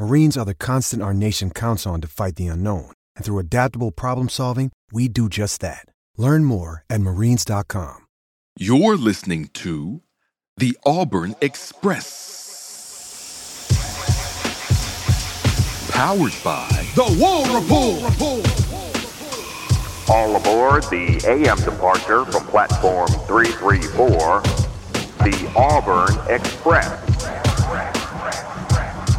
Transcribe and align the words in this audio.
Marines 0.00 0.36
are 0.38 0.46
the 0.46 0.54
constant 0.54 1.02
our 1.02 1.12
nation 1.12 1.50
counts 1.50 1.86
on 1.86 2.00
to 2.00 2.08
fight 2.08 2.36
the 2.36 2.46
unknown. 2.46 2.90
And 3.16 3.24
through 3.24 3.38
adaptable 3.38 3.90
problem 3.92 4.30
solving, 4.30 4.72
we 4.90 5.08
do 5.08 5.28
just 5.28 5.60
that. 5.60 5.84
Learn 6.16 6.46
more 6.46 6.84
at 6.88 7.02
marines.com. 7.02 8.06
You're 8.58 8.96
listening 8.96 9.48
to 9.48 10.00
the 10.56 10.74
Auburn 10.86 11.34
Express. 11.42 12.06
Powered 15.90 16.32
by 16.42 16.86
The 16.94 17.04
War 17.20 17.44
Rapport. 17.60 18.08
All 20.08 20.34
aboard 20.34 20.84
the 20.84 21.22
AM 21.28 21.58
departure 21.58 22.24
from 22.24 22.46
platform 22.46 23.08
334, 23.26 24.40
the 25.28 25.52
Auburn 25.54 26.18
Express. 26.34 27.09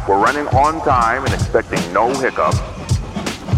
We're 0.08 0.20
running 0.20 0.48
on 0.48 0.80
time 0.84 1.24
and 1.24 1.32
expecting 1.32 1.92
no 1.92 2.12
hiccups. 2.12 2.58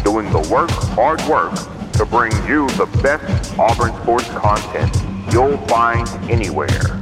Doing 0.03 0.31
the 0.31 0.47
work, 0.53 0.71
hard 0.71 1.23
work, 1.23 1.55
to 1.93 2.05
bring 2.05 2.33
you 2.47 2.69
the 2.71 2.85
best 3.03 3.59
Auburn 3.59 3.95
sports 4.03 4.29
content 4.29 4.95
you'll 5.33 5.57
find 5.67 6.07
anywhere. 6.31 7.01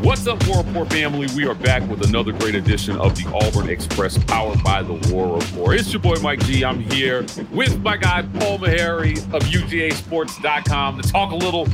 What's 0.00 0.26
up, 0.26 0.46
War 0.46 0.62
Rapport 0.62 0.86
family? 0.86 1.26
We 1.36 1.46
are 1.46 1.54
back 1.54 1.86
with 1.86 2.02
another 2.06 2.32
great 2.32 2.54
edition 2.54 2.96
of 2.96 3.16
the 3.16 3.26
Auburn 3.34 3.68
Express, 3.68 4.16
powered 4.24 4.62
by 4.64 4.82
the 4.82 4.94
War 5.12 5.38
Rapport. 5.38 5.74
It's 5.74 5.92
your 5.92 6.00
boy 6.00 6.14
Mike 6.22 6.40
G. 6.46 6.64
I'm 6.64 6.80
here 6.80 7.26
with 7.50 7.82
my 7.82 7.98
guy 7.98 8.22
Paul 8.38 8.60
Maharry 8.60 9.18
of 9.34 9.42
UGASports.com 9.42 11.02
to 11.02 11.08
talk 11.12 11.32
a 11.32 11.36
little 11.36 11.66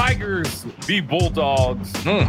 Tigers 0.00 0.62
v 0.86 1.02
Bulldogs. 1.02 1.92
Hmm. 1.96 2.24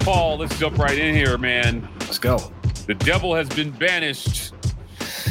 Paul, 0.00 0.38
let's 0.38 0.58
jump 0.58 0.76
right 0.76 0.98
in 0.98 1.14
here, 1.14 1.38
man. 1.38 1.88
Let's 2.00 2.18
go. 2.18 2.52
The 2.88 2.94
devil 2.94 3.32
has 3.32 3.48
been 3.48 3.70
banished. 3.70 4.52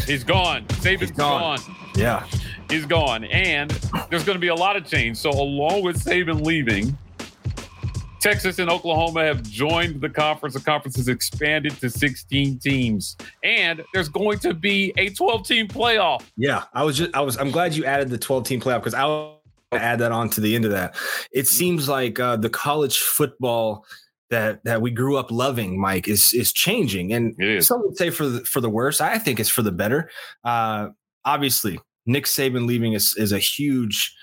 He's 0.08 0.24
gone. 0.24 0.64
Saban's 0.68 1.02
He's 1.02 1.12
gone. 1.12 1.60
gone. 1.60 1.76
Yeah. 1.94 2.26
He's 2.70 2.86
gone. 2.86 3.26
And 3.26 3.72
there's 4.10 4.24
going 4.24 4.38
to 4.38 4.40
be 4.40 4.48
a 4.48 4.56
lot 4.56 4.78
of 4.78 4.86
change. 4.86 5.18
So, 5.18 5.30
along 5.32 5.84
with 5.84 6.02
Saban 6.02 6.46
leaving, 6.46 6.98
Texas 8.22 8.58
and 8.60 8.70
Oklahoma 8.70 9.26
have 9.26 9.44
joined 9.44 10.00
the 10.00 10.10
conference. 10.10 10.56
The 10.56 10.62
conference 10.62 10.96
has 10.96 11.10
expanded 11.10 11.74
to 11.82 11.90
16 11.90 12.58
teams. 12.60 13.18
And 13.44 13.84
there's 13.94 14.08
going 14.08 14.40
to 14.40 14.54
be 14.54 14.94
a 14.96 15.10
12 15.10 15.46
team 15.46 15.68
playoff. 15.68 16.24
Yeah. 16.38 16.64
I 16.74 16.84
was 16.84 16.98
just 16.98 17.14
I 17.14 17.20
was 17.20 17.36
I'm 17.38 17.52
glad 17.52 17.76
you 17.76 17.84
added 17.84 18.10
the 18.10 18.18
12 18.18 18.46
team 18.46 18.62
playoff 18.62 18.80
because 18.80 18.94
I 18.94 19.35
add 19.82 20.00
that 20.00 20.12
on 20.12 20.30
to 20.32 20.42
the 20.42 20.56
end 20.56 20.66
of 20.66 20.72
that. 20.72 20.96
It 21.32 21.48
seems 21.48 21.88
like 21.88 22.20
uh, 22.20 22.38
the 22.38 22.50
college 22.50 23.00
football 23.00 23.86
that 24.30 24.64
that 24.64 24.82
we 24.82 24.92
grew 24.92 25.18
up 25.18 25.32
loving, 25.32 25.80
Mike, 25.80 26.08
is 26.08 26.34
is 26.34 26.52
changing. 26.52 27.14
And 27.14 27.36
is. 27.40 27.68
some 27.68 27.82
would 27.82 27.98
say 27.98 28.10
for 28.10 28.28
the 28.28 28.40
for 28.42 28.62
the 28.62 28.70
worse. 28.70 29.02
I 29.02 29.18
think 29.18 29.40
it's 29.40 29.50
for 29.50 29.62
the 29.62 29.72
better. 29.72 30.10
Uh 30.44 30.90
obviously 31.24 31.80
Nick 32.06 32.26
Saban 32.26 32.66
leaving 32.66 32.94
is 32.94 33.16
is 33.18 33.32
a 33.32 33.40
huge 33.40 34.16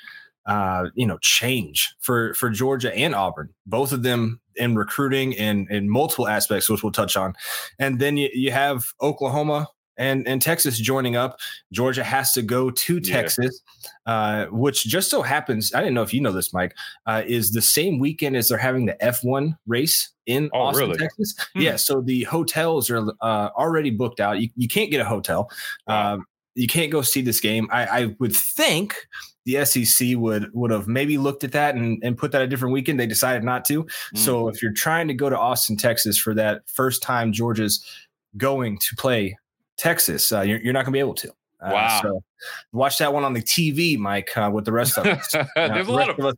uh, 0.46 0.86
you 0.94 1.06
know, 1.06 1.18
change 1.20 1.94
for 2.00 2.34
for 2.34 2.50
Georgia 2.50 2.94
and 2.96 3.14
Auburn, 3.14 3.50
both 3.66 3.92
of 3.92 4.02
them 4.02 4.41
in 4.56 4.74
recruiting 4.74 5.36
and 5.36 5.70
in 5.70 5.88
multiple 5.88 6.28
aspects, 6.28 6.68
which 6.68 6.82
we'll 6.82 6.92
touch 6.92 7.16
on. 7.16 7.34
And 7.78 8.00
then 8.00 8.16
you, 8.16 8.28
you 8.32 8.50
have 8.50 8.86
Oklahoma 9.00 9.68
and 10.02 10.26
and 10.26 10.42
Texas 10.42 10.78
joining 10.78 11.14
up. 11.16 11.38
Georgia 11.72 12.02
has 12.04 12.32
to 12.32 12.42
go 12.42 12.70
to 12.70 12.94
Yeah. 13.02 13.14
Texas, 13.20 13.62
uh, 14.06 14.46
which 14.46 14.84
just 14.84 15.08
so 15.10 15.22
happens. 15.22 15.72
I 15.74 15.78
didn't 15.80 15.94
know 15.94 16.02
if 16.02 16.12
you 16.12 16.20
know 16.20 16.32
this, 16.32 16.52
Mike, 16.52 16.74
uh, 17.06 17.22
is 17.26 17.52
the 17.52 17.62
same 17.62 17.98
weekend 17.98 18.36
as 18.36 18.48
they're 18.48 18.58
having 18.58 18.86
the 18.86 18.96
F1 19.00 19.56
race 19.66 20.10
in 20.26 20.50
Oh, 20.52 20.60
Austin, 20.60 20.88
really? 20.88 20.98
Texas. 20.98 21.34
Hmm. 21.54 21.60
Yeah, 21.60 21.76
so 21.76 22.00
the 22.00 22.24
hotels 22.24 22.91
are 22.91 23.08
uh, 23.20 23.48
already 23.56 23.91
booked 23.91 24.20
out. 24.20 24.41
You, 24.41 24.48
you 24.56 24.68
can't 24.68 24.91
get 24.91 25.00
a 25.00 25.04
hotel. 25.04 25.50
Um, 25.86 26.24
you 26.54 26.66
can't 26.66 26.92
go 26.92 27.02
see 27.02 27.22
this 27.22 27.41
game. 27.41 27.66
I, 27.72 27.86
I 27.86 28.16
would 28.18 28.34
think 28.36 28.94
the 29.44 29.64
SEC 29.64 30.16
would 30.16 30.50
would 30.52 30.70
have 30.70 30.86
maybe 30.86 31.16
looked 31.18 31.42
at 31.44 31.52
that 31.52 31.74
and, 31.74 32.00
and 32.04 32.16
put 32.16 32.30
that 32.32 32.42
a 32.42 32.46
different 32.46 32.72
weekend. 32.74 33.00
They 33.00 33.06
decided 33.06 33.42
not 33.42 33.64
to. 33.66 33.86
So 34.14 34.48
if 34.48 34.62
you're 34.62 34.72
trying 34.72 35.08
to 35.08 35.14
go 35.14 35.28
to 35.30 35.38
Austin, 35.38 35.76
Texas 35.76 36.16
for 36.18 36.34
that 36.34 36.62
first 36.66 37.02
time 37.02 37.32
Georgia's 37.32 37.84
going 38.36 38.78
to 38.78 38.94
play 38.96 39.36
Texas, 39.77 40.31
uh, 40.33 40.41
you're, 40.43 40.60
you're 40.60 40.72
not 40.72 40.81
going 40.84 40.93
to 40.93 40.97
be 40.97 41.00
able 41.00 41.15
to. 41.15 41.28
Uh, 41.31 41.33
Wow. 41.72 42.00
So 42.03 42.25
watch 42.72 42.99
that 42.99 43.12
one 43.15 43.22
on 43.25 43.34
the 43.34 43.41
TV, 43.43 43.97
Mike, 43.97 44.37
uh, 44.37 44.50
with 44.53 44.65
the 44.65 44.72
rest 44.72 44.99
of 44.99 45.06
us. 45.06 45.33
Uh, 45.34 45.44
there's 45.69 45.87
a 45.87 45.93
lot 45.93 46.09
rest 46.09 46.19
of 46.19 46.25
us, 46.27 46.34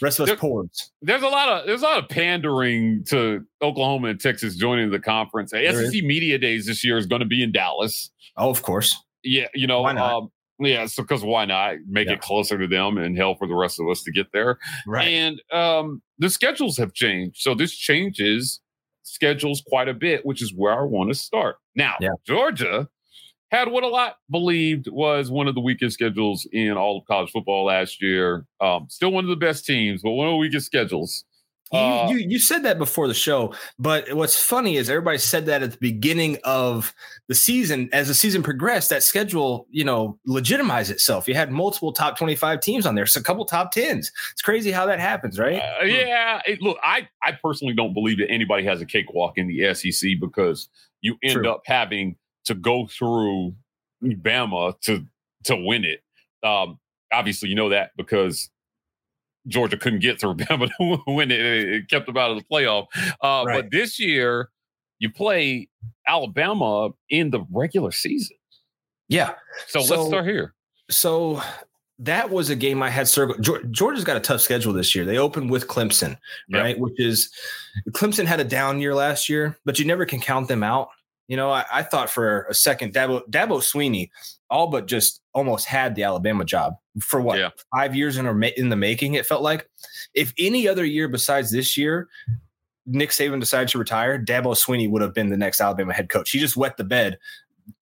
rest 0.00 0.20
of 0.20 0.26
There- 0.26 0.36
us 0.36 0.90
there's 1.02 1.22
a 1.22 1.28
lot 1.28 1.48
of 1.48 1.66
there's 1.66 1.82
a 1.82 1.84
lot 1.84 1.98
of 2.02 2.08
pandering 2.08 3.02
to 3.08 3.44
Oklahoma 3.60 4.08
and 4.08 4.20
Texas 4.20 4.54
joining 4.54 4.90
the 4.90 5.00
conference. 5.00 5.50
There 5.50 5.90
SEC 5.90 6.04
Media 6.04 6.38
Days 6.38 6.66
this 6.66 6.84
year 6.84 6.96
is 6.98 7.06
going 7.06 7.20
to 7.20 7.26
be 7.26 7.42
in 7.42 7.50
Dallas. 7.50 8.10
Oh, 8.36 8.48
of 8.50 8.62
course. 8.62 8.96
Yeah, 9.24 9.48
you 9.54 9.66
know, 9.66 9.82
Why 9.82 9.92
not? 9.92 10.14
Um, 10.14 10.28
yeah, 10.60 10.86
so 10.86 11.02
because 11.02 11.24
why 11.24 11.46
not 11.46 11.76
make 11.88 12.06
Yeah. 12.06 12.14
it 12.14 12.20
closer 12.20 12.56
to 12.56 12.68
them 12.68 12.96
and 12.96 13.16
hell 13.16 13.34
for 13.34 13.48
the 13.48 13.56
rest 13.56 13.80
of 13.80 13.88
us 13.88 14.04
to 14.04 14.12
get 14.12 14.30
there? 14.32 14.58
Right. 14.86 15.08
And 15.08 15.42
um, 15.50 16.00
the 16.18 16.30
schedules 16.30 16.76
have 16.76 16.92
changed, 16.92 17.38
so 17.40 17.54
this 17.56 17.74
changes 17.74 18.60
schedules 19.04 19.62
quite 19.66 19.88
a 19.88 19.94
bit, 19.94 20.26
which 20.26 20.42
is 20.42 20.52
where 20.54 20.72
I 20.78 20.82
want 20.82 21.10
to 21.10 21.14
start. 21.14 21.56
Now, 21.76 21.94
Yeah. 22.00 22.10
Georgia 22.26 22.88
had 23.50 23.68
what 23.68 23.84
a 23.84 23.88
lot 23.88 24.16
believed 24.30 24.88
was 24.90 25.30
one 25.30 25.46
of 25.46 25.54
the 25.54 25.60
weakest 25.60 25.94
schedules 25.94 26.46
in 26.52 26.72
all 26.72 26.98
of 26.98 27.04
college 27.06 27.30
football 27.30 27.64
last 27.66 28.02
year. 28.02 28.46
Um, 28.60 28.86
still 28.88 29.12
one 29.12 29.24
of 29.24 29.30
the 29.30 29.36
best 29.36 29.64
teams, 29.64 30.02
but 30.02 30.10
one 30.12 30.26
of 30.26 30.32
the 30.32 30.38
weakest 30.38 30.66
schedules. 30.66 31.24
You, 31.72 31.78
Uh, 31.78 32.08
you 32.10 32.16
you 32.18 32.38
said 32.38 32.62
that 32.64 32.78
before 32.78 33.08
the 33.08 33.14
show, 33.14 33.54
but 33.78 34.12
what's 34.12 34.40
funny 34.40 34.76
is 34.76 34.90
everybody 34.90 35.18
said 35.18 35.46
that 35.46 35.62
at 35.62 35.72
the 35.72 35.78
beginning 35.78 36.38
of 36.44 36.94
the 37.28 37.34
season. 37.34 37.88
As 37.92 38.08
the 38.08 38.14
season 38.14 38.42
progressed, 38.42 38.90
that 38.90 39.02
schedule, 39.02 39.66
you 39.70 39.82
know, 39.82 40.18
legitimized 40.26 40.90
itself. 40.90 41.26
You 41.26 41.34
had 41.34 41.50
multiple 41.50 41.92
top 41.92 42.18
twenty-five 42.18 42.60
teams 42.60 42.86
on 42.86 42.94
there, 42.94 43.06
so 43.06 43.20
a 43.20 43.22
couple 43.22 43.44
top 43.46 43.72
tens. 43.72 44.12
It's 44.32 44.42
crazy 44.42 44.70
how 44.70 44.86
that 44.86 45.00
happens, 45.00 45.38
right? 45.38 45.60
Uh, 45.80 45.84
yeah, 45.84 46.40
it, 46.46 46.60
look, 46.60 46.76
I 46.82 47.08
I 47.22 47.32
personally 47.32 47.74
don't 47.74 47.94
believe 47.94 48.18
that 48.18 48.30
anybody 48.30 48.64
has 48.64 48.80
a 48.82 48.86
cakewalk 48.86 49.38
in 49.38 49.48
the 49.48 49.74
SEC 49.74 50.10
because 50.20 50.68
you 51.00 51.16
end 51.22 51.34
True. 51.34 51.50
up 51.50 51.62
having 51.64 52.16
to 52.44 52.54
go 52.54 52.86
through 52.86 53.54
Bama 54.02 54.78
to 54.82 55.04
to 55.44 55.56
win 55.56 55.84
it. 55.84 56.02
Um, 56.46 56.78
obviously, 57.10 57.48
you 57.48 57.54
know 57.54 57.70
that 57.70 57.92
because 57.96 58.50
Georgia 59.48 59.76
couldn't 59.76 60.00
get 60.00 60.18
to 60.20 60.28
win 61.06 61.30
it; 61.30 61.40
it, 61.40 61.68
it 61.72 61.88
kept 61.90 62.06
them 62.06 62.16
out 62.16 62.30
of 62.30 62.38
the 62.38 62.44
playoff. 62.44 62.86
Uh, 63.20 63.44
Right. 63.46 63.62
But 63.62 63.70
this 63.70 63.98
year, 64.00 64.48
you 64.98 65.10
play 65.10 65.68
Alabama 66.06 66.90
in 67.10 67.30
the 67.30 67.40
regular 67.50 67.90
season. 67.92 68.36
Yeah. 69.08 69.34
So, 69.68 69.80
So- 69.82 69.96
let's 69.96 70.08
start 70.08 70.24
here. 70.26 70.54
So 70.90 71.42
that 71.98 72.28
was 72.30 72.50
a 72.50 72.56
game 72.56 72.82
I 72.82 72.90
had 72.90 73.06
circled. 73.08 73.46
Georgia's 73.72 74.04
got 74.04 74.16
a 74.16 74.20
tough 74.20 74.40
schedule 74.40 74.72
this 74.72 74.94
year. 74.94 75.04
They 75.04 75.16
opened 75.18 75.50
with 75.50 75.66
Clemson, 75.68 76.18
Yep. 76.48 76.62
right? 76.62 76.78
Which 76.78 76.94
is 76.98 77.30
Clemson 77.90 78.26
had 78.26 78.40
a 78.40 78.44
down 78.44 78.80
year 78.80 78.94
last 78.94 79.28
year, 79.28 79.56
but 79.64 79.78
you 79.78 79.84
never 79.84 80.04
can 80.04 80.20
count 80.20 80.48
them 80.48 80.62
out. 80.62 80.88
You 81.28 81.36
know, 81.36 81.50
I, 81.50 81.64
I 81.72 81.82
thought 81.82 82.10
for 82.10 82.42
a 82.50 82.54
second 82.54 82.92
Dabo, 82.92 83.22
Dabo 83.30 83.58
Swinney 83.60 84.10
all 84.50 84.66
but 84.68 84.86
just 84.86 85.20
almost 85.32 85.66
had 85.66 85.94
the 85.94 86.02
Alabama 86.02 86.44
job 86.44 86.74
for 87.00 87.20
what 87.20 87.38
Yeah. 87.38 87.50
five 87.74 87.94
years 87.96 88.16
in, 88.18 88.26
ma- 88.38 88.48
in 88.56 88.68
the 88.68 88.76
making. 88.76 89.14
It 89.14 89.24
felt 89.26 89.42
like 89.42 89.68
if 90.14 90.32
any 90.38 90.68
other 90.68 90.84
year 90.84 91.08
besides 91.08 91.50
this 91.50 91.76
year, 91.76 92.08
Nick 92.86 93.10
Saban 93.10 93.40
decided 93.40 93.68
to 93.68 93.78
retire, 93.78 94.18
Dabo 94.22 94.54
Swinney 94.54 94.90
would 94.90 95.00
have 95.00 95.14
been 95.14 95.30
the 95.30 95.36
next 95.38 95.60
Alabama 95.62 95.94
head 95.94 96.10
coach. 96.10 96.30
He 96.30 96.38
just 96.38 96.56
wet 96.56 96.76
the 96.76 96.84
bed 96.84 97.18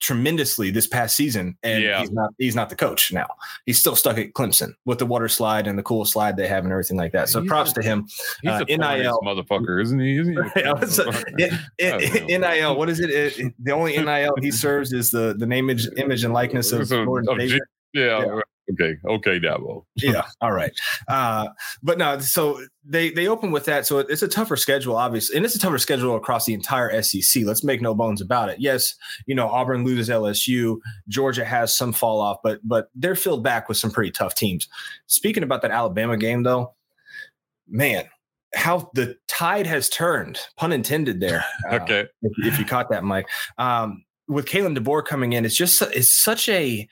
tremendously 0.00 0.70
this 0.70 0.87
past 0.87 1.17
season, 1.17 1.56
and 1.62 1.82
Yeah. 1.82 2.00
he's 2.00 2.12
not 2.12 2.31
he's 2.38 2.55
not 2.56 2.69
the 2.69 2.76
coach 2.76 3.12
now. 3.12 3.26
He's 3.67 3.79
still 3.79 3.96
stuck 3.96 4.19
at 4.19 4.32
Clemson 4.32 4.75
with 4.84 4.99
the 4.99 5.06
water 5.06 5.29
slide 5.29 5.67
and 5.67 5.79
the 5.79 5.82
cool 5.82 6.05
slide 6.05 6.37
they 6.37 6.49
have 6.49 6.64
and 6.64 6.73
everything 6.73 6.96
like 6.96 7.12
that. 7.12 7.29
So 7.29 7.40
He's 7.40 7.49
props 7.49 7.70
a- 7.73 7.75
to 7.75 7.82
him. 7.82 8.06
He's 8.43 8.50
Uh, 8.52 8.64
a 8.69 8.76
NIL 8.76 8.99
NIL. 8.99 9.20
motherfucker, 9.25 9.82
isn't 9.82 9.99
he? 10.00 10.19
Isn't 10.19 10.34
he? 10.55 10.62
I 10.64 10.73
was, 10.73 10.99
it- 10.99 11.52
it- 11.79 12.26
NIL. 12.40 12.76
What 12.76 12.88
is 12.90 13.00
it? 13.00 13.11
It- 13.11 13.38
it- 13.38 13.55
The 13.62 13.73
only 13.73 13.96
NIL 13.96 14.34
he 14.40 14.50
serves 14.50 14.93
is 14.93 15.11
the 15.11 15.34
the 15.38 15.46
name, 15.46 15.70
image, 15.70 15.88
image 15.96 16.25
and 16.25 16.32
likeness 16.35 16.73
of, 16.73 16.88
So- 16.88 17.02
Lord 17.02 17.26
of 17.28 17.38
G- 17.38 17.58
yeah, 17.94 18.20
Yeah. 18.25 18.40
Okay. 18.70 18.97
Okay, 19.05 19.41
Dabo. 19.41 19.85
yeah 19.97 20.25
all 20.41 20.53
right 20.53 20.73
uh 21.09 21.49
but 21.82 21.99
no 21.99 22.19
so 22.20 22.64
they 22.85 23.11
they 23.11 23.26
open 23.26 23.50
with 23.50 23.64
that 23.64 23.87
so 23.87 23.99
it's 23.99 24.23
a 24.23 24.29
tougher 24.29 24.56
schedule 24.56 24.97
obviously 24.97 25.37
and 25.37 25.44
it's 25.44 25.55
a 25.55 25.59
tougher 25.59 25.79
schedule 25.79 26.14
across 26.17 26.47
the 26.47 26.55
entire 26.55 27.03
sec 27.03 27.44
let's 27.44 27.64
make 27.64 27.82
no 27.82 27.94
bones 27.94 28.20
about 28.20 28.49
it 28.49 28.59
yes 28.61 28.94
you 29.26 29.35
know 29.35 29.49
auburn 29.49 29.85
loses 29.85 30.09
lsu 30.09 30.79
georgia 31.09 31.44
has 31.44 31.76
some 31.76 31.93
fall 31.93 32.20
off 32.20 32.38
but 32.43 32.61
but 32.64 32.88
they're 32.94 33.14
filled 33.17 33.43
back 33.43 33.69
with 33.69 33.76
some 33.76 33.91
pretty 33.91 34.11
tough 34.11 34.35
teams 34.35 34.69
speaking 35.06 35.43
about 35.43 35.61
that 35.62 35.70
alabama 35.70 36.17
game 36.17 36.43
though 36.43 36.73
man 37.69 38.05
how 38.55 38.91
the 38.94 39.17
tide 39.29 39.67
has 39.67 39.88
turned 39.88 40.38
pun 40.56 40.73
intended 40.73 41.20
there 41.20 41.44
uh, 41.70 41.76
Okay. 41.76 42.06
if, 42.23 42.32
if 42.47 42.59
you 42.59 42.64
caught 42.64 42.91
that, 42.91 43.03
Mike. 43.05 43.29
Um, 43.59 44.05
with 44.29 44.47
Kalen 44.47 44.76
DeBoer 44.76 45.05
coming 45.05 45.32
in, 45.32 45.44
it's 45.44 45.56
just 45.56 45.81
it's 45.82 46.14
such 46.14 46.49
a 46.49 46.87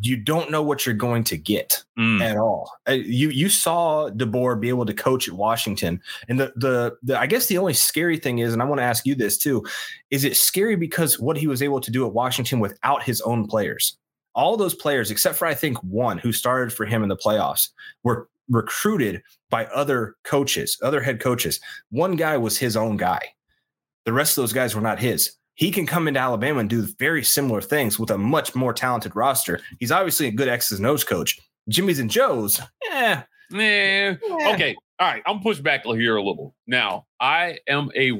you 0.00 0.16
don't 0.16 0.50
know 0.50 0.62
what 0.62 0.86
you're 0.86 0.94
going 0.94 1.24
to 1.24 1.36
get 1.36 1.82
Mm. 1.98 2.22
at 2.22 2.38
all. 2.38 2.72
Uh, 2.88 2.92
you 2.92 3.28
you 3.28 3.50
saw 3.50 4.08
DeBoer 4.10 4.58
be 4.58 4.70
able 4.70 4.86
to 4.86 4.94
coach 4.94 5.28
at 5.28 5.34
Washington, 5.34 6.00
and 6.28 6.40
the, 6.40 6.52
the 6.56 6.96
the 7.02 7.20
I 7.20 7.26
guess 7.26 7.46
the 7.46 7.58
only 7.58 7.74
scary 7.74 8.16
thing 8.16 8.38
is, 8.38 8.52
and 8.54 8.62
I 8.62 8.64
want 8.64 8.78
to 8.78 8.84
ask 8.84 9.04
you 9.04 9.14
this 9.14 9.36
too, 9.36 9.62
is 10.10 10.24
it 10.24 10.36
scary 10.36 10.74
because 10.76 11.20
what 11.20 11.36
he 11.36 11.46
was 11.46 11.60
able 11.62 11.80
to 11.80 11.90
do 11.90 12.06
at 12.06 12.14
Washington 12.14 12.60
without 12.60 13.02
his 13.02 13.20
own 13.22 13.46
players? 13.46 13.96
All 14.34 14.56
those 14.56 14.74
players, 14.74 15.10
except 15.10 15.36
for 15.36 15.46
I 15.46 15.52
think 15.54 15.76
one 15.82 16.16
who 16.16 16.32
started 16.32 16.72
for 16.72 16.86
him 16.86 17.02
in 17.02 17.10
the 17.10 17.16
playoffs, 17.16 17.68
were 18.02 18.28
recruited 18.48 19.22
by 19.50 19.66
other 19.66 20.16
coaches, 20.24 20.78
other 20.82 21.02
head 21.02 21.20
coaches. 21.20 21.60
One 21.90 22.16
guy 22.16 22.38
was 22.38 22.56
his 22.56 22.74
own 22.76 22.96
guy. 22.96 23.20
The 24.06 24.12
rest 24.14 24.38
of 24.38 24.42
those 24.42 24.54
guys 24.54 24.74
were 24.74 24.80
not 24.80 24.98
his. 24.98 25.32
He 25.62 25.70
can 25.70 25.86
come 25.86 26.08
into 26.08 26.18
Alabama 26.18 26.58
and 26.58 26.68
do 26.68 26.88
very 26.98 27.22
similar 27.22 27.60
things 27.60 27.96
with 27.96 28.10
a 28.10 28.18
much 28.18 28.56
more 28.56 28.72
talented 28.72 29.14
roster. 29.14 29.60
He's 29.78 29.92
obviously 29.92 30.26
a 30.26 30.32
good 30.32 30.48
X's 30.48 30.78
and 30.78 30.86
O's 30.88 31.04
coach. 31.04 31.38
Jimmy's 31.68 32.00
and 32.00 32.10
Joe's, 32.10 32.60
eh. 32.90 33.22
Yeah. 33.48 34.16
Okay. 34.54 34.74
All 34.98 35.06
right. 35.06 35.22
I'm 35.24 35.38
pushed 35.38 35.62
back 35.62 35.84
here 35.84 36.16
a 36.16 36.20
little. 36.20 36.56
Now, 36.66 37.06
I 37.20 37.58
am 37.68 37.90
a 37.96 38.10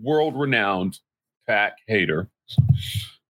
world 0.00 0.38
renowned 0.38 1.00
pack 1.48 1.78
hater. 1.88 2.30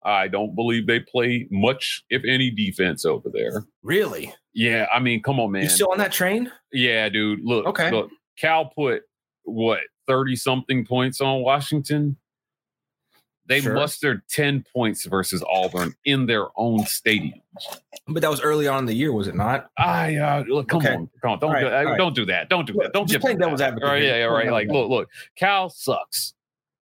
I 0.04 0.28
don't 0.28 0.56
believe 0.56 0.88
they 0.88 1.02
play 1.02 1.48
much, 1.52 2.04
if 2.10 2.24
any, 2.28 2.50
defense 2.50 3.06
over 3.06 3.30
there. 3.32 3.66
Really? 3.84 4.34
Yeah. 4.56 4.88
I 4.92 4.98
mean, 4.98 5.22
come 5.22 5.40
on, 5.40 5.52
man. 5.52 5.62
You 5.62 5.70
still 5.70 5.92
on 5.92 6.00
that 6.00 6.12
train? 6.12 6.52
yeah, 6.74 7.10
dude. 7.10 7.42
Look. 7.44 7.68
Okay. 7.68 7.92
Look. 7.92 8.10
Cal 8.40 8.72
put 8.76 9.04
what, 9.44 9.82
30 10.08 10.36
something 10.36 10.84
points 10.84 11.22
on 11.22 11.44
Washington? 11.44 12.18
They 13.48 13.60
Sure. 13.62 13.74
mustered 13.74 14.22
10 14.30 14.66
points 14.74 15.06
versus 15.06 15.44
Auburn 15.50 15.94
in 16.06 16.26
their 16.26 16.48
own 16.56 16.86
stadium. 16.86 17.42
But 18.08 18.22
that 18.22 18.30
was 18.30 18.40
early 18.42 18.68
on 18.68 18.80
in 18.80 18.86
the 18.86 18.94
year, 18.94 19.12
was 19.12 19.28
it 19.28 19.36
not? 19.36 19.70
I 19.78 20.16
uh, 20.16 20.44
look, 20.48 20.70
come 20.70 20.78
Okay. 20.82 20.94
on, 20.96 21.10
come 21.22 21.32
on, 21.32 21.40
don't 21.40 21.52
right, 21.52 21.62
do, 21.62 21.68
right. 21.90 21.98
don't 21.98 22.16
do 22.16 22.26
that, 22.26 22.50
don't 22.50 22.66
do 22.66 22.74
that, 22.74 22.94
don't 22.94 23.08
just 23.10 23.22
them 23.26 23.38
devil's 23.38 23.60
that. 23.60 23.70
advocate 23.70 23.88
All 23.88 23.94
right, 23.94 24.04
yeah, 24.04 24.18
yeah, 24.18 24.24
right. 24.26 24.50
Like, 24.52 24.68
look, 24.70 24.90
look, 24.90 25.10
Cal 25.36 25.70
sucks. 25.70 26.34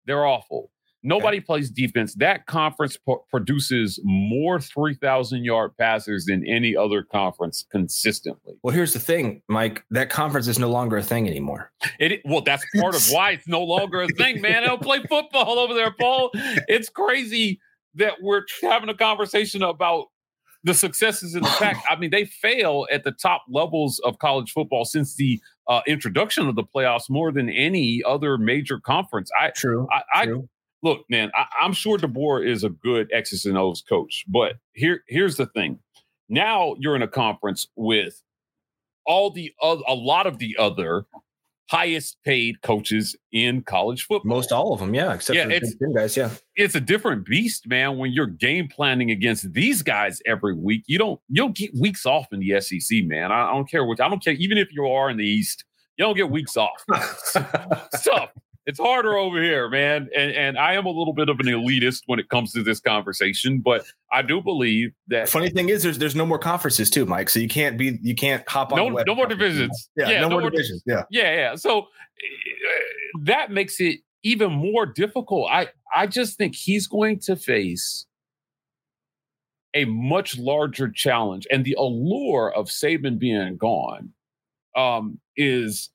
They're 0.06 0.26
awful. 0.26 0.72
Nobody 1.04 1.40
plays 1.40 1.70
defense. 1.70 2.16
That 2.16 2.48
conference 2.48 2.98
pro- 2.98 3.24
produces 3.30 4.00
more 4.04 4.60
three 4.60 4.96
thousand 4.96 5.44
yard 5.46 5.72
passers 5.78 6.26
than 6.26 6.46
any 6.46 6.76
other 6.76 7.04
conference 7.04 7.66
consistently. 7.72 8.56
Well, 8.64 8.74
here's 8.74 8.94
the 8.94 9.00
thing, 9.00 9.42
Mike. 9.48 9.84
That 9.92 10.10
conference 10.10 10.48
is 10.48 10.60
no 10.60 10.70
longer 10.70 10.98
a 10.98 11.04
thing 11.04 11.28
anymore. 11.28 11.72
It 12.00 12.22
well, 12.26 12.42
that's 12.42 12.66
part 12.80 12.96
of 12.96 13.06
why 13.10 13.32
it's 13.32 13.48
no 13.48 13.64
longer 13.64 14.02
a 14.02 14.08
thing, 14.08 14.42
man. 14.42 14.64
They 14.64 14.68
don't 14.68 14.82
play 14.82 15.02
football 15.08 15.60
over 15.60 15.74
there, 15.74 15.92
Paul. 15.92 16.32
It's 16.34 16.90
crazy 16.90 17.60
that 17.96 18.16
we're 18.22 18.44
having 18.62 18.90
a 18.90 18.94
conversation 18.94 19.62
about 19.62 20.08
the 20.64 20.74
successes 20.74 21.36
in 21.36 21.44
the 21.44 21.50
pack. 21.60 21.84
I 21.90 21.96
mean, 21.96 22.12
they 22.12 22.26
fail 22.26 22.88
at 22.92 23.04
the 23.04 23.12
top 23.12 23.44
levels 23.50 24.00
of 24.04 24.20
college 24.20 24.52
football 24.52 24.86
since 24.86 25.16
the 25.16 25.40
uh, 25.68 25.82
introduction 25.88 26.48
of 26.48 26.56
the 26.56 26.64
playoffs 26.64 27.10
more 27.10 27.32
than 27.32 27.50
any 27.50 28.02
other 28.06 28.38
major 28.38 28.80
conference. 28.80 29.30
I, 29.40 29.50
True. 29.50 29.88
I, 29.92 30.22
I 30.22 30.26
True. 30.26 30.50
Look, 30.84 31.06
man. 31.10 31.32
I, 31.36 31.46
I'm 31.62 31.74
sure 31.74 31.98
DeBoer 31.98 32.46
is 32.48 32.64
a 32.64 32.70
good 32.70 33.10
X's 33.14 33.46
and 33.46 33.58
O's 33.58 33.82
coach, 33.82 34.24
but 34.28 34.54
here, 34.74 35.04
here's 35.08 35.36
the 35.36 35.46
thing. 35.48 35.80
Now 36.30 36.76
you're 36.80 36.96
in 36.96 37.02
a 37.02 37.08
conference 37.08 37.68
with 37.76 38.22
all 39.06 39.30
the 39.32 39.54
other, 39.62 39.82
a 39.88 39.96
lot 39.96 40.28
of 40.28 40.38
the 40.40 40.56
other 40.58 41.06
highest 41.70 42.18
paid 42.24 42.62
coaches 42.62 43.16
in 43.32 43.62
college 43.62 44.06
football. 44.06 44.30
Most 44.30 44.52
all 44.52 44.74
of 44.74 44.80
them, 44.80 44.94
yeah, 44.94 45.14
except 45.14 45.36
Yeah, 45.36 45.44
for 45.46 45.50
the 45.50 45.94
guys. 45.96 46.16
Yeah. 46.16 46.30
it's 46.56 46.76
a 46.76 46.80
different 46.82 47.26
beast, 47.26 47.68
man. 47.68 47.98
When 47.98 48.12
you're 48.12 48.26
game 48.28 48.68
planning 48.68 49.12
against 49.12 49.52
these 49.54 49.82
guys 49.82 50.22
every 50.26 50.56
week, 50.56 50.84
you 50.88 50.98
don't 50.98 51.20
you 51.30 51.36
don't 51.42 51.56
get 51.56 51.74
weeks 51.76 52.06
off 52.06 52.28
in 52.32 52.40
the 52.40 52.60
SEC, 52.62 53.04
man. 53.06 53.32
I, 53.32 53.50
I 53.50 53.54
don't 53.54 53.70
care 53.70 53.86
which 53.86 54.00
I 54.00 54.10
don't 54.10 54.24
care. 54.24 54.34
Even 54.34 54.58
if 54.58 54.72
you 54.72 54.88
are 54.88 55.10
in 55.10 55.18
the 55.18 55.26
East, 55.26 55.66
you 55.98 56.06
don't 56.06 56.16
get 56.16 56.30
weeks 56.30 56.58
off. 56.58 56.84
It's 57.94 58.04
tough. 58.04 58.30
It's 58.68 58.80
harder 58.80 59.16
over 59.16 59.42
here, 59.42 59.70
man. 59.70 60.10
And 60.16 60.32
and 60.34 60.58
I 60.58 60.74
am 60.74 60.86
a 60.86 60.90
little 60.90 61.14
bit 61.14 61.30
of 61.30 61.40
an 61.40 61.46
elitist 61.46 62.02
when 62.08 62.20
it 62.20 62.28
comes 62.28 62.52
to 62.52 62.64
this 62.64 62.82
conversation, 62.82 63.60
but 63.60 63.86
I 64.12 64.22
do 64.22 64.42
believe 64.42 64.92
that 65.08 65.30
Funny 65.30 65.50
thing 65.50 65.70
is, 65.70 65.84
there's 65.84 65.98
there's 65.98 66.16
no 66.16 66.26
more 66.26 66.38
conferences 66.38 66.90
too, 66.90 67.06
Mike. 67.06 67.30
So 67.30 67.40
you 67.40 67.48
can't 67.48 67.78
be 67.78 67.98
you 68.02 68.14
can't 68.14 68.48
hop 68.48 68.74
on. 68.74 68.78
no 68.78 69.04
no 69.08 69.16
more 69.16 69.26
divisions. 69.26 69.90
Yeah, 69.96 70.20
no, 70.20 70.30
more 70.30 70.42
di- 70.42 70.50
divisions. 70.50 70.84
Yeah. 70.86 71.04
Yeah, 71.10 71.34
yeah. 71.34 71.56
So 71.56 71.80
uh, 71.80 71.86
that 73.22 73.52
makes 73.52 73.80
it 73.80 74.02
even 74.24 74.52
more 74.52 74.86
difficult. 74.86 75.50
I 75.50 75.70
I 75.96 76.06
just 76.06 76.38
think 76.38 76.54
he's 76.54 76.88
going 76.88 77.20
to 77.22 77.38
face 77.38 78.06
a 79.74 79.86
much 79.86 80.38
larger 80.38 80.90
challenge, 80.90 81.48
and 81.50 81.64
the 81.64 81.76
allure 81.80 82.52
of 82.54 82.68
Saban 82.68 83.18
being 83.18 83.56
gone 83.56 84.12
um, 84.76 85.20
is 85.38 85.90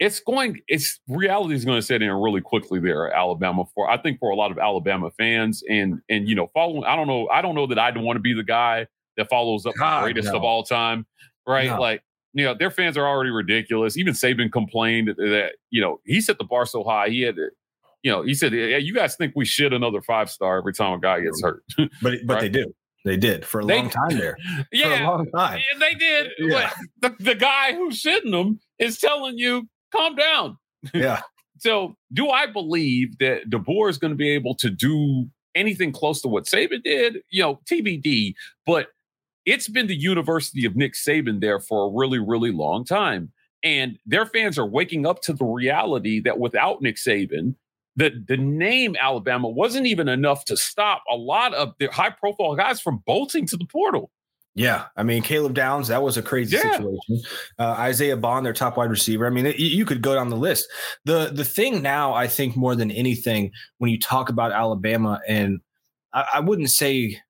it's 0.00 0.20
going. 0.20 0.60
It's 0.68 1.00
reality 1.08 1.54
is 1.54 1.64
going 1.64 1.78
to 1.78 1.82
set 1.82 2.02
in 2.02 2.10
really 2.10 2.40
quickly 2.40 2.80
there, 2.80 3.08
at 3.10 3.16
Alabama. 3.18 3.64
For 3.74 3.88
I 3.88 3.96
think 3.96 4.18
for 4.18 4.30
a 4.30 4.36
lot 4.36 4.50
of 4.50 4.58
Alabama 4.58 5.10
fans, 5.16 5.62
and 5.68 6.00
and 6.08 6.28
you 6.28 6.34
know, 6.34 6.48
following. 6.54 6.84
I 6.84 6.96
don't 6.96 7.06
know. 7.06 7.28
I 7.28 7.42
don't 7.42 7.54
know 7.54 7.66
that 7.68 7.78
I'd 7.78 7.96
want 7.96 8.16
to 8.16 8.20
be 8.20 8.34
the 8.34 8.42
guy 8.44 8.86
that 9.16 9.28
follows 9.28 9.66
up 9.66 9.74
God, 9.78 10.00
the 10.00 10.04
greatest 10.06 10.32
no. 10.32 10.38
of 10.38 10.44
all 10.44 10.64
time, 10.64 11.06
right? 11.46 11.68
No. 11.68 11.80
Like 11.80 12.02
you 12.32 12.44
know, 12.44 12.54
their 12.54 12.70
fans 12.70 12.96
are 12.96 13.06
already 13.06 13.30
ridiculous. 13.30 13.96
Even 13.96 14.12
Saban 14.14 14.50
complained 14.50 15.14
that, 15.16 15.52
you 15.70 15.80
know 15.80 16.00
he 16.04 16.20
set 16.20 16.38
the 16.38 16.44
bar 16.44 16.66
so 16.66 16.82
high. 16.82 17.08
He 17.08 17.20
had 17.22 17.36
you 18.02 18.10
know, 18.10 18.22
he 18.22 18.34
said, 18.34 18.52
"Yeah, 18.52 18.76
you 18.76 18.92
guys 18.94 19.16
think 19.16 19.32
we 19.34 19.44
shit 19.46 19.72
another 19.72 20.02
five 20.02 20.30
star 20.30 20.58
every 20.58 20.74
time 20.74 20.92
a 20.92 21.00
guy 21.00 21.20
gets 21.20 21.40
hurt." 21.42 21.62
But 22.02 22.18
but 22.26 22.34
Right. 22.34 22.40
they 22.42 22.48
do. 22.48 22.74
They 23.04 23.16
did 23.18 23.44
for 23.44 23.60
a 23.60 23.64
They- 23.64 23.76
long 23.76 23.90
time 23.90 24.18
there. 24.18 24.36
For 24.46 24.60
a 24.60 24.66
yeah, 24.72 25.08
long 25.08 25.30
time. 25.30 25.58
yeah, 25.60 25.78
they 25.78 25.94
did. 25.94 26.30
Yeah. 26.38 26.70
The, 27.00 27.14
the 27.20 27.34
guy 27.34 27.74
who's 27.74 28.02
shitting 28.02 28.30
them 28.30 28.60
is 28.78 28.98
telling 28.98 29.36
you, 29.38 29.68
"Calm 29.94 30.16
down." 30.16 30.58
Yeah. 30.92 31.22
So, 31.58 31.96
do 32.12 32.28
I 32.28 32.46
believe 32.46 33.16
that 33.20 33.48
DeBoer 33.48 33.88
is 33.88 33.96
going 33.96 34.10
to 34.10 34.16
be 34.16 34.28
able 34.28 34.56
to 34.56 34.68
do 34.68 35.30
anything 35.54 35.92
close 35.92 36.20
to 36.22 36.28
what 36.28 36.44
Saban 36.44 36.82
did? 36.82 37.18
You 37.30 37.42
know, 37.42 37.60
TBD. 37.70 38.34
But 38.66 38.88
it's 39.46 39.68
been 39.68 39.86
the 39.86 39.96
University 39.96 40.66
of 40.66 40.76
Nick 40.76 40.94
Saban 40.94 41.40
there 41.40 41.60
for 41.60 41.86
a 41.86 41.96
really, 41.96 42.18
really 42.18 42.50
long 42.50 42.84
time, 42.84 43.32
and 43.62 43.98
their 44.04 44.26
fans 44.26 44.58
are 44.58 44.66
waking 44.66 45.06
up 45.06 45.22
to 45.22 45.32
the 45.32 45.44
reality 45.44 46.20
that 46.20 46.38
without 46.38 46.82
Nick 46.82 46.96
Saban, 46.96 47.54
the 47.96 48.10
the 48.26 48.36
name 48.36 48.96
Alabama 49.00 49.48
wasn't 49.48 49.86
even 49.86 50.08
enough 50.08 50.44
to 50.46 50.56
stop 50.56 51.02
a 51.10 51.16
lot 51.16 51.54
of 51.54 51.74
the 51.78 51.86
high 51.86 52.10
profile 52.10 52.56
guys 52.56 52.80
from 52.80 53.02
bolting 53.06 53.46
to 53.46 53.56
the 53.56 53.66
portal. 53.66 54.10
Yeah, 54.56 54.84
I 54.96 55.02
mean 55.02 55.22
Caleb 55.22 55.54
Downs, 55.54 55.88
that 55.88 56.02
was 56.02 56.16
a 56.16 56.22
crazy 56.22 56.56
Yeah. 56.56 56.76
situation. 56.76 57.20
Uh, 57.58 57.74
Isaiah 57.78 58.16
Bond, 58.16 58.46
their 58.46 58.52
top 58.52 58.76
wide 58.76 58.90
receiver. 58.90 59.26
I 59.26 59.30
mean, 59.30 59.46
it, 59.46 59.58
you 59.58 59.84
could 59.84 60.00
go 60.00 60.14
down 60.14 60.30
the 60.30 60.36
list. 60.36 60.68
the 61.04 61.30
The 61.32 61.44
thing 61.44 61.82
now, 61.82 62.14
I 62.14 62.28
think, 62.28 62.56
more 62.56 62.76
than 62.76 62.90
anything, 62.92 63.50
when 63.78 63.90
you 63.90 63.98
talk 63.98 64.28
about 64.28 64.52
Alabama, 64.52 65.20
and 65.26 65.60
I, 66.12 66.24
I 66.34 66.40
wouldn't 66.40 66.70
say 66.70 67.20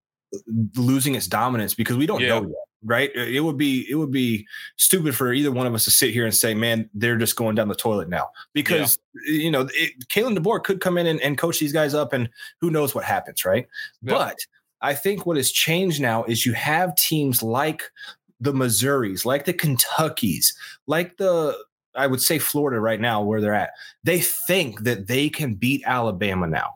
losing 0.76 1.14
its 1.14 1.26
dominance 1.26 1.74
because 1.74 1.96
we 1.96 2.06
don't 2.06 2.20
Yeah. 2.20 2.28
know 2.40 2.42
yet, 2.42 2.56
right? 2.84 3.10
It 3.14 3.40
would 3.40 3.56
be 3.56 3.86
it 3.88 3.94
would 3.94 4.10
be 4.10 4.46
stupid 4.76 5.14
for 5.14 5.32
either 5.32 5.50
one 5.50 5.66
of 5.66 5.74
us 5.74 5.84
to 5.84 5.90
sit 5.90 6.10
here 6.10 6.24
and 6.26 6.34
say, 6.34 6.52
"Man, 6.54 6.90
they're 6.92 7.16
just 7.16 7.36
going 7.36 7.54
down 7.54 7.68
the 7.68 7.74
toilet 7.74 8.08
now," 8.10 8.28
because 8.52 8.98
you 9.26 9.50
know, 9.50 9.66
it, 9.72 10.08
Kalen 10.08 10.36
DeBoer 10.36 10.62
could 10.62 10.80
come 10.80 10.98
in 10.98 11.06
and, 11.06 11.20
and 11.22 11.38
coach 11.38 11.58
these 11.58 11.72
guys 11.72 11.94
up, 11.94 12.12
and 12.12 12.28
who 12.60 12.70
knows 12.70 12.94
what 12.94 13.04
happens, 13.04 13.44
right? 13.46 13.66
Yeah. 14.02 14.12
But 14.14 14.38
I 14.84 14.94
think 14.94 15.26
what 15.26 15.36
has 15.38 15.50
changed 15.50 16.00
now 16.00 16.24
is 16.24 16.46
you 16.46 16.52
have 16.54 16.94
teams 16.96 17.42
like 17.42 17.82
the 18.40 18.52
Missouris, 18.52 19.24
like 19.24 19.44
the 19.46 19.54
Kentuckys, 19.54 20.54
like 20.86 21.16
the 21.16 21.56
I 21.96 22.06
would 22.08 22.20
say 22.20 22.38
Florida 22.38 22.80
right 22.80 23.00
now 23.00 23.22
where 23.22 23.40
they're 23.40 23.54
at. 23.54 23.70
They 24.04 24.20
think 24.20 24.82
that 24.84 25.06
they 25.08 25.28
can 25.30 25.54
beat 25.54 25.82
Alabama 25.86 26.46
now 26.48 26.74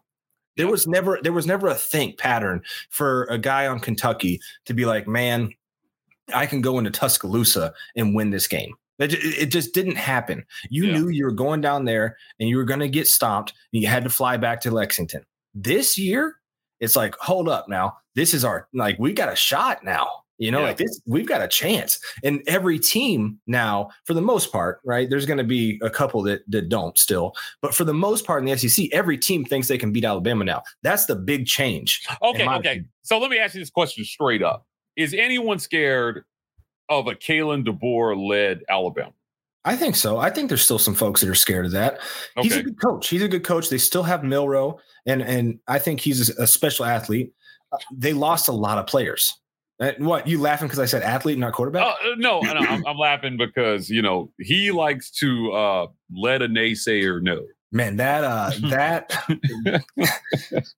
There 0.56 0.68
was 0.68 0.86
never 0.86 1.18
there 1.22 1.32
was 1.32 1.46
never 1.46 1.68
a 1.68 1.74
think 1.74 2.18
pattern 2.18 2.62
for 2.90 3.24
a 3.24 3.38
guy 3.38 3.66
on 3.66 3.80
Kentucky 3.80 4.40
to 4.66 4.74
be 4.74 4.84
like, 4.86 5.08
man, 5.08 5.52
I 6.34 6.46
can 6.46 6.60
go 6.60 6.78
into 6.78 6.90
Tuscaloosa 6.90 7.72
and 7.96 8.14
win 8.14 8.30
this 8.30 8.48
game. 8.48 8.74
It, 8.98 9.14
it 9.14 9.46
just 9.46 9.74
didn't 9.74 9.96
happen. 9.96 10.44
You 10.70 10.86
Yeah. 10.86 10.98
knew 10.98 11.08
you 11.08 11.24
were 11.24 11.32
going 11.32 11.60
down 11.60 11.84
there 11.84 12.16
and 12.40 12.48
you 12.48 12.56
were 12.56 12.64
going 12.64 12.80
to 12.80 12.88
get 12.88 13.06
stomped 13.08 13.52
and 13.72 13.82
you 13.82 13.88
had 13.88 14.04
to 14.04 14.10
fly 14.10 14.36
back 14.36 14.60
to 14.62 14.70
Lexington. 14.72 15.24
This 15.54 15.96
year, 15.98 16.37
it's 16.80 16.96
like, 16.96 17.14
hold 17.16 17.48
up 17.48 17.68
now. 17.68 17.96
This 18.14 18.34
is 18.34 18.44
our, 18.44 18.68
like, 18.72 18.98
we 18.98 19.12
got 19.12 19.32
a 19.32 19.36
shot 19.36 19.84
now. 19.84 20.08
You 20.40 20.52
know, 20.52 20.60
Yeah. 20.60 20.66
like 20.66 20.76
this, 20.76 21.00
we've 21.04 21.26
got 21.26 21.42
a 21.42 21.48
chance. 21.48 21.98
And 22.22 22.42
every 22.46 22.78
team 22.78 23.40
now, 23.48 23.88
for 24.04 24.14
the 24.14 24.22
most 24.22 24.52
part, 24.52 24.80
right? 24.84 25.10
There's 25.10 25.26
going 25.26 25.38
to 25.38 25.44
be 25.44 25.80
a 25.82 25.90
couple 25.90 26.22
that, 26.22 26.42
that 26.48 26.68
don't 26.68 26.96
still. 26.96 27.34
But 27.60 27.74
for 27.74 27.82
the 27.82 27.92
most 27.92 28.24
part 28.24 28.40
in 28.40 28.48
the 28.48 28.56
SEC, 28.56 28.86
every 28.92 29.18
team 29.18 29.44
thinks 29.44 29.66
they 29.66 29.78
can 29.78 29.92
beat 29.92 30.04
Alabama 30.04 30.44
now. 30.44 30.62
That's 30.84 31.06
the 31.06 31.16
big 31.16 31.46
change. 31.46 32.06
Okay, 32.22 32.44
okay. 32.46 32.56
opinion. 32.56 32.88
So 33.02 33.18
let 33.18 33.30
me 33.32 33.38
ask 33.38 33.54
you 33.54 33.60
this 33.60 33.70
question 33.70 34.04
straight 34.04 34.42
up: 34.42 34.64
Is 34.94 35.12
anyone 35.12 35.58
scared 35.58 36.24
of 36.88 37.08
a 37.08 37.16
Kalen 37.16 37.66
DeBoer 37.66 38.16
led 38.16 38.62
Alabama? 38.68 39.12
I 39.64 39.76
think 39.76 39.96
so. 39.96 40.18
I 40.18 40.30
think 40.30 40.48
there's 40.48 40.62
still 40.64 40.78
some 40.78 40.94
folks 40.94 41.20
that 41.20 41.28
are 41.28 41.34
scared 41.34 41.66
of 41.66 41.72
that. 41.72 42.00
He's 42.40 42.56
a 42.56 42.62
good 42.62 42.80
coach. 42.80 43.08
He's 43.08 43.22
a 43.22 43.28
good 43.28 43.44
coach. 43.44 43.68
They 43.68 43.78
still 43.78 44.02
have 44.02 44.24
Milroe, 44.24 44.78
and 45.06 45.20
and 45.20 45.58
I 45.66 45.78
think 45.78 46.00
he's 46.00 46.30
a, 46.30 46.46
special 46.46 46.84
athlete. 46.84 47.32
Uh, 47.72 47.78
They 47.94 48.12
lost 48.12 48.48
a 48.48 48.52
lot 48.52 48.78
of 48.78 48.86
players. 48.86 49.36
Uh, 49.80 49.92
what 49.98 50.26
you 50.26 50.40
laughing 50.40 50.66
because 50.66 50.78
I 50.78 50.86
said 50.86 51.02
athlete, 51.02 51.38
not 51.38 51.52
quarterback? 51.52 51.86
uh, 51.86 51.94
no, 52.16 52.40
no, 52.40 52.52
I'm, 52.52 52.84
I'm 52.86 52.98
laughing 52.98 53.36
because 53.36 53.90
you 53.90 54.02
know 54.02 54.32
he 54.38 54.70
likes 54.70 55.10
to 55.12 55.52
uh, 55.52 55.86
let 56.16 56.42
a 56.42 56.48
naysayer 56.48 57.20
know. 57.22 57.44
Man, 57.70 57.96
that 57.96 58.24
uh, 58.24 58.50
that 58.70 59.10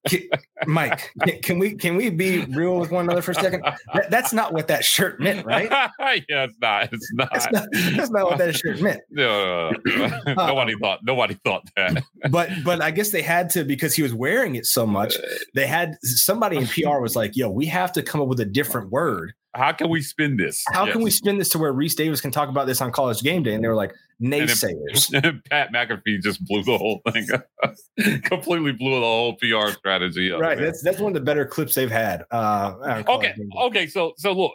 Can- 0.09 0.28
Mike, 0.66 1.12
can, 1.23 1.40
can 1.40 1.59
we 1.61 1.75
can 1.76 1.94
we 1.94 2.11
be 2.11 2.44
real 2.47 2.80
with 2.80 2.90
one 2.90 3.04
another 3.04 3.23
for 3.23 3.30
a 3.30 3.35
second? 3.35 3.62
That, 3.94 4.11
that's 4.11 4.32
not 4.32 4.52
what 4.52 4.66
that 4.68 4.85
shirt 4.85 5.20
meant, 5.20 5.47
right? 5.47 5.70
yeah, 6.28 6.44
it's 6.44 6.54
not. 6.61 6.92
It's 6.92 7.12
not. 7.12 7.30
That's 7.32 7.52
not, 7.52 7.68
that's 7.73 8.11
not 8.11 8.25
what 8.25 8.38
that 8.38 8.56
shirt 8.56 8.80
meant. 8.80 9.00
No, 9.11 9.70
no, 9.87 10.09
no. 10.26 10.35
nobody 10.35 10.75
thought. 10.80 11.00
Nobody 11.04 11.35
thought 11.44 11.68
that. 11.76 12.02
But 12.30 12.50
but 12.64 12.82
I 12.82 12.90
guess 12.90 13.11
they 13.11 13.23
had 13.23 13.50
to 13.50 13.64
because 13.64 13.94
he 13.94 14.02
was 14.02 14.14
wearing 14.14 14.56
it 14.56 14.66
so 14.66 14.87
much. 14.87 15.14
They 15.54 15.66
had 15.66 15.97
somebody 16.02 16.56
in 16.56 16.66
PR 16.66 16.99
was 16.99 17.14
like, 17.14 17.37
"Yo, 17.37 17.50
we 17.50 17.66
have 17.66 17.92
to 17.92 18.02
come 18.02 18.20
up 18.20 18.28
with 18.28 18.40
a 18.40 18.44
different 18.44 18.90
word. 18.90 19.32
How 19.54 19.73
can 19.73 19.88
we 19.90 20.00
spin 20.00 20.37
this? 20.37 20.62
How 20.73 20.87
can 20.87 20.99
we 20.99 21.07
Yes. 21.11 21.16
spin 21.16 21.38
this 21.38 21.49
to 21.50 21.59
where 21.59 21.73
Reese 21.73 21.95
Davis 21.97 22.21
can 22.21 22.30
talk 22.30 22.49
about 22.49 22.66
this 22.66 22.80
on 22.80 22.92
College 22.92 23.21
Game 23.23 23.42
Day?" 23.42 23.54
And 23.54 23.64
they 23.64 23.69
were 23.69 23.75
like, 23.75 23.92
"Naysayers." 24.23 25.12
And 25.25 25.42
Pat 25.45 25.73
McAfee 25.73 26.23
just 26.23 26.45
blew 26.45 26.62
the 26.62 26.78
whole 26.78 27.00
thing 27.12 27.26
up. 27.33 27.75
Completely 28.23 28.73
blew 28.73 28.95
the 28.95 29.00
whole 29.07 29.35
PR 29.37 29.73
strategy 29.73 30.30
up. 30.33 30.40
right. 30.40 30.57
man. 30.57 30.66
That's 30.66 30.83
that's 30.83 31.00
one 31.00 31.11
of 31.11 31.14
the 31.14 31.25
better 31.25 31.45
clips 31.45 31.75
they've 31.75 31.90
had. 31.90 32.25
Uh, 32.30 33.02
okay. 33.09 33.35
Okay. 33.62 33.87
So 33.88 34.12
so 34.16 34.33
look, 34.33 34.52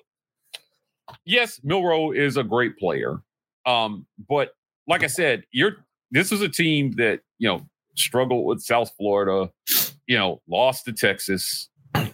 yes, 1.26 1.60
Milroe 1.64 2.12
is 2.12 2.38
a 2.38 2.44
great 2.44 2.78
player. 2.78 3.22
Um, 3.66 4.06
but 4.30 4.52
like 4.88 5.04
I 5.04 5.08
said, 5.08 5.44
you're 5.52 5.78
this 6.12 6.32
is 6.32 6.42
a 6.42 6.50
team 6.50 6.92
that 6.94 7.20
you 7.40 7.50
know 7.50 7.66
struggled 7.96 8.46
with 8.46 8.62
South 8.62 8.92
Florida, 8.98 9.52
you 10.08 10.18
know, 10.18 10.42
lost 10.48 10.86
to 10.86 10.94
Texas, 10.94 11.70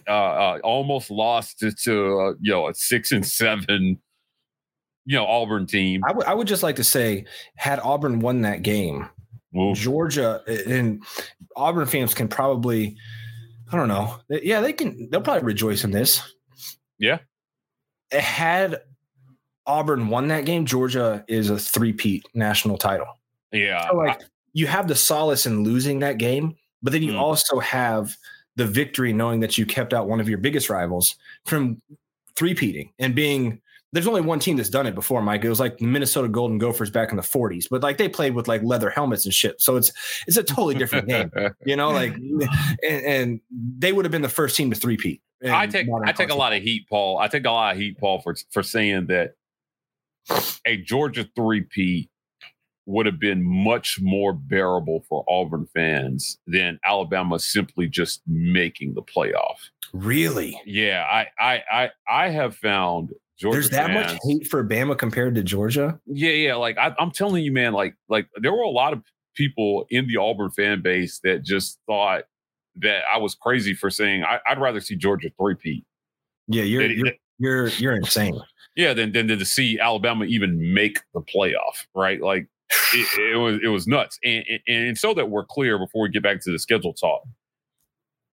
uh, 0.08 0.12
uh 0.12 0.58
almost 0.64 1.10
lost 1.10 1.58
to, 1.60 1.72
to 1.72 2.18
uh, 2.20 2.32
you 2.40 2.52
know 2.52 2.68
a 2.68 2.74
six 2.74 3.12
and 3.12 3.26
seven, 3.26 3.98
you 5.04 5.16
know, 5.16 5.26
Auburn 5.26 5.66
team. 5.66 6.02
I 6.04 6.34
would 6.34 6.46
just 6.46 6.62
like 6.62 6.76
to 6.76 6.84
say, 6.84 7.24
had 7.56 7.80
Auburn 7.80 8.20
won 8.20 8.42
that 8.42 8.62
game, 8.62 9.08
Oof. 9.58 9.76
Georgia 9.76 10.42
and 10.66 11.02
Auburn 11.56 11.86
fans 11.86 12.14
can 12.14 12.28
probably, 12.28 12.96
I 13.70 13.76
don't 13.76 13.88
know, 13.88 14.18
yeah, 14.28 14.60
they 14.60 14.72
can. 14.72 15.08
They'll 15.10 15.20
probably 15.20 15.44
rejoice 15.44 15.84
in 15.84 15.90
this. 15.90 16.22
Yeah. 16.98 17.18
Had 18.10 18.82
Auburn 19.66 20.08
won 20.08 20.28
that 20.28 20.44
game, 20.44 20.66
Georgia 20.66 21.24
is 21.28 21.50
a 21.50 21.58
three-peat 21.58 22.26
national 22.34 22.78
title. 22.78 23.06
Yeah. 23.52 23.88
So, 23.88 23.96
like 23.96 24.20
you 24.52 24.66
have 24.66 24.88
the 24.88 24.94
solace 24.94 25.46
in 25.46 25.64
losing 25.64 26.00
that 26.00 26.18
game, 26.18 26.56
but 26.82 26.92
then 26.92 27.02
you 27.02 27.12
Mm. 27.12 27.20
also 27.20 27.58
have 27.60 28.16
the 28.56 28.66
victory 28.66 29.12
knowing 29.12 29.40
that 29.40 29.56
you 29.56 29.66
kept 29.66 29.94
out 29.94 30.08
one 30.08 30.20
of 30.20 30.28
your 30.28 30.38
biggest 30.38 30.68
rivals 30.68 31.16
from 31.46 31.80
three-peating 32.36 32.92
and 32.98 33.14
being 33.14 33.60
there's 33.92 34.06
only 34.06 34.22
one 34.22 34.38
team 34.38 34.56
that's 34.56 34.70
done 34.70 34.86
it 34.86 34.94
before, 34.94 35.20
Mike. 35.20 35.44
It 35.44 35.50
was 35.50 35.60
like 35.60 35.76
the 35.76 35.84
Minnesota 35.84 36.26
Golden 36.26 36.56
Gophers 36.56 36.90
back 36.90 37.10
in 37.10 37.16
the 37.16 37.22
40s, 37.22 37.66
but 37.70 37.82
like 37.82 37.98
they 37.98 38.08
played 38.08 38.34
with 38.34 38.48
like 38.48 38.62
leather 38.62 38.88
helmets 38.88 39.26
and 39.26 39.34
shit. 39.34 39.60
So 39.60 39.76
it's 39.76 39.92
it's 40.26 40.38
a 40.38 40.42
totally 40.42 40.74
different 40.74 41.08
game, 41.08 41.30
you 41.66 41.76
know. 41.76 41.90
Like, 41.90 42.14
and, 42.14 43.04
and 43.04 43.40
they 43.50 43.92
would 43.92 44.06
have 44.06 44.12
been 44.12 44.22
the 44.22 44.30
first 44.30 44.56
team 44.56 44.70
to 44.70 44.76
three-peat. 44.76 45.20
I 45.44 45.66
take 45.66 45.88
I 46.06 46.12
take 46.12 46.30
a 46.30 46.34
lot 46.34 46.54
of 46.54 46.62
heat, 46.62 46.88
Paul. 46.88 47.18
I 47.18 47.28
take 47.28 47.44
a 47.44 47.50
lot 47.50 47.74
of 47.74 47.78
heat, 47.78 47.98
Paul, 47.98 48.22
for 48.22 48.34
for 48.50 48.62
saying 48.62 49.06
that 49.08 49.34
a 50.64 50.78
Georgia 50.78 51.28
three 51.36 51.62
P 51.62 52.08
would 52.86 53.06
have 53.06 53.20
been 53.20 53.42
much 53.42 53.98
more 54.00 54.32
bearable 54.32 55.04
for 55.08 55.24
Auburn 55.28 55.66
fans 55.74 56.38
than 56.46 56.78
Alabama 56.84 57.38
simply 57.38 57.88
just 57.88 58.22
making 58.26 58.94
the 58.94 59.02
playoff. 59.02 59.58
Really? 59.92 60.60
Yeah, 60.66 61.04
I 61.10 61.26
I 61.38 61.62
I, 61.72 61.90
I 62.08 62.28
have 62.30 62.56
found 62.56 63.10
Georgia 63.38 63.56
There's 63.56 63.70
that 63.70 63.90
much 63.90 64.18
hate 64.24 64.46
for 64.48 64.64
Bama 64.64 64.96
compared 64.96 65.34
to 65.36 65.42
Georgia. 65.42 65.98
Yeah, 66.06 66.30
yeah. 66.30 66.54
Like 66.54 66.78
I, 66.78 66.94
I'm 66.98 67.10
telling 67.10 67.44
you, 67.44 67.52
man. 67.52 67.72
Like 67.72 67.94
like 68.08 68.28
there 68.36 68.52
were 68.52 68.62
a 68.62 68.70
lot 68.70 68.92
of 68.92 69.02
people 69.34 69.86
in 69.90 70.06
the 70.06 70.16
Auburn 70.16 70.50
fan 70.50 70.82
base 70.82 71.20
that 71.24 71.42
just 71.42 71.78
thought 71.86 72.24
that 72.76 73.02
I 73.12 73.18
was 73.18 73.34
crazy 73.34 73.74
for 73.74 73.90
saying 73.90 74.24
I, 74.24 74.38
I'd 74.46 74.60
rather 74.60 74.80
see 74.80 74.96
Georgia 74.96 75.30
three 75.38 75.54
P. 75.54 75.84
Yeah, 76.48 76.64
you're 76.64 76.88
That- 76.88 76.96
you're 76.96 77.12
you're, 77.38 77.68
you're 77.68 77.96
insane. 77.96 78.40
Yeah, 78.76 78.94
than 78.94 79.12
than 79.12 79.28
to 79.28 79.44
see 79.44 79.78
Alabama 79.78 80.24
even 80.24 80.72
make 80.72 81.00
the 81.12 81.20
playoff, 81.20 81.86
right? 81.94 82.20
Like 82.20 82.46
it, 82.94 83.34
it 83.34 83.36
was 83.36 83.60
it 83.64 83.68
was 83.68 83.86
nuts. 83.86 84.18
And, 84.24 84.44
and 84.48 84.86
and 84.88 84.98
so 84.98 85.14
that 85.14 85.30
we're 85.30 85.44
clear 85.44 85.78
before 85.78 86.02
we 86.02 86.08
get 86.10 86.22
back 86.22 86.40
to 86.42 86.52
the 86.52 86.58
schedule 86.58 86.94
talk, 86.94 87.22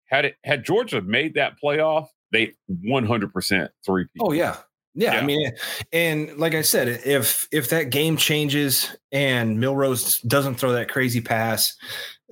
had 0.05 0.25
it 0.25 0.35
had 0.43 0.65
Georgia 0.65 1.01
made 1.01 1.35
that 1.35 1.53
playoff, 1.63 2.07
they 2.31 2.53
100 2.67 3.33
percent 3.33 3.71
three. 3.85 4.05
Oh 4.19 4.31
yeah. 4.31 4.57
Yeah, 4.95 5.17
I 5.17 5.21
mean, 5.21 5.51
and 5.93 6.35
like 6.37 6.55
I 6.55 6.63
said, 6.63 6.87
if 7.05 7.47
if 7.51 7.69
that 7.69 7.91
game 7.91 8.17
changes 8.17 8.97
and 9.11 9.57
Milrose 9.57 10.21
doesn't 10.27 10.55
throw 10.55 10.73
that 10.73 10.89
crazy 10.89 11.21
pass 11.21 11.75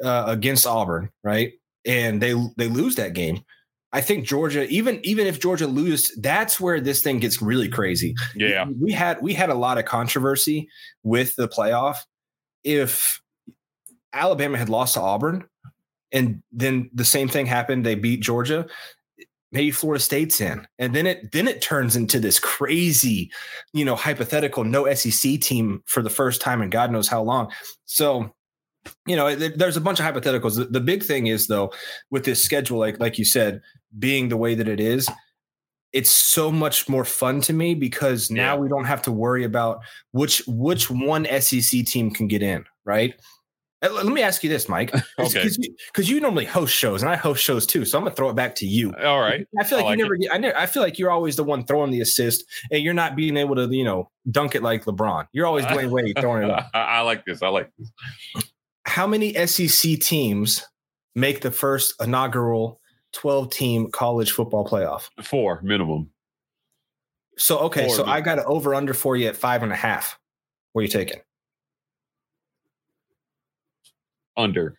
uh, 0.03 0.25
against 0.27 0.65
Auburn, 0.65 1.11
right, 1.23 1.53
and 1.85 2.19
they 2.19 2.33
they 2.57 2.67
lose 2.67 2.95
that 2.95 3.13
game, 3.13 3.43
I 3.97 4.01
think 4.01 4.27
Georgia, 4.27 4.67
even 4.67 4.99
even 5.03 5.25
if 5.25 5.39
Georgia 5.39 5.65
loses, 5.65 6.15
that's 6.21 6.59
where 6.59 6.79
this 6.79 7.01
thing 7.01 7.17
gets 7.17 7.41
really 7.41 7.67
crazy. 7.67 8.13
yeah, 8.35 8.67
we 8.79 8.91
had 8.91 9.19
we 9.23 9.33
had 9.33 9.49
a 9.49 9.55
lot 9.55 9.79
of 9.79 9.85
controversy 9.85 10.69
with 11.01 11.35
the 11.35 11.47
playoff. 11.47 11.97
If 12.63 13.19
Alabama 14.13 14.59
had 14.59 14.69
lost 14.69 14.93
to 14.93 15.01
Auburn, 15.01 15.45
and 16.11 16.43
then 16.51 16.91
the 16.93 17.03
same 17.03 17.27
thing 17.27 17.47
happened, 17.47 17.87
they 17.87 17.95
beat 17.95 18.21
Georgia. 18.21 18.67
Maybe 19.51 19.71
Florida 19.71 20.03
State's 20.03 20.39
in, 20.41 20.67
and 20.77 20.93
then 20.93 21.07
it 21.07 21.31
then 21.31 21.47
it 21.47 21.63
turns 21.63 21.95
into 21.95 22.19
this 22.19 22.39
crazy, 22.39 23.31
you 23.73 23.83
know, 23.83 23.95
hypothetical 23.95 24.63
no 24.63 24.93
SEC 24.93 25.41
team 25.41 25.81
for 25.87 26.03
the 26.03 26.11
first 26.11 26.39
time 26.39 26.61
in 26.61 26.69
God 26.69 26.91
knows 26.91 27.07
how 27.07 27.23
long. 27.23 27.51
So, 27.85 28.31
you 29.07 29.15
know, 29.15 29.33
there's 29.33 29.77
a 29.77 29.81
bunch 29.81 29.99
of 29.99 30.05
hypotheticals. 30.05 30.57
The, 30.57 30.65
the 30.65 30.81
big 30.81 31.01
thing 31.01 31.25
is 31.25 31.47
though, 31.47 31.73
with 32.11 32.25
this 32.25 32.43
schedule, 32.43 32.77
like 32.77 32.99
like 32.99 33.17
you 33.17 33.25
said, 33.25 33.63
being 33.97 34.29
the 34.29 34.37
way 34.37 34.55
that 34.55 34.67
it 34.67 34.79
is, 34.79 35.09
it's 35.93 36.09
so 36.09 36.51
much 36.51 36.89
more 36.89 37.05
fun 37.05 37.41
to 37.41 37.53
me 37.53 37.73
because 37.75 38.29
now 38.29 38.55
Yeah. 38.55 38.59
we 38.59 38.67
don't 38.69 38.85
have 38.85 39.01
to 39.03 39.11
worry 39.11 39.43
about 39.43 39.79
which 40.11 40.41
which 40.47 40.89
one 40.89 41.25
SEC 41.39 41.85
team 41.85 42.11
can 42.11 42.27
get 42.27 42.41
in, 42.43 42.65
right? 42.85 43.13
Uh, 43.83 43.89
Let 43.91 44.07
me 44.07 44.23
ask 44.23 44.43
you 44.43 44.49
this, 44.49 44.67
Mike, 44.67 44.91
Okay. 45.19 45.33
because 45.33 45.57
you, 45.59 45.75
'cause 45.93 46.09
you 46.09 46.19
normally 46.19 46.45
host 46.45 46.75
shows 46.75 47.03
and 47.03 47.11
I 47.11 47.15
host 47.15 47.43
shows 47.43 47.65
too, 47.67 47.85
so 47.85 47.97
I'm 47.97 48.03
gonna 48.03 48.15
throw 48.15 48.29
it 48.29 48.35
back 48.35 48.55
to 48.55 48.65
you. 48.65 48.91
all 49.03 49.21
right. 49.21 49.45
I 49.59 49.63
feel 49.63 49.77
like, 49.77 49.85
I 49.85 49.89
like 49.89 49.97
you 49.99 50.03
never 50.03 50.15
get. 50.17 50.33
I, 50.33 50.37
never, 50.39 50.57
I 50.57 50.65
feel 50.65 50.81
like 50.83 50.97
you're 50.99 51.11
always 51.11 51.35
the 51.35 51.43
one 51.43 51.63
throwing 51.63 51.91
the 51.91 52.01
assist, 52.01 52.43
and 52.71 52.81
you're 52.83 52.93
not 52.95 53.15
being 53.15 53.37
able 53.37 53.55
to, 53.55 53.67
you 53.73 53.83
know, 53.83 54.09
dunk 54.31 54.55
it 54.55 54.63
like 54.63 54.85
LeBron. 54.85 55.27
You're 55.31 55.45
always 55.45 55.65
Dwyane 55.65 55.91
Wade 55.91 56.17
throwing 56.19 56.43
it 56.43 56.49
up. 56.49 56.69
I, 56.73 56.79
I 56.81 57.01
like 57.01 57.23
this. 57.25 57.41
I 57.43 57.49
like 57.49 57.69
this. 57.77 57.91
How 58.85 59.05
many 59.05 59.33
SEC 59.45 59.99
teams 59.99 60.65
make 61.15 61.41
the 61.41 61.51
first 61.51 61.93
inaugural 62.01 62.81
12 63.17 63.49
team 63.49 63.91
college 63.91 64.31
football 64.31 64.67
playoff? 64.67 65.09
four 65.23 65.59
minimum. 65.63 66.09
So 67.37 67.59
okay, 67.59 67.87
Four, 67.87 67.95
so 67.95 68.03
but- 68.05 68.11
I 68.11 68.21
got 68.21 68.37
it 68.37 68.45
over 68.45 68.75
under 68.75 68.93
for 68.93 69.15
you 69.17 69.27
at 69.27 69.35
five 69.35 69.63
and 69.63 69.71
a 69.71 69.75
half. 69.75 70.19
What 70.73 70.81
are 70.81 70.83
you 70.83 70.89
taking? 70.89 71.19
Under. 74.35 74.77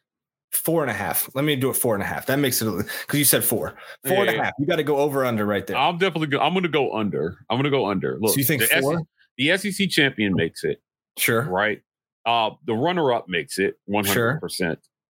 Four 0.52 0.82
and 0.82 0.90
a 0.90 0.94
half. 0.94 1.28
Let 1.34 1.44
me 1.44 1.56
do 1.56 1.68
it 1.70 1.74
four 1.74 1.94
and 1.94 2.02
a 2.02 2.06
half. 2.06 2.26
That 2.26 2.38
makes 2.38 2.62
it 2.62 2.66
because 2.66 3.18
you 3.18 3.24
said 3.24 3.44
four. 3.44 3.76
Four 4.06 4.20
and 4.20 4.30
a 4.30 4.34
yeah. 4.34 4.44
half. 4.44 4.54
You 4.58 4.66
got 4.66 4.76
to 4.76 4.84
go 4.84 4.98
over 4.98 5.24
under 5.24 5.44
right 5.44 5.66
there. 5.66 5.76
I'm 5.76 5.98
definitely. 5.98 6.28
Go, 6.28 6.38
I'm 6.38 6.52
going 6.52 6.62
to 6.62 6.68
go 6.68 6.92
under. 6.92 7.38
I'm 7.50 7.56
going 7.56 7.64
to 7.64 7.70
go 7.70 7.86
under. 7.86 8.18
Look, 8.20 8.32
so 8.32 8.38
you 8.38 8.44
think 8.44 8.62
the, 8.62 8.80
four? 8.80 8.98
SEC, 8.98 9.06
the 9.36 9.72
SEC 9.72 9.88
champion 9.90 10.34
makes 10.34 10.64
it 10.64 10.80
sure. 11.16 11.42
right. 11.42 11.82
Uh, 12.24 12.50
the 12.66 12.74
runner-up 12.74 13.28
makes 13.28 13.58
it 13.58 13.78
100. 13.86 14.12
Sure. 14.12 14.40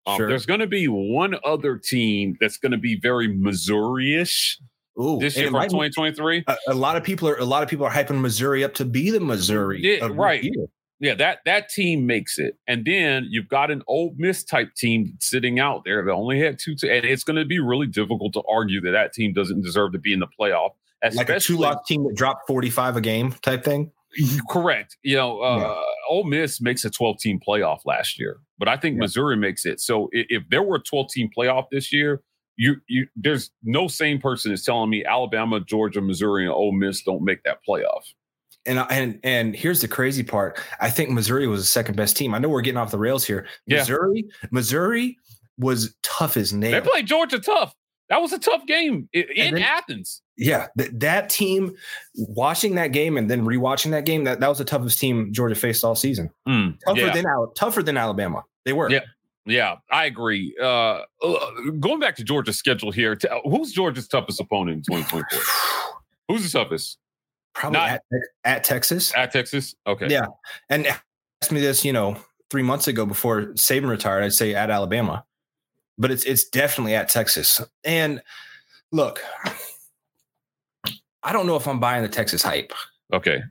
Um, 0.09 0.17
Sure. 0.17 0.29
There's 0.29 0.47
going 0.47 0.61
to 0.61 0.67
be 0.67 0.87
one 0.89 1.37
other 1.45 1.77
team 1.77 2.37
that's 2.41 2.57
going 2.57 2.73
to 2.73 2.79
be 2.79 2.99
very 2.99 3.29
Missouri-ish 3.29 4.59
Ooh, 5.01 5.19
this 5.21 5.37
year 5.37 5.51
for 5.51 5.63
2023. 5.63 6.45
a, 6.47 6.57
a 6.69 6.75
lot 6.75 6.97
of 6.97 7.05
people 7.05 7.29
are 7.29 7.37
a 7.37 7.45
lot 7.45 7.63
of 7.63 7.69
people 7.69 7.87
are 7.87 7.93
hyping 7.93 8.21
Missouri 8.21 8.65
up 8.65 8.75
to 8.75 8.85
be 8.85 9.11
the 9.11 9.21
Missouri. 9.21 9.81
Yeah, 9.83 10.09
right. 10.13 10.43
year. 10.43 10.67
Yeah, 11.01 11.15
that 11.15 11.39
that 11.45 11.69
team 11.69 12.07
makes 12.07 12.41
it, 12.41 12.57
and 12.67 12.85
then 12.85 13.29
you've 13.31 13.47
got 13.49 13.71
an 13.71 13.83
Ole 13.87 14.15
Miss 14.17 14.43
type 14.43 14.75
team 14.75 15.17
sitting 15.21 15.61
out 15.61 15.85
there 15.85 16.05
that 16.05 16.11
only 16.11 16.41
had 16.41 16.59
two, 16.59 16.75
t- 16.75 16.91
and 16.91 17.05
it's 17.05 17.23
going 17.23 17.37
to 17.37 17.45
be 17.45 17.61
really 17.61 17.87
difficult 17.87 18.33
to 18.33 18.43
argue 18.51 18.81
that 18.81 18.91
that 18.91 19.13
team 19.13 19.33
doesn't 19.33 19.63
deserve 19.63 19.93
to 19.93 19.99
be 20.01 20.13
in 20.13 20.19
the 20.19 20.27
playoff. 20.27 20.71
Like 21.01 21.15
a 21.29 21.37
especially- 21.37 21.55
two 21.57 21.63
loss 21.63 21.87
team 21.87 22.03
that 22.03 22.17
dropped 22.17 22.49
45 22.49 22.97
a 22.97 23.01
game 23.01 23.31
type 23.43 23.63
thing. 23.63 23.93
Correct. 24.51 24.97
You 25.05 25.17
know, 25.17 25.39
uh, 25.41 25.81
Ole 26.09 26.25
Miss 26.25 26.61
makes 26.61 26.85
a 26.85 26.91
12 26.91 27.19
team 27.19 27.41
playoff 27.47 27.81
last 27.85 28.19
year, 28.19 28.41
but 28.59 28.69
I 28.69 28.77
think 28.77 28.95
Yeah. 28.97 29.01
Missouri 29.01 29.37
makes 29.37 29.65
it. 29.67 29.81
So 29.81 30.05
i- 30.15 30.27
if 30.29 30.43
there 30.51 30.63
were 30.63 30.77
a 30.77 30.81
12 30.83 31.09
team 31.11 31.29
playoff 31.37 31.67
this 31.71 31.93
year, 31.93 32.23
you 32.57 32.77
you 32.89 33.07
there's 33.15 33.51
no 33.63 33.87
sane 33.89 34.21
person 34.21 34.51
is 34.53 34.65
telling 34.65 34.91
me 34.91 35.05
Alabama, 35.05 35.61
Georgia, 35.61 36.01
Missouri, 36.01 36.43
and 36.45 36.53
Ole 36.53 36.73
Miss 36.73 37.03
don't 37.03 37.23
make 37.23 37.43
that 37.45 37.59
playoff. 37.69 38.03
And 38.67 38.81
and 38.91 39.21
and 39.23 39.55
here's 39.55 39.81
the 39.81 39.89
crazy 39.89 40.23
part. 40.25 40.59
I 40.81 40.91
think 40.91 41.11
Missouri 41.11 41.47
was 41.47 41.61
the 41.61 41.67
second 41.67 41.95
best 41.97 42.17
team. 42.17 42.35
I 42.35 42.39
know 42.39 42.49
we're 42.49 42.61
getting 42.63 42.79
off 42.79 42.91
the 42.91 42.99
rails 42.99 43.25
here. 43.25 43.47
Yeah. 43.67 43.79
Missouri, 43.79 44.25
Missouri 44.51 45.17
was 45.57 45.95
tough 46.03 46.37
as 46.37 46.53
nails. 46.53 46.85
They 46.85 46.91
played 46.91 47.07
Georgia 47.07 47.39
tough. 47.39 47.75
That 48.09 48.23
was 48.23 48.33
a 48.33 48.39
tough 48.39 48.65
game 48.67 49.09
in 49.13 49.55
then- 49.55 49.63
Athens. 49.63 50.23
Yeah, 50.37 50.69
th- 50.79 50.91
that 50.95 51.31
team, 51.31 51.75
watching 52.15 52.77
that 52.77 52.93
game 52.93 53.17
and 53.17 53.29
then 53.29 53.45
rewatching 53.45 53.91
that 53.91 54.07
game, 54.07 54.23
that, 54.25 54.39
that 54.41 54.49
was 54.49 54.59
the 54.59 54.65
toughest 54.65 54.99
team 55.01 55.33
Georgia 55.33 55.57
faced 55.57 55.83
all 55.85 55.97
season. 55.97 56.31
Mm, 56.49 56.79
Tougher 56.87 57.01
yeah. 57.01 57.13
than 57.13 57.25
tougher 57.57 57.83
than 57.83 57.97
Alabama. 57.97 58.45
They 58.65 58.73
were. 58.73 58.91
Yeah. 58.91 59.01
Yeah, 59.47 59.77
I 59.91 60.05
agree. 60.05 60.55
Uh, 60.61 61.01
uh, 61.23 61.51
going 61.81 62.01
back 62.01 62.17
to 62.17 62.25
Georgia's 62.25 62.59
schedule 62.59 62.91
here, 62.93 63.17
t- 63.17 63.29
who's 63.45 63.73
Georgia's 63.73 64.07
toughest 64.07 64.39
opponent 64.41 64.87
in 64.89 64.97
2024? 64.97 65.41
Who's 66.29 66.53
the 66.53 66.59
toughest? 66.59 66.99
Probably 67.55 67.79
Not- 67.81 67.91
at, 67.91 68.03
at 68.45 68.65
Texas. 68.65 69.13
At 69.17 69.33
Texas? 69.33 69.75
Okay. 69.87 70.09
Yeah. 70.09 70.27
And 70.69 70.87
asked 71.43 71.51
me 71.51 71.61
this, 71.63 71.83
you 71.85 71.95
know, 71.95 72.19
three 72.51 72.63
months 72.63 72.87
ago 72.89 73.07
before 73.07 73.47
Saban 73.55 73.89
retired, 73.89 74.23
I'd 74.23 74.35
say 74.35 74.55
at 74.55 74.71
Alabama, 74.71 75.25
but 75.99 76.11
it's 76.11 76.25
it's 76.25 76.49
definitely 76.49 76.95
at 76.95 77.09
Texas. 77.09 77.61
And 77.85 78.23
look, 78.93 79.21
I 81.23 81.33
don't 81.33 81.47
know 81.47 81.57
if 81.57 81.67
I'm 81.67 81.81
buying 81.81 82.03
the 82.03 82.09
Texas 82.09 82.43
hype. 82.43 82.73
Okay. 83.13 83.43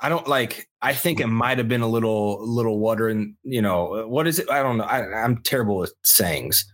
I 0.00 0.08
don't 0.08 0.28
like. 0.28 0.68
I 0.80 0.94
think 0.94 1.18
it 1.18 1.26
might 1.26 1.58
have 1.58 1.68
been 1.68 1.80
a 1.80 1.88
little 1.88 2.38
little 2.46 2.78
water 2.78 3.08
and 3.08 3.34
you 3.42 3.60
know 3.60 4.06
what 4.06 4.28
is 4.28 4.38
it? 4.38 4.48
I 4.48 4.62
don't 4.62 4.78
know. 4.78 4.84
I, 4.84 5.24
I'm 5.24 5.42
terrible 5.42 5.76
with 5.76 5.92
sayings. 6.04 6.64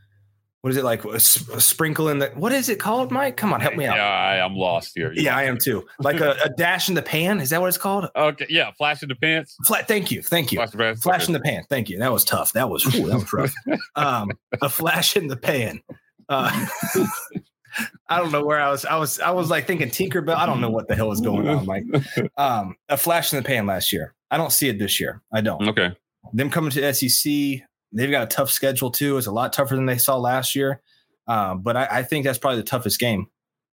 What 0.64 0.70
is 0.70 0.78
it 0.78 0.84
like? 0.84 1.04
a, 1.04 1.20
sprinkle 1.20 2.08
in 2.08 2.20
the. 2.20 2.28
What 2.28 2.50
is 2.50 2.70
it 2.70 2.80
called, 2.80 3.10
Mike? 3.10 3.36
Come 3.36 3.52
on, 3.52 3.60
help 3.60 3.76
me 3.76 3.84
out. 3.84 3.96
Yeah, 3.96 4.06
I, 4.06 4.42
I'm 4.42 4.56
lost 4.56 4.92
here. 4.94 5.12
Yeah, 5.12 5.36
I 5.36 5.42
am 5.42 5.58
too. 5.58 5.86
Like 5.98 6.20
a, 6.20 6.38
a 6.42 6.48
dash 6.48 6.88
in 6.88 6.94
the 6.94 7.02
pan. 7.02 7.38
Is 7.38 7.50
that 7.50 7.60
what 7.60 7.66
it's 7.66 7.76
called? 7.76 8.08
Okay. 8.16 8.46
Yeah. 8.48 8.70
Flash 8.70 9.02
in 9.02 9.10
the 9.10 9.14
pants. 9.14 9.58
Flat. 9.66 9.86
Thank 9.86 10.10
you. 10.10 10.22
Thank 10.22 10.52
you. 10.52 10.56
Flash 10.56 10.72
in 10.72 10.78
the 10.78 10.84
pants. 10.84 11.02
Flash 11.02 11.26
in 11.26 11.34
the 11.34 11.40
pan. 11.40 11.64
Thank 11.68 11.90
you. 11.90 11.98
That 11.98 12.10
was 12.10 12.24
tough. 12.24 12.54
That 12.54 12.70
was 12.70 12.86
ooh, 12.86 13.06
that 13.08 13.14
was 13.14 13.30
rough. 13.30 13.52
um, 13.96 14.30
a 14.62 14.70
flash 14.70 15.18
in 15.18 15.26
the 15.26 15.36
pan. 15.36 15.82
Uh, 16.30 16.66
I 18.08 18.18
don't 18.18 18.32
know 18.32 18.42
where 18.42 18.58
I 18.58 18.70
was. 18.70 18.86
I 18.86 18.96
was. 18.96 19.20
I 19.20 19.32
was 19.32 19.50
like 19.50 19.66
thinking 19.66 19.90
Tinkerbell. 19.90 20.34
I 20.34 20.46
don't 20.46 20.62
know 20.62 20.70
what 20.70 20.88
the 20.88 20.96
hell 20.96 21.12
is 21.12 21.20
going 21.20 21.46
on, 21.46 21.66
Mike. 21.66 21.84
Um, 22.38 22.74
a 22.88 22.96
flash 22.96 23.34
in 23.34 23.36
the 23.36 23.46
pan 23.46 23.66
last 23.66 23.92
year. 23.92 24.14
I 24.30 24.38
don't 24.38 24.50
see 24.50 24.70
it 24.70 24.78
this 24.78 24.98
year. 24.98 25.20
I 25.30 25.42
don't. 25.42 25.68
Okay. 25.68 25.94
Them 26.32 26.48
coming 26.48 26.70
to 26.70 26.94
SEC. 26.94 27.60
They've 27.94 28.10
got 28.10 28.24
a 28.24 28.26
tough 28.26 28.50
schedule 28.50 28.90
too. 28.90 29.16
It's 29.16 29.26
a 29.26 29.32
lot 29.32 29.52
tougher 29.52 29.74
than 29.76 29.86
they 29.86 29.98
saw 29.98 30.16
last 30.16 30.54
year. 30.54 30.80
Um, 31.26 31.62
but 31.62 31.76
I, 31.76 31.88
I 31.90 32.02
think 32.02 32.24
that's 32.24 32.38
probably 32.38 32.58
the 32.60 32.66
toughest 32.66 32.98
game 33.00 33.28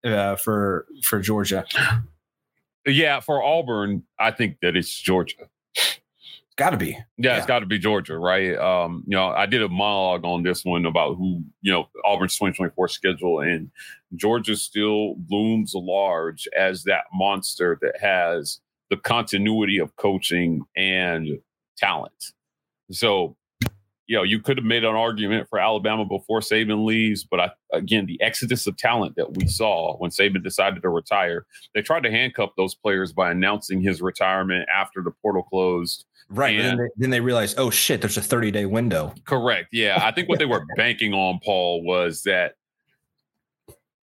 uh, 0.04 0.36
for 0.36 0.86
for 1.02 1.20
Georgia. 1.20 1.64
Yeah. 2.86 3.20
For 3.20 3.42
Auburn, 3.42 4.04
I 4.18 4.30
think 4.30 4.58
that 4.62 4.76
it's 4.76 4.94
Georgia. 5.00 5.36
Got 6.56 6.70
to 6.70 6.76
be. 6.76 6.90
Yeah, 6.90 7.32
Yeah. 7.32 7.36
it's 7.38 7.46
got 7.46 7.60
to 7.60 7.66
be 7.66 7.78
Georgia, 7.78 8.18
right? 8.18 8.54
Um, 8.56 9.02
you 9.06 9.16
know, 9.16 9.28
I 9.28 9.46
did 9.46 9.62
a 9.62 9.68
monologue 9.68 10.24
on 10.24 10.42
this 10.42 10.62
one 10.64 10.84
about 10.84 11.16
who, 11.16 11.42
you 11.62 11.72
know, 11.72 11.88
Auburn's 12.04 12.34
2024 12.34 12.88
schedule, 12.88 13.40
and 13.40 13.70
Georgia 14.14 14.56
still 14.56 15.14
looms 15.30 15.72
large 15.74 16.46
as 16.56 16.82
that 16.84 17.04
monster 17.14 17.78
that 17.80 17.94
has 18.00 18.60
the 18.90 18.96
continuity 18.98 19.78
of 19.78 19.96
coaching 19.96 20.60
and 20.76 21.38
talent. 21.78 22.32
So, 22.90 23.36
you 24.10 24.16
know, 24.16 24.24
you 24.24 24.40
could 24.40 24.58
have 24.58 24.66
made 24.66 24.82
an 24.82 24.96
argument 24.96 25.48
for 25.48 25.60
Alabama 25.60 26.04
before 26.04 26.40
Saban 26.40 26.84
leaves, 26.84 27.22
but 27.22 27.38
I, 27.38 27.50
again, 27.72 28.06
the 28.06 28.20
exodus 28.20 28.66
of 28.66 28.76
talent 28.76 29.14
that 29.14 29.36
we 29.36 29.46
saw 29.46 29.96
when 29.98 30.10
Saban 30.10 30.42
decided 30.42 30.82
to 30.82 30.88
retire, 30.88 31.46
they 31.76 31.80
tried 31.80 32.02
to 32.02 32.10
handcuff 32.10 32.50
those 32.56 32.74
players 32.74 33.12
by 33.12 33.30
announcing 33.30 33.80
his 33.80 34.02
retirement 34.02 34.68
after 34.74 35.00
the 35.00 35.12
portal 35.22 35.44
closed. 35.44 36.06
Right. 36.28 36.56
but 36.56 36.62
then, 36.64 36.76
they, 36.76 36.88
then 36.96 37.10
they 37.10 37.20
realized, 37.20 37.56
oh 37.56 37.70
shit, 37.70 38.00
there's 38.00 38.16
a 38.16 38.20
30 38.20 38.50
day 38.50 38.66
window. 38.66 39.14
Correct. 39.26 39.68
Yeah. 39.70 40.00
I 40.02 40.10
think 40.10 40.28
what 40.28 40.40
they 40.40 40.44
were 40.44 40.66
banking 40.76 41.14
on, 41.14 41.38
Paul, 41.44 41.84
was 41.84 42.24
that 42.24 42.54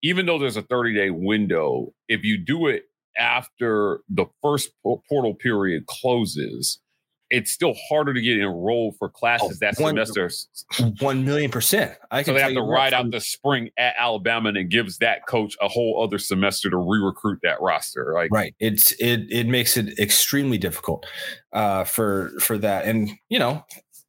even 0.04 0.26
though 0.26 0.40
there's 0.40 0.56
a 0.56 0.62
30 0.62 0.94
day 0.94 1.10
window, 1.10 1.92
if 2.08 2.24
you 2.24 2.38
do 2.38 2.68
it 2.68 2.84
after 3.18 4.00
the 4.08 4.28
first 4.42 4.70
portal 4.84 5.34
period 5.34 5.86
closes, 5.88 6.80
it's 7.30 7.52
still 7.52 7.74
harder 7.90 8.14
to 8.14 8.22
get 8.22 8.38
enrolled 8.38 8.96
for 8.98 9.10
classes 9.10 9.50
Oh, 9.52 9.58
that 9.66 9.78
one- 9.80 9.92
semester. 9.96 10.30
One 11.02 11.26
million 11.26 11.52
percent. 11.52 11.94
I 12.12 12.24
So 12.24 12.34
they 12.34 12.42
have 12.42 12.54
to 12.54 12.62
ride 12.62 12.94
out 12.94 13.12
the 13.12 13.20
spring 13.20 13.70
at 13.78 13.96
Alabama, 14.00 14.50
and 14.50 14.58
it 14.58 14.70
gives 14.70 14.98
that 15.00 15.28
coach 15.28 15.56
a 15.62 15.68
whole 15.68 16.02
other 16.04 16.18
semester 16.18 16.70
to 16.70 16.78
re-recruit 16.78 17.40
that 17.44 17.62
roster. 17.62 18.14
Like, 18.14 18.32
right. 18.32 18.56
It's 18.60 18.92
it 18.94 19.22
it 19.30 19.48
makes 19.48 19.76
it 19.78 20.00
extremely 20.00 20.58
difficult 20.58 21.06
uh, 21.54 21.84
for 21.84 22.32
for 22.40 22.58
that. 22.60 22.86
And 22.86 23.10
you 23.30 23.40
know, 23.40 23.64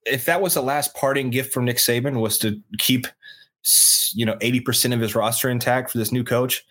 if 0.07 0.25
that 0.27 0.41
was 0.41 0.55
the 0.55 0.63
last 0.63 0.95
parting 0.95 1.31
gift 1.31 1.53
from 1.53 1.65
Nick 1.65 1.79
Saban 1.79 2.21
was 2.21 2.39
to 2.39 2.61
keep 2.79 3.07
you 4.15 4.25
know 4.25 4.37
eighty 4.41 4.61
percent 4.61 4.95
of 4.95 5.01
his 5.01 5.15
roster 5.15 5.49
intact 5.51 5.91
for 5.91 5.99
this 5.99 6.13
new 6.13 6.25
coach, 6.25 6.65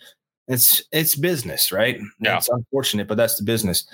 it's 0.48 0.82
it's 0.92 1.16
business, 1.16 1.72
right? 1.72 2.00
Yeah. 2.20 2.38
It's 2.38 2.50
unfortunate, 2.50 3.08
but 3.08 3.18
that's 3.18 3.38
the 3.38 3.44
business. 3.44 3.86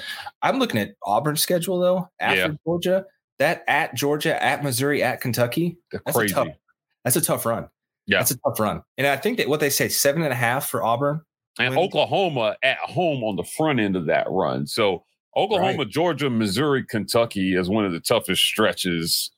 I'm 0.41 0.59
looking 0.59 0.79
at 0.79 0.91
Auburn's 1.03 1.41
schedule 1.41 1.79
though 1.79 2.09
after 2.19 2.39
Yeah. 2.39 2.47
Georgia. 2.65 3.05
That 3.39 3.63
at 3.67 3.95
Georgia, 3.95 4.41
at 4.41 4.63
Missouri, 4.63 5.01
at 5.01 5.19
Kentucky, 5.19 5.77
That's 5.91 6.03
a 6.07 6.13
crazy. 6.13 6.33
tough- 6.35 6.47
that's 7.03 7.15
a 7.15 7.21
tough 7.21 7.45
run. 7.45 7.67
Yeah. 8.05 8.19
That's 8.19 8.31
a 8.31 8.37
tough 8.37 8.59
run. 8.59 8.83
And 8.97 9.07
I 9.07 9.17
think 9.17 9.37
that 9.39 9.49
what 9.49 9.59
they 9.59 9.71
say, 9.71 9.89
seven 9.89 10.21
and 10.21 10.31
a 10.31 10.35
half 10.35 10.69
for 10.69 10.83
Auburn. 10.83 11.21
and 11.59 11.75
Oklahoma 11.77 12.55
at 12.63 12.77
home 12.79 13.23
on 13.23 13.35
the 13.35 13.43
front 13.43 13.79
end 13.79 13.95
of 13.95 14.05
that 14.07 14.25
run. 14.29 14.65
So 14.67 15.03
Oklahoma, 15.35 15.79
Right. 15.79 15.87
Georgia, 15.89 16.29
Missouri, 16.29 16.83
Kentucky 16.85 17.55
is 17.55 17.69
one 17.69 17.85
of 17.85 17.91
the 17.91 17.99
toughest 17.99 18.43
stretches 18.43 19.31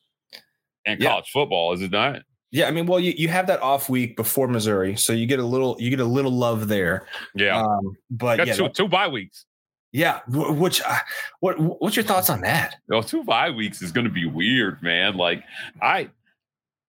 in 0.85 0.97
Yeah. 0.99 1.09
college 1.09 1.29
football, 1.29 1.73
is 1.73 1.81
it 1.81 1.91
not? 1.91 2.21
Yeah, 2.55 2.69
I 2.69 2.71
mean, 2.71 2.85
well, 2.85 3.01
you, 3.01 3.13
you 3.17 3.27
have 3.27 3.47
that 3.47 3.61
off 3.61 3.89
week 3.89 4.15
before 4.15 4.47
Missouri, 4.47 4.95
so 4.95 5.11
you 5.11 5.25
get 5.25 5.39
a 5.39 5.45
little 5.45 5.75
you 5.77 5.89
get 5.89 5.99
a 5.99 6.05
little 6.05 6.31
love 6.31 6.69
there. 6.69 7.05
Yeah, 7.35 7.61
Um, 7.61 7.97
but 8.09 8.47
yeah, 8.47 8.53
two 8.53 8.69
two 8.69 8.87
bye 8.87 9.09
weeks. 9.09 9.45
yeah. 9.91 10.21
Which 10.29 10.81
uh, 10.81 10.99
what 11.41 11.59
what's 11.81 11.97
your 11.97 12.05
thoughts 12.05 12.29
on 12.29 12.39
that? 12.41 12.77
No, 12.87 13.01
two 13.01 13.25
bye 13.25 13.49
weeks 13.49 13.81
is 13.81 13.91
going 13.91 14.05
to 14.05 14.11
be 14.13 14.25
weird, 14.25 14.81
man. 14.81 15.17
Like 15.17 15.43
I, 15.81 16.09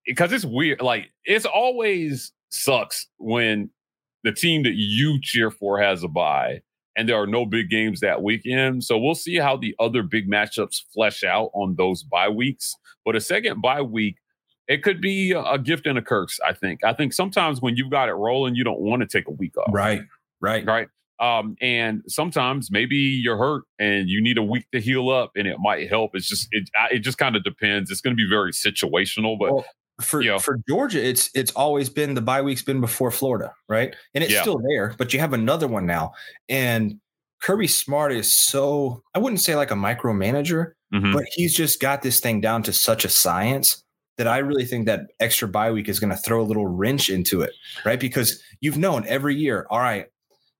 because 0.05 0.31
it's 0.31 0.45
weird. 0.45 0.81
Like 0.81 1.11
it's 1.25 1.45
always 1.45 2.31
sucks 2.49 3.05
when 3.17 3.69
the 4.23 4.31
team 4.31 4.63
that 4.63 4.75
you 4.75 5.19
cheer 5.21 5.51
for 5.51 5.81
has 5.81 6.01
a 6.01 6.07
bye 6.07 6.61
and 6.95 7.09
there 7.09 7.21
are 7.21 7.27
no 7.27 7.45
big 7.45 7.69
games 7.69 7.99
that 7.99 8.23
weekend. 8.23 8.85
So 8.85 8.97
we'll 8.97 9.15
see 9.15 9.35
how 9.35 9.57
the 9.57 9.75
other 9.79 10.01
big 10.01 10.29
matchups 10.31 10.77
flesh 10.93 11.25
out 11.25 11.49
on 11.53 11.75
those 11.77 12.03
bye 12.03 12.29
weeks. 12.29 12.73
But 13.03 13.17
a 13.17 13.19
second 13.19 13.61
bye 13.61 13.81
week, 13.81 14.15
it 14.67 14.83
could 14.83 15.01
be 15.01 15.31
a- 15.31 15.57
gift 15.57 15.85
and 15.87 15.97
a 15.97 16.01
curse. 16.01 16.39
I 16.45 16.53
think. 16.53 16.83
I 16.83 16.93
think 16.93 17.13
sometimes 17.13 17.61
when 17.61 17.75
you've 17.75 17.89
got 17.91 18.09
it 18.09 18.13
rolling, 18.13 18.55
you 18.55 18.63
don't 18.63 18.79
want 18.79 19.01
to 19.01 19.07
take 19.07 19.27
a 19.27 19.31
week 19.31 19.57
off 19.57 19.69
Right, 19.73 20.01
right. 20.41 20.65
right? 20.65 20.87
Um, 21.19 21.55
and 21.61 22.03
sometimes 22.07 22.69
maybe 22.69 22.95
you're 22.95 23.37
hurt 23.37 23.63
and 23.79 24.07
you 24.07 24.21
need 24.21 24.37
a 24.37 24.43
week 24.43 24.65
to 24.71 24.79
heal 24.79 25.09
up, 25.09 25.31
and 25.35 25.47
it 25.47 25.57
might 25.59 25.89
help. 25.89 26.11
It's 26.15 26.27
just 26.27 26.47
it 26.51 26.69
it 26.91 26.99
just 26.99 27.17
kind 27.17 27.35
of 27.35 27.43
depends. 27.43 27.89
It's 27.89 28.01
going 28.01 28.15
to 28.15 28.21
be 28.23 28.29
very 28.29 28.51
situational, 28.51 29.37
but 29.39 29.51
Well, 29.53 29.65
For 29.99 30.21
Yeah. 30.21 30.37
for 30.37 30.59
Georgia, 30.69 31.03
it's 31.03 31.31
it's 31.33 31.51
always 31.53 31.89
been 31.89 32.13
the 32.13 32.21
bye 32.21 32.43
week's 32.43 32.61
been 32.61 32.81
before 32.81 33.09
Florida, 33.09 33.51
right? 33.67 33.95
And 34.13 34.23
it's 34.23 34.31
Yeah. 34.31 34.41
still 34.41 34.59
there, 34.69 34.93
but 34.99 35.11
you 35.11 35.19
have 35.19 35.33
another 35.33 35.67
one 35.67 35.87
now. 35.87 36.13
And 36.49 36.99
Kirby 37.41 37.65
Smart 37.65 38.11
is 38.11 38.35
so 38.35 39.01
I 39.15 39.19
wouldn't 39.19 39.41
say 39.41 39.55
like 39.55 39.71
a 39.71 39.75
micromanager, 39.75 40.73
Mhm. 40.93 41.13
but 41.13 41.23
he's 41.33 41.55
just 41.55 41.79
got 41.81 42.03
this 42.03 42.19
thing 42.19 42.41
down 42.41 42.61
to 42.63 42.73
such 42.73 43.05
a 43.05 43.09
science 43.09 43.83
that 44.17 44.27
I 44.27 44.39
really 44.39 44.65
think 44.65 44.85
that 44.87 45.07
extra 45.19 45.47
bye 45.47 45.71
week 45.71 45.87
is 45.89 45.99
going 45.99 46.09
to 46.11 46.17
throw 46.17 46.41
a 46.41 46.43
little 46.43 46.67
wrench 46.67 47.09
into 47.09 47.41
it, 47.41 47.53
right? 47.85 47.99
Because 47.99 48.41
you've 48.61 48.77
known 48.77 49.05
every 49.07 49.35
year, 49.35 49.67
all 49.69 49.79
right, 49.79 50.07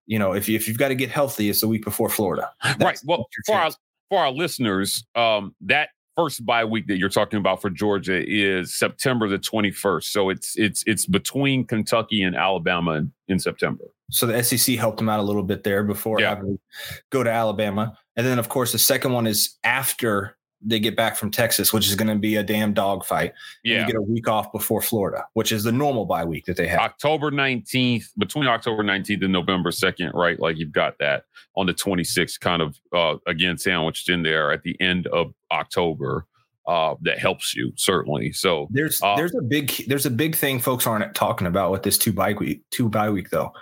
you 0.06 0.20
know, 0.20 0.34
if, 0.34 0.48
you, 0.48 0.56
if 0.56 0.67
you've 0.67 0.78
got 0.78 0.89
to 0.89 0.96
get 0.96 1.10
healthy, 1.10 1.50
it's 1.50 1.62
the 1.62 1.67
week 1.67 1.84
before 1.84 2.10
Florida. 2.10 2.52
right. 2.80 3.00
Well, 3.06 3.28
for 3.46 3.56
our 3.56 3.72
for 4.10 4.20
our 4.20 4.32
listeners, 4.32 5.06
um, 5.15 5.54
that 5.62 5.89
first 6.15 6.46
bye 6.46 6.63
week 6.63 6.88
that 6.88 6.98
you're 6.98 7.10
talking 7.10 7.38
about 7.39 7.62
for 7.62 7.70
Georgia 7.70 8.24
is 8.26 8.74
September 8.78 9.28
the 9.28 9.38
21st. 9.38 10.04
So 10.04 10.30
it's 10.30 10.56
it's 10.56 10.84
it's 10.88 11.06
between 11.06 11.65
Kentucky 11.65 12.24
and 12.24 12.36
Alabama 12.36 12.93
in, 12.93 13.12
in 13.28 13.38
September. 13.39 13.84
So 14.10 14.26
the 14.26 14.41
SEC 14.41 14.78
helped 14.78 14.98
them 15.00 15.10
out 15.10 15.20
a 15.20 15.24
little 15.24 15.43
bit 15.43 15.63
there 15.65 15.84
before 15.84 16.22
Yeah. 16.22 16.30
having 16.30 16.58
to 16.58 17.00
go 17.12 17.24
to 17.24 17.30
Alabama. 17.32 17.98
And 18.15 18.26
then 18.26 18.39
of 18.39 18.48
course 18.48 18.72
the 18.72 18.80
second 18.80 19.12
one 19.12 19.28
is 19.28 19.58
after 19.65 20.37
they 20.62 20.80
get 20.80 20.96
back 20.96 21.15
from 21.15 21.32
Texas, 21.32 21.72
which 21.72 21.88
is 21.88 21.96
going 21.96 22.08
to 22.08 22.15
be 22.15 22.36
a 22.36 22.43
damn 22.43 22.74
dogfight. 22.74 23.34
And 23.63 23.74
Yeah. 23.74 23.82
You 23.82 23.88
get 23.88 23.96
a 23.96 24.02
week 24.02 24.28
off 24.28 24.52
before 24.52 24.82
Florida, 24.82 25.26
which 25.34 25.52
is 25.52 25.63
the 25.63 25.72
normal 25.72 26.06
bye 26.06 26.26
week 26.26 26.46
that 26.46 26.58
they 26.58 26.67
have. 26.67 26.80
October 26.80 27.32
19th, 27.32 28.06
between 28.17 28.48
October 28.48 28.84
19th 28.84 29.24
and 29.24 29.34
November 29.34 29.72
2nd, 29.72 30.13
right? 30.13 30.39
Like 30.39 30.58
you've 30.58 30.72
got 30.72 30.98
that 31.00 31.24
on 31.56 31.67
the 31.67 31.74
26th, 31.74 32.39
kind 32.39 32.62
of 32.62 32.80
uh, 32.93 33.17
again 33.28 33.58
sandwiched 33.58 34.10
in 34.10 34.24
there 34.24 34.52
at 34.52 34.63
the 34.63 34.80
end 34.82 35.08
of 35.08 35.34
October. 35.52 36.26
Uh, 36.67 36.96
that 37.00 37.17
helps 37.17 37.56
you 37.56 37.72
certainly. 37.78 38.34
So 38.34 38.67
There's 38.72 39.02
Uh, 39.02 39.15
there's 39.15 39.34
a 39.36 39.41
big 39.41 39.72
there's 39.88 40.06
a 40.06 40.12
big 40.12 40.36
thing 40.36 40.60
folks 40.60 40.86
aren't 40.86 41.15
talking 41.15 41.48
about 41.48 41.72
with 41.72 41.84
this 41.84 41.98
two 41.98 42.12
bye 42.12 42.34
week 42.34 42.62
two 42.72 42.89
bye 42.89 43.10
week 43.10 43.30
though, 43.30 43.54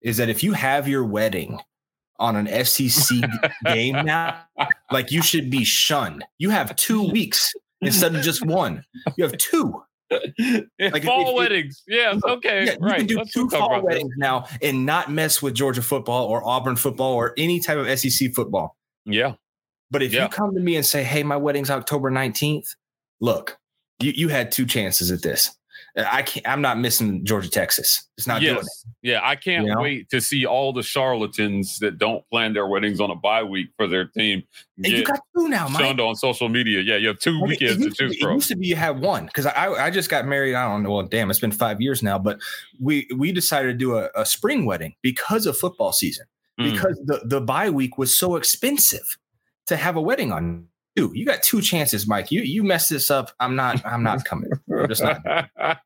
is 0.00 0.16
that 0.16 0.30
if 0.30 0.42
you 0.42 0.54
have 0.54 0.88
your 0.88 1.04
wedding 1.04 1.60
on 2.18 2.36
an 2.36 2.64
SEC 2.64 3.18
game 3.66 4.04
now, 4.04 4.40
like 4.90 5.10
you 5.10 5.22
should 5.22 5.50
be 5.50 5.64
shunned. 5.64 6.24
You 6.38 6.50
have 6.50 6.74
two 6.76 7.08
weeks 7.10 7.52
instead 7.80 8.14
of 8.14 8.22
just 8.22 8.44
one. 8.44 8.84
You 9.16 9.24
have 9.24 9.36
two. 9.38 9.82
Like, 10.40 11.02
fall 11.04 11.20
if- 11.22 11.28
if- 11.28 11.34
weddings, 11.36 11.82
yes, 11.86 12.20
okay, 12.24 12.64
Yeah, 12.64 12.72
you 12.72 12.78
right. 12.80 12.96
can 12.98 13.06
do 13.06 13.18
Let's 13.18 13.30
two 13.32 13.48
fall 13.50 13.66
about 13.66 13.82
this. 13.82 13.96
weddings 13.96 14.14
now 14.16 14.46
and 14.62 14.86
not 14.86 15.10
mess 15.12 15.42
with 15.42 15.52
Georgia 15.54 15.82
football 15.82 16.26
or 16.28 16.42
Auburn 16.48 16.76
football 16.76 17.12
or 17.12 17.34
any 17.36 17.60
type 17.60 17.76
of 17.76 17.98
SEC 17.98 18.32
football. 18.34 18.74
Yeah, 19.04 19.34
But 19.90 20.02
if 20.02 20.14
Yeah. 20.14 20.22
you 20.24 20.28
come 20.30 20.54
to 20.54 20.60
me 20.60 20.76
and 20.76 20.86
say, 20.86 21.04
"Hey, 21.04 21.22
my 21.24 21.36
wedding's 21.36 21.68
October 21.70 22.10
19th," 22.10 22.68
look, 23.20 23.58
you, 24.00 24.12
you 24.16 24.28
had 24.28 24.50
two 24.50 24.64
chances 24.64 25.10
at 25.10 25.20
this. 25.22 25.54
I 25.98 26.22
can't. 26.22 26.46
I'm 26.48 26.60
not 26.60 26.78
missing 26.78 27.24
Georgia, 27.24 27.50
Texas. 27.50 28.04
It's 28.16 28.26
not 28.26 28.40
doing 28.40 28.58
it. 28.58 28.66
yeah. 29.02 29.20
I 29.22 29.34
can't 29.36 29.66
You 29.66 29.74
know? 29.74 29.80
wait 29.82 30.08
to 30.10 30.20
see 30.20 30.46
all 30.46 30.72
the 30.72 30.82
charlatans 30.82 31.78
that 31.80 31.98
don't 31.98 32.22
plan 32.30 32.52
their 32.52 32.66
weddings 32.68 33.00
on 33.00 33.10
a 33.10 33.14
bye 33.16 33.42
week 33.42 33.68
for 33.76 33.86
their 33.86 34.04
team 34.06 34.42
And 34.76 34.86
you 34.86 35.04
got 35.04 35.20
two 35.36 35.48
now, 35.48 35.66
Mike. 35.68 35.82
shunned 35.82 36.00
on 36.00 36.14
social 36.14 36.48
media. 36.48 36.80
Yeah, 36.80 36.96
you 36.96 37.08
have 37.08 37.18
two 37.18 37.32
Like, 37.40 37.60
it 37.60 37.70
weekends 37.78 37.84
to 37.84 37.90
choose 37.90 38.16
be- 38.16 38.22
It 38.24 38.32
used 38.32 38.48
to 38.48 38.56
be 38.56 38.66
you 38.68 38.76
had 38.76 39.00
one 39.00 39.26
because 39.26 39.46
I 39.46 39.66
I 39.72 39.90
just 39.90 40.08
got 40.10 40.26
married. 40.26 40.54
I 40.54 40.68
don't 40.68 40.82
know. 40.82 40.90
Well, 40.92 41.02
damn, 41.06 41.30
it's 41.30 41.40
been 41.40 41.52
five 41.52 41.80
years 41.80 42.02
now. 42.02 42.18
But 42.18 42.38
we 42.80 43.08
we 43.16 43.32
decided 43.32 43.68
to 43.68 43.74
do 43.74 43.96
a, 43.96 44.08
a 44.14 44.24
spring 44.24 44.66
wedding 44.66 44.94
because 45.02 45.46
of 45.46 45.56
football 45.58 45.92
season. 45.92 46.26
Mm. 46.60 46.72
Because 46.72 47.00
the 47.06 47.20
the 47.24 47.40
bye 47.40 47.70
week 47.70 47.98
was 47.98 48.16
so 48.16 48.36
expensive 48.36 49.16
to 49.66 49.76
have 49.76 49.96
a 49.96 50.00
wedding 50.00 50.32
on. 50.32 50.66
Dude, 50.98 51.16
you 51.16 51.24
got 51.24 51.42
two 51.42 51.60
chances, 51.60 52.08
Mike. 52.08 52.30
You 52.30 52.42
you 52.42 52.62
mess 52.64 52.88
this 52.88 53.10
up. 53.10 53.30
I'm 53.38 53.54
not. 53.54 53.84
I'm 53.86 54.02
not 54.02 54.24
coming. 54.24 54.50
I'm 54.76 54.88
just 54.88 55.02
not. 55.02 55.20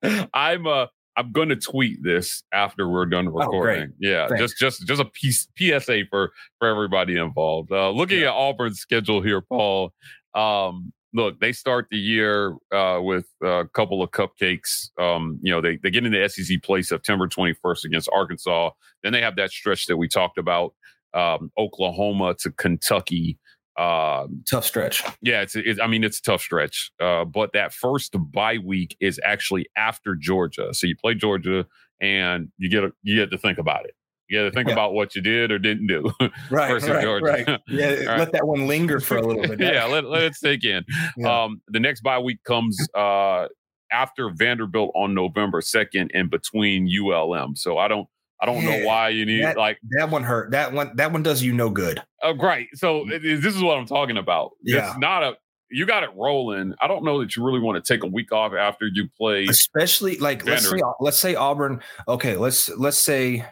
I'm 0.35 0.66
uh 0.66 0.87
I'm 1.16 1.33
gonna 1.33 1.57
tweet 1.57 2.03
this 2.03 2.42
after 2.53 2.88
we're 2.88 3.05
done 3.07 3.27
great. 3.27 3.44
recording. 3.46 3.92
yeah, 4.01 4.29
Thanks. 4.29 4.40
just 4.59 4.59
just 4.59 4.87
just 4.87 5.03
a 5.03 5.05
piece 5.05 5.46
PSA 5.59 6.05
for 6.09 6.33
for 6.59 6.68
everybody 6.68 7.16
involved. 7.18 7.70
Uh 7.70 7.90
looking 7.90 8.22
at 8.22 8.31
Auburn's 8.33 8.81
schedule 8.81 9.20
here, 9.22 9.42
Paul. 9.42 9.92
Um 10.35 10.92
look, 11.12 11.38
they 11.40 11.53
start 11.53 11.88
the 11.90 11.98
year 11.98 12.57
uh 12.75 12.98
with 13.03 13.27
a 13.42 13.66
couple 13.75 14.03
of 14.03 14.11
cupcakes. 14.12 14.88
Um, 14.98 15.38
you 15.42 15.53
know, 15.53 15.61
they 15.61 15.77
they 15.77 15.90
get 15.90 16.07
into 16.07 16.27
SEC 16.29 16.62
play 16.62 16.81
September 16.81 17.29
21st 17.29 17.85
against 17.85 18.09
Arkansas. 18.14 18.70
Then 19.03 19.12
they 19.12 19.20
have 19.20 19.37
that 19.37 19.51
stretch 19.51 19.87
that 19.88 19.98
we 19.98 20.09
talked 20.09 20.38
about, 20.38 20.72
um, 21.12 21.53
Oklahoma 21.59 22.35
to 22.40 22.51
Kentucky. 22.51 23.38
Um, 23.79 24.45
Tough 24.51 24.65
stretch. 24.67 25.03
yeah, 25.23 25.41
it's, 25.43 25.57
it's 25.57 25.81
I 25.81 25.87
mean 25.87 26.05
it's 26.05 26.19
a 26.19 26.23
tough 26.23 26.43
stretch, 26.43 26.91
uh, 27.01 27.25
but 27.25 27.53
that 27.55 27.73
first 27.73 28.15
bye 28.33 28.59
week 28.59 28.97
is 29.01 29.19
actually 29.25 29.67
after 29.77 30.15
Georgia. 30.15 30.75
So 30.75 30.87
you 30.87 30.95
play 30.97 31.15
Georgia, 31.15 31.67
and 32.01 32.49
you 32.59 32.69
get 32.69 32.85
a, 32.85 32.93
you 33.03 33.17
get 33.17 33.31
to 33.31 33.39
think 33.39 33.59
about 33.59 33.85
it. 33.87 33.95
You 34.29 34.39
got 34.41 34.45
to 34.45 34.51
think 34.51 34.67
Yeah. 34.69 34.75
about 34.75 34.93
what 34.95 35.15
you 35.17 35.23
did 35.23 35.51
or 35.51 35.59
didn't 35.59 35.87
do. 35.87 36.11
Right, 36.51 36.69
versus 36.71 36.89
right, 36.91 37.03
Georgia. 37.03 37.25
right. 37.25 37.61
Yeah, 37.69 37.89
right. 38.05 38.19
let 38.19 38.33
that 38.33 38.47
one 38.47 38.67
linger 38.67 39.01
for 39.01 39.17
a 39.17 39.27
little 39.27 39.43
bit. 39.57 39.61
yeah, 39.61 39.85
let, 39.87 40.05
let 40.05 40.23
it 40.25 40.35
sink 40.35 40.65
in. 40.65 40.85
Yeah. 41.17 41.45
Um, 41.45 41.63
the 41.69 41.81
next 41.81 42.03
bye 42.03 42.19
week 42.19 42.39
comes 42.45 42.77
uh, 42.95 43.49
after 43.91 44.31
Vanderbilt 44.31 44.91
on 44.95 45.15
November 45.15 45.61
second, 45.61 46.11
and 46.15 46.31
between 46.31 46.89
ULM. 46.89 47.57
So 47.57 47.79
I 47.79 47.89
don't 47.89 48.07
I 48.43 48.47
don't 48.47 48.65
know 48.65 48.85
why 48.85 49.11
you 49.11 49.25
need 49.25 49.45
that- 49.45 49.57
like 49.57 49.79
that 49.99 50.11
one 50.11 50.25
hurt. 50.25 50.51
That 50.51 50.73
one. 50.73 50.91
That 50.97 51.13
one 51.13 51.23
does 51.23 51.43
you 51.43 51.53
no 51.53 51.71
good. 51.71 52.03
Oh, 52.23 52.35
great. 52.35 52.69
So 52.75 53.05
mm. 53.05 53.13
it- 53.13 53.25
it- 53.25 53.41
this 53.41 53.55
is 53.55 53.63
what 53.63 53.79
I'm 53.79 53.87
talking 53.87 54.17
about. 54.17 54.51
Yeah. 54.63 54.89
It's 54.91 54.99
not 54.99 55.23
a 55.23 55.37
you 55.71 55.87
got 55.87 56.03
it 56.03 56.11
rolling. 56.15 56.75
I 56.83 56.87
don't 56.87 57.03
know 57.03 57.21
that 57.21 57.35
you 57.35 57.43
really 57.43 57.61
want 57.61 57.83
to 57.83 57.95
take 57.95 58.05
a 58.05 58.07
week 58.07 58.31
off 58.31 58.53
after 58.53 58.87
you 58.93 59.09
play. 59.17 59.47
especially 59.47 60.19
like 60.19 60.45
let's 60.45 60.69
say 60.69 60.81
let's 61.01 61.19
say 61.19 61.35
Auburn. 61.35 61.81
Okay, 62.09 62.37
let's 62.37 62.69
let's 62.77 62.99
say 62.99 63.47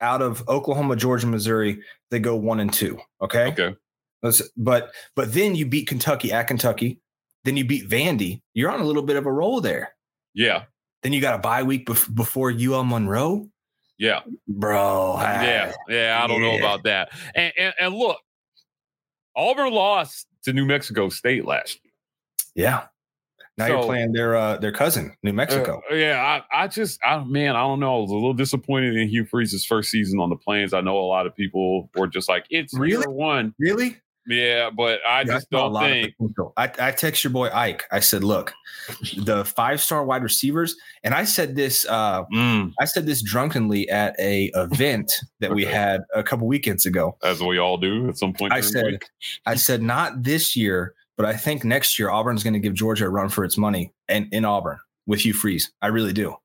out 0.00 0.20
of 0.20 0.46
Oklahoma, 0.48 0.96
Georgia, 0.96 1.28
Missouri, 1.28 1.80
they 2.10 2.18
go 2.18 2.34
one 2.34 2.58
and 2.58 2.72
two. 2.72 2.98
Okay, 3.20 3.48
Okay. 3.52 3.76
Let's, 4.22 4.42
but 4.56 4.92
but 5.14 5.32
then 5.32 5.54
you 5.54 5.66
beat 5.66 5.86
Kentucky 5.88 6.32
at 6.32 6.48
Kentucky, 6.48 7.00
then 7.44 7.56
you 7.56 7.64
beat 7.64 7.88
Vandy. 7.88 8.40
You're 8.54 8.70
on 8.70 8.80
a 8.80 8.84
little 8.84 9.02
bit 9.02 9.16
of 9.16 9.26
a 9.26 9.32
roll 9.32 9.60
there. 9.60 9.94
Yeah. 10.34 10.64
Then 11.02 11.12
you 11.12 11.20
got 11.20 11.34
a 11.34 11.38
bye 11.38 11.62
week 11.64 11.86
bef- 11.86 12.12
before 12.14 12.50
UL 12.52 12.84
Monroe, 12.84 13.48
Yeah. 14.02 14.20
bro. 14.48 15.16
Yeah. 15.20 15.72
Yeah. 15.88 16.20
I 16.22 16.26
don't 16.26 16.42
know 16.42 16.56
about 16.58 16.82
that. 16.84 17.10
And, 17.34 17.52
and 17.56 17.74
and 17.78 17.94
look, 17.94 18.18
Auburn 19.36 19.72
lost 19.72 20.26
to 20.44 20.52
New 20.52 20.64
Mexico 20.66 21.08
State 21.08 21.44
last 21.46 21.78
year. 21.84 21.92
yeah. 22.66 22.86
Now 23.58 23.66
you're 23.66 23.82
playing 23.84 24.12
their 24.12 24.34
uh, 24.34 24.56
their 24.56 24.72
cousin, 24.72 25.14
New 25.22 25.34
Mexico. 25.34 25.82
Uh, 25.90 25.94
yeah, 25.94 26.40
I, 26.50 26.62
I 26.64 26.68
just, 26.68 26.98
I 27.04 27.22
man, 27.22 27.54
I 27.54 27.60
don't 27.60 27.80
know. 27.80 27.98
I 27.98 28.00
was 28.00 28.10
a 28.10 28.14
little 28.14 28.32
disappointed 28.32 28.96
in 28.96 29.08
Hugh 29.08 29.26
Freeze's 29.26 29.66
first 29.66 29.90
season 29.90 30.20
on 30.20 30.30
the 30.30 30.36
Plains. 30.36 30.72
I 30.72 30.80
know 30.80 30.98
a 30.98 31.04
lot 31.06 31.26
of 31.26 31.36
people 31.36 31.90
were 31.94 32.06
just 32.06 32.30
like, 32.30 32.46
it's 32.48 32.72
Really? 32.72 32.92
year 32.92 33.10
one. 33.10 33.54
really? 33.58 33.98
Yeah, 34.26 34.70
but 34.70 35.00
I 35.08 35.20
Yeah, 35.20 35.24
just 35.24 35.48
a 35.52 35.56
don't 35.56 35.72
lot 35.72 35.90
think. 35.90 36.14
I, 36.56 36.70
I 36.78 36.90
text 36.92 37.24
your 37.24 37.32
boy 37.32 37.48
Ike. 37.52 37.84
I 37.90 38.00
said, 38.00 38.22
look, 38.22 38.52
the 39.16 39.44
five 39.44 39.80
star 39.80 40.04
wide 40.04 40.22
receivers, 40.22 40.76
and 41.02 41.12
I 41.14 41.24
said 41.24 41.56
this. 41.56 41.86
Uh, 41.88 42.24
Mm, 42.32 42.72
I 42.80 42.84
said 42.84 43.06
this 43.06 43.20
drunkenly 43.22 43.88
at 43.88 44.14
a 44.18 44.50
event 44.54 45.12
that 45.40 45.52
we 45.52 45.64
had 45.64 46.02
a 46.14 46.22
couple 46.22 46.46
weekends 46.46 46.86
ago. 46.86 47.16
as 47.24 47.42
we 47.42 47.58
all 47.58 47.76
do 47.78 48.08
at 48.08 48.16
some 48.16 48.32
point. 48.32 48.52
I 48.52 48.60
said. 48.60 49.00
I 49.46 49.56
said 49.56 49.82
not 49.82 50.22
this 50.22 50.56
year, 50.56 50.94
but 51.16 51.26
I 51.26 51.34
think 51.34 51.64
next 51.64 51.98
year 51.98 52.10
Auburn's 52.10 52.42
going 52.42 52.54
to 52.54 52.60
give 52.60 52.74
Georgia 52.74 53.06
a 53.06 53.10
run 53.10 53.28
for 53.28 53.44
its 53.44 53.58
money, 53.58 53.92
and 54.08 54.28
in 54.32 54.44
Auburn 54.44 54.78
with 55.06 55.24
Hugh 55.24 55.34
Freeze. 55.34 55.72
I 55.82 55.88
really 55.88 56.12
do. 56.12 56.36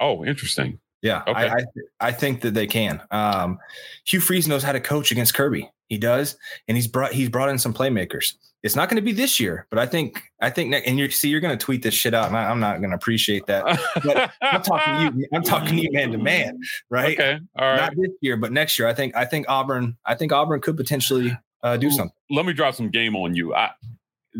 oh, 0.00 0.24
interesting. 0.24 0.78
Yeah, 1.04 1.22
Okay. 1.28 1.48
I, 1.48 1.56
I 1.56 1.64
I 2.00 2.12
think 2.12 2.40
that 2.40 2.54
they 2.54 2.66
can. 2.66 3.02
Um, 3.10 3.58
Hugh 4.06 4.20
Freeze 4.20 4.48
knows 4.48 4.62
how 4.62 4.72
to 4.72 4.80
coach 4.80 5.12
against 5.12 5.34
Kirby. 5.34 5.70
He 5.88 5.98
does, 5.98 6.36
and 6.66 6.78
he's 6.78 6.86
brought 6.86 7.12
he's 7.12 7.28
brought 7.28 7.50
in 7.50 7.58
some 7.58 7.74
playmakers. 7.74 8.34
It's 8.62 8.74
not 8.74 8.88
going 8.88 8.96
to 8.96 9.02
be 9.02 9.12
this 9.12 9.38
year, 9.38 9.66
but 9.68 9.78
I 9.78 9.84
think 9.84 10.22
I 10.40 10.48
think 10.48 10.70
ne- 10.70 10.82
and 10.82 10.98
you 10.98 11.10
see 11.10 11.28
you're 11.28 11.42
going 11.42 11.56
to 11.56 11.62
tweet 11.62 11.82
this 11.82 11.92
shit 11.92 12.14
out, 12.14 12.28
and 12.28 12.36
I, 12.38 12.48
I'm 12.48 12.58
not 12.58 12.78
going 12.78 12.88
to 12.88 12.96
appreciate 12.96 13.44
that. 13.46 13.64
But 14.02 14.30
I'm 14.40 14.62
talking 14.62 15.12
to 15.12 15.18
you. 15.18 15.28
I'm 15.34 15.42
talking 15.42 15.76
to 15.76 15.82
you 15.82 15.92
man 15.92 16.12
to 16.12 16.18
man, 16.18 16.58
right? 16.88 17.20
Okay. 17.20 17.38
All 17.58 17.66
right. 17.66 17.76
Not 17.76 17.92
this 17.96 18.12
year, 18.22 18.38
but 18.38 18.50
next 18.50 18.78
year. 18.78 18.88
I 18.88 18.94
think 18.94 19.14
I 19.14 19.26
think 19.26 19.44
Auburn. 19.46 19.98
I 20.06 20.14
think 20.14 20.32
Auburn 20.32 20.62
could 20.62 20.78
potentially 20.78 21.36
uh, 21.62 21.76
do 21.76 21.90
something. 21.90 22.16
Let 22.30 22.46
me 22.46 22.54
drop 22.54 22.76
some 22.76 22.88
game 22.88 23.14
on 23.14 23.34
you. 23.34 23.54
I 23.54 23.72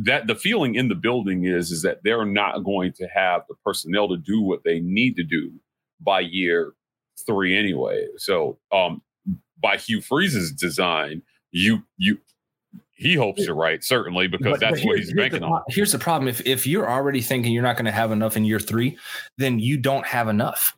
that 0.05 0.29
the 0.29 0.35
feeling 0.35 0.77
in 0.77 0.89
the 0.89 0.95
building 0.95 1.45
is 1.45 1.71
is 1.71 1.83
that 1.83 1.99
they're 2.05 2.25
not 2.25 2.65
going 2.65 2.95
to 2.95 3.07
have 3.09 3.43
the 3.51 3.55
personnel 3.63 4.09
to 4.09 4.17
do 4.17 4.41
what 4.41 4.65
they 4.65 4.81
need 4.81 5.17
to 5.17 5.25
do 5.25 5.53
by 6.01 6.21
year 6.21 6.73
three 7.27 7.57
anyway. 7.57 8.07
So 8.17 8.59
um 8.73 9.03
by 9.61 9.77
Hugh 9.77 10.01
Freeze's 10.01 10.53
design, 10.53 11.23
you 11.51 11.83
you 11.97 12.19
he 12.97 13.15
hopes 13.15 13.45
you're 13.45 13.57
right, 13.57 13.83
certainly, 13.83 14.29
because 14.29 14.53
But- 14.53 14.61
that's 14.61 14.81
but 14.81 14.87
what 14.87 14.99
he's 14.99 15.13
banking 15.13 15.41
the, 15.41 15.47
on. 15.47 15.63
Here's 15.69 15.91
the 15.93 15.99
problem: 15.99 16.29
if 16.29 16.41
if 16.47 16.67
you're 16.67 16.89
already 16.89 17.21
thinking 17.21 17.53
you're 17.53 17.63
not 17.63 17.77
going 17.77 17.87
to 17.87 17.93
have 17.93 18.13
enough 18.13 18.37
in 18.37 18.45
year 18.45 18.61
three, 18.61 18.97
then 19.37 19.59
you 19.59 19.77
don't 19.79 20.07
have 20.07 20.29
enough. 20.29 20.77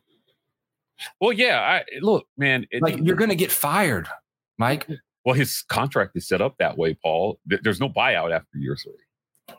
Well, 1.21 1.31
yeah, 1.31 1.59
I 1.59 1.83
look, 2.01 2.27
man, 2.37 2.65
it, 2.71 2.81
Like 2.81 2.97
you're 3.03 3.15
going 3.15 3.29
to 3.29 3.35
get 3.35 3.51
fired, 3.51 4.07
Mike. 4.57 4.87
well, 5.25 5.35
his 5.35 5.61
contract 5.69 6.15
is 6.15 6.27
set 6.27 6.41
up 6.41 6.57
that 6.57 6.75
way, 6.75 6.95
Paul. 6.95 7.39
There's 7.45 7.79
no 7.79 7.87
buyout 7.87 8.31
after 8.31 8.57
year 8.57 8.75
three. 8.75 8.93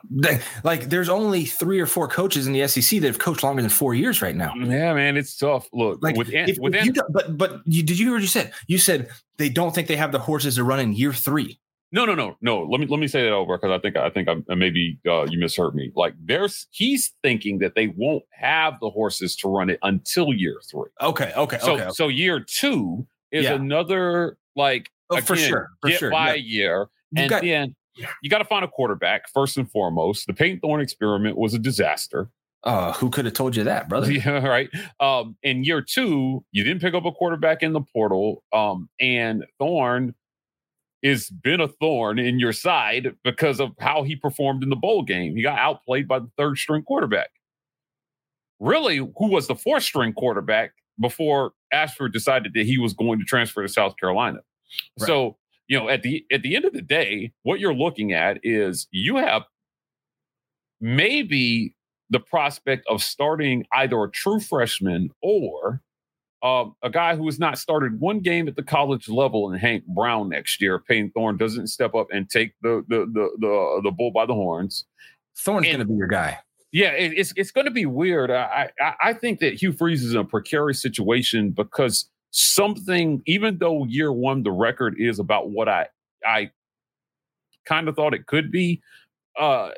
They- 0.09 0.39
Like 0.63 0.89
there's 0.89 1.09
only 1.09 1.45
three 1.45 1.79
or 1.79 1.85
four 1.85 2.07
coaches 2.07 2.47
in 2.47 2.53
the 2.53 2.67
SEC 2.67 2.99
that 3.01 3.07
have 3.07 3.19
coached 3.19 3.43
longer 3.43 3.61
than 3.61 3.69
four 3.69 3.93
years 3.93 4.21
right 4.21 4.35
now. 4.35 4.53
Yeah, 4.55 4.93
man, 4.93 5.17
it's 5.17 5.35
tough. 5.37 5.67
Look, 5.73 6.01
Like 6.01 6.15
within 6.15 6.49
if, 6.49 6.57
within 6.59 6.85
you 6.85 6.93
but 7.11 7.37
but 7.37 7.61
you, 7.65 7.83
did 7.83 7.97
you 7.99 8.05
hear 8.07 8.13
what 8.15 8.21
you 8.21 8.27
said? 8.27 8.53
You 8.67 8.77
said 8.77 9.09
they 9.37 9.49
don't 9.49 9.73
think 9.73 9.87
they 9.87 9.95
have 9.95 10.11
the 10.11 10.19
horses 10.19 10.55
to 10.55 10.63
run 10.63 10.79
in 10.79 10.93
year 10.93 11.13
three. 11.13 11.59
No, 11.91 12.05
no, 12.05 12.13
no, 12.13 12.37
no. 12.41 12.61
Let 12.63 12.79
me 12.79 12.85
let 12.85 12.99
me 12.99 13.07
say 13.07 13.23
that 13.23 13.31
over 13.31 13.57
because 13.57 13.71
I 13.71 13.79
think 13.79 13.97
I 13.97 14.09
think 14.11 14.29
I, 14.29 14.55
maybe 14.55 14.99
uh, 15.07 15.23
you 15.27 15.39
misheard 15.39 15.73
me. 15.73 15.91
Like 15.95 16.13
there's 16.23 16.67
he's 16.69 17.13
thinking 17.23 17.57
that 17.59 17.73
they 17.75 17.87
won't 17.87 18.23
have 18.31 18.79
the 18.79 18.91
horses 18.91 19.35
to 19.37 19.49
run 19.49 19.71
it 19.71 19.79
until 19.81 20.31
year 20.33 20.59
three. 20.69 20.89
Okay, 21.01 21.33
okay, 21.35 21.57
So 21.59 21.73
okay. 21.73 21.89
so 21.91 22.07
year 22.07 22.39
two 22.41 23.07
is 23.31 23.45
Yeah. 23.45 23.53
another 23.53 24.37
like 24.55 24.89
Oh, 25.11 25.19
for 25.21 25.35
sure, 25.35 25.71
for 25.81 25.89
get 25.89 26.01
by 26.01 26.09
by 26.09 26.33
a 26.35 26.37
year, 26.37 26.89
You 27.11 27.23
and 27.23 27.29
got 27.31 27.41
then 27.41 27.75
you 28.21 28.29
got 28.29 28.39
to 28.39 28.45
find 28.45 28.63
a 28.63 28.67
quarterback 28.67 29.29
first 29.29 29.57
and 29.57 29.69
foremost. 29.69 30.27
The 30.27 30.33
Payton 30.33 30.59
Thorne 30.59 30.81
experiment 30.81 31.37
was 31.37 31.53
a 31.53 31.59
disaster. 31.59 32.29
Uh, 32.63 32.91
who 32.93 33.09
could 33.09 33.25
have 33.25 33.33
told 33.33 33.55
you 33.55 33.63
that, 33.63 33.87
brother? 33.87 34.11
Yeah, 34.11 34.45
right. 34.47 34.69
Um, 34.99 35.37
in 35.43 35.63
year 35.63 35.81
two, 35.81 36.43
you 36.51 36.63
didn't 36.63 36.81
pick 36.81 36.93
up 36.93 37.05
a 37.05 37.11
quarterback 37.11 37.63
in 37.63 37.73
the 37.73 37.81
portal. 37.81 38.43
Um, 38.51 38.89
and 38.99 39.45
Thorne 39.59 40.13
is 41.01 41.29
been 41.29 41.61
a 41.61 41.67
thorn 41.67 42.19
in 42.19 42.39
your 42.39 42.51
side 42.51 43.15
because 43.23 43.59
of 43.61 43.71
how 43.79 44.03
he 44.03 44.15
performed 44.15 44.63
in 44.63 44.69
the 44.69 44.75
bowl 44.75 45.03
game. 45.03 45.35
He 45.35 45.41
got 45.41 45.57
outplayed 45.57 46.07
by 46.07 46.19
the 46.19 46.29
third 46.37 46.57
string 46.57 46.83
quarterback. 46.83 47.29
Really, 48.59 48.97
who 48.97 49.27
was 49.27 49.47
the 49.47 49.55
fourth 49.55 49.83
string 49.83 50.11
quarterback 50.11 50.71
before 50.99 51.53
Ashford 51.71 52.11
decided 52.11 52.53
that 52.55 52.65
he 52.65 52.77
was 52.77 52.93
going 52.93 53.19
to 53.19 53.25
transfer 53.25 53.61
to 53.61 53.69
South 53.69 53.95
Carolina. 53.97 54.39
Right. 54.99 55.07
So, 55.07 55.37
you 55.69 55.79
know, 55.79 55.87
at 55.87 56.01
the 56.01 56.25
at 56.31 56.41
the 56.41 56.55
end 56.55 56.65
of 56.65 56.73
the 56.73 56.81
day, 56.81 57.31
what 57.43 57.59
you're 57.59 57.73
looking 57.73 58.11
at 58.11 58.39
is 58.43 58.87
you 58.91 59.15
have 59.17 59.43
maybe 60.81 61.75
the 62.09 62.19
prospect 62.19 62.85
of 62.89 63.03
starting 63.03 63.65
either 63.73 64.03
a 64.03 64.09
true 64.09 64.39
freshman 64.39 65.11
or 65.21 65.81
um, 66.41 66.73
a 66.81 66.89
guy 66.89 67.15
who 67.15 67.25
has 67.27 67.37
not 67.37 67.59
started 67.59 67.99
one 67.99 68.19
game 68.19 68.47
at 68.47 68.55
the 68.55 68.63
college 68.63 69.07
level 69.07 69.51
in 69.51 69.59
Hank 69.59 69.85
Brown 69.85 70.29
next 70.29 70.59
year. 70.59 70.79
Payne 70.79 71.11
Thorne 71.11 71.37
doesn't 71.37 71.67
step 71.67 71.93
up 71.93 72.07
and 72.11 72.27
take 72.27 72.53
the 72.63 72.83
the 72.89 73.05
the 73.05 73.29
the, 73.39 73.81
the 73.83 73.91
bull 73.91 74.11
by 74.11 74.25
the 74.25 74.33
horns. 74.33 74.85
Thorne's 75.37 75.67
going 75.67 75.79
to 75.79 75.85
be 75.85 75.93
your 75.93 76.07
guy. 76.07 76.39
Yeah, 76.71 76.93
it, 76.93 77.13
it's 77.15 77.31
it's 77.35 77.51
going 77.51 77.65
to 77.65 77.71
be 77.71 77.85
weird. 77.85 78.31
I, 78.31 78.71
I 78.81 78.93
I 79.01 79.13
think 79.13 79.39
that 79.41 79.53
Hugh 79.61 79.73
Freeze 79.73 80.03
is 80.03 80.13
in 80.13 80.19
a 80.19 80.25
precarious 80.25 80.81
situation 80.81 81.51
because 81.51 82.09
something, 82.31 83.21
even 83.25 83.57
though 83.57 83.85
year 83.85 84.11
one 84.11 84.43
the 84.43 84.51
record 84.51 84.95
is 84.97 85.19
about 85.19 85.49
what 85.49 85.67
I 85.69 85.87
I 86.25 86.51
kind 87.65 87.87
of 87.87 87.95
thought 87.95 88.13
it 88.13 88.25
could 88.25 88.51
be, 88.51 88.81
uh, 89.37 89.69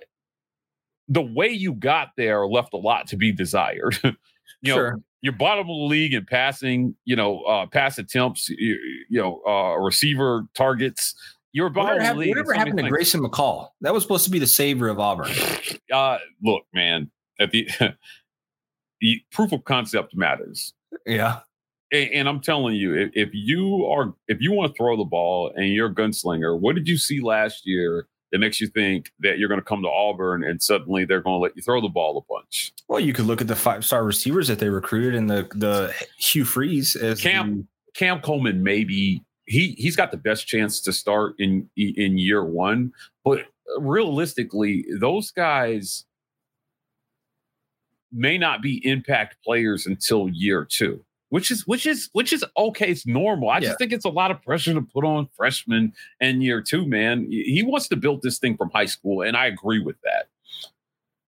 the 1.08 1.22
way 1.22 1.50
you 1.50 1.74
got 1.74 2.10
there 2.18 2.48
left 2.48 2.74
a 2.74 2.78
lot 2.78 3.08
to 3.08 3.18
be 3.18 3.32
desired. 3.32 3.98
you 4.04 4.74
sure. 4.74 4.94
know, 4.94 5.04
you're 5.22 5.34
bottom 5.34 5.62
of 5.62 5.68
the 5.68 5.86
league 5.86 6.14
in 6.14 6.26
passing, 6.26 6.96
you 7.06 7.16
know, 7.16 7.42
uh, 7.42 7.66
pass 7.68 7.98
attempts, 7.98 8.50
you, 8.50 8.78
you 9.10 9.22
know, 9.22 9.42
uh, 9.48 9.76
receiver 9.78 10.48
targets. 10.56 11.14
You're 11.54 11.70
bottom 11.70 11.98
whatever, 11.98 12.12
of 12.12 12.16
the 12.16 12.20
league. 12.22 12.30
Whatever 12.30 12.54
happened 12.54 12.78
to 12.80 12.90
Grayson 12.90 13.22
McCall? 13.22 13.70
That 13.82 13.94
was 13.94 14.04
supposed 14.04 14.24
to 14.26 14.32
be 14.32 14.40
the 14.40 14.48
savior 14.48 14.88
of 14.88 15.00
Auburn. 15.00 15.32
Uh, 15.92 16.20
look, 16.42 16.64
man, 16.74 17.12
at 17.38 17.52
the, 17.52 17.68
the 19.02 19.22
proof 19.30 19.52
of 19.52 19.66
concept 19.66 20.16
matters. 20.16 20.74
Yeah. 21.06 21.40
And, 21.92 22.10
and 22.12 22.30
I'm 22.30 22.40
telling 22.40 22.76
you, 22.76 22.96
if, 22.96 23.12
if 23.14 23.30
you 23.34 23.86
are, 23.86 24.14
if 24.28 24.40
you 24.42 24.52
want 24.52 24.74
to 24.74 24.78
throw 24.78 24.98
the 24.98 25.06
ball 25.06 25.52
and 25.56 25.70
you're 25.70 25.88
a 25.88 25.94
gunslinger, 25.94 26.60
what 26.60 26.76
did 26.76 26.88
you 26.88 26.98
see 26.98 27.22
last 27.22 27.66
year 27.66 28.08
that 28.32 28.40
makes 28.40 28.62
you 28.62 28.68
think 28.68 29.12
that 29.20 29.38
you're 29.38 29.50
going 29.50 29.60
to 29.60 29.66
come 29.66 29.82
to 29.82 29.90
Auburn 29.90 30.44
and 30.44 30.62
suddenly 30.62 31.06
they're 31.06 31.22
going 31.22 31.36
to 31.36 31.42
let 31.42 31.56
you 31.56 31.62
throw 31.62 31.82
the 31.82 31.90
ball 31.90 32.18
a 32.18 32.34
bunch. 32.34 32.74
Well, 32.88 33.00
you 33.00 33.14
could 33.14 33.26
look 33.26 33.42
at 33.42 33.48
the 33.48 33.56
five 33.56 33.86
star 33.86 34.04
receivers 34.04 34.48
that 34.48 34.60
they 34.60 34.70
recruited 34.70 35.16
and 35.16 35.30
the 35.30 35.48
the 35.54 35.94
Hugh 36.18 36.46
Freeze 36.46 36.96
as 36.96 37.22
Cam 37.22 37.58
the, 37.58 37.68
Cam 37.94 38.22
Coleman 38.22 38.64
maybe 38.64 39.22
he 39.46 39.76
he's 39.78 39.96
got 39.96 40.12
the 40.12 40.18
best 40.18 40.48
chance 40.48 40.80
to 40.82 40.94
start 40.94 41.36
in 41.40 41.70
in 41.76 42.18
year 42.18 42.44
one, 42.44 42.94
but 43.26 43.46
realistically, 43.78 44.86
those 45.00 45.32
guys 45.32 46.06
may 48.14 48.38
not 48.38 48.62
be 48.62 48.86
impact 48.86 49.38
players 49.44 49.86
until 49.86 50.30
year 50.30 50.66
two 50.66 51.04
which 51.32 51.50
is 51.50 51.66
which 51.66 51.86
is 51.86 52.10
which 52.12 52.34
is 52.34 52.44
okay. 52.58 52.90
It's 52.90 53.08
normal. 53.08 53.50
I 53.50 53.60
yeah. 53.60 53.70
just 53.70 53.80
think 53.80 53.94
it's 53.94 54.04
a 54.04 54.10
lot 54.10 54.32
of 54.32 54.42
pressure 54.42 54.74
to 54.74 54.82
put 54.82 55.06
on 55.06 55.30
freshmen 55.38 55.94
and 56.20 56.44
year 56.44 56.62
two. 56.62 56.86
Man, 56.86 57.26
he 57.32 57.64
wants 57.66 57.88
to 57.88 57.96
build 57.96 58.22
this 58.22 58.38
thing 58.38 58.58
from 58.58 58.70
high 58.70 58.86
school, 58.86 59.22
and 59.22 59.38
I 59.38 59.46
agree 59.46 59.80
with 59.80 59.96
that. 60.04 60.28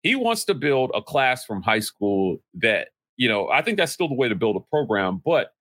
He 0.03 0.15
wants 0.15 0.45
to 0.45 0.55
build 0.55 0.91
a 0.95 1.01
class 1.01 1.47
from 1.47 1.63
high 1.63 1.81
school 1.81 2.43
that 2.55 2.89
you 3.17 3.27
know. 3.27 3.49
I 3.49 3.63
think 3.63 3.79
that's 3.79 3.91
still 3.91 4.09
the 4.09 4.15
way 4.15 4.29
to 4.29 4.35
build 4.35 4.57
a 4.57 4.61
program, 4.61 5.23
but 5.25 5.55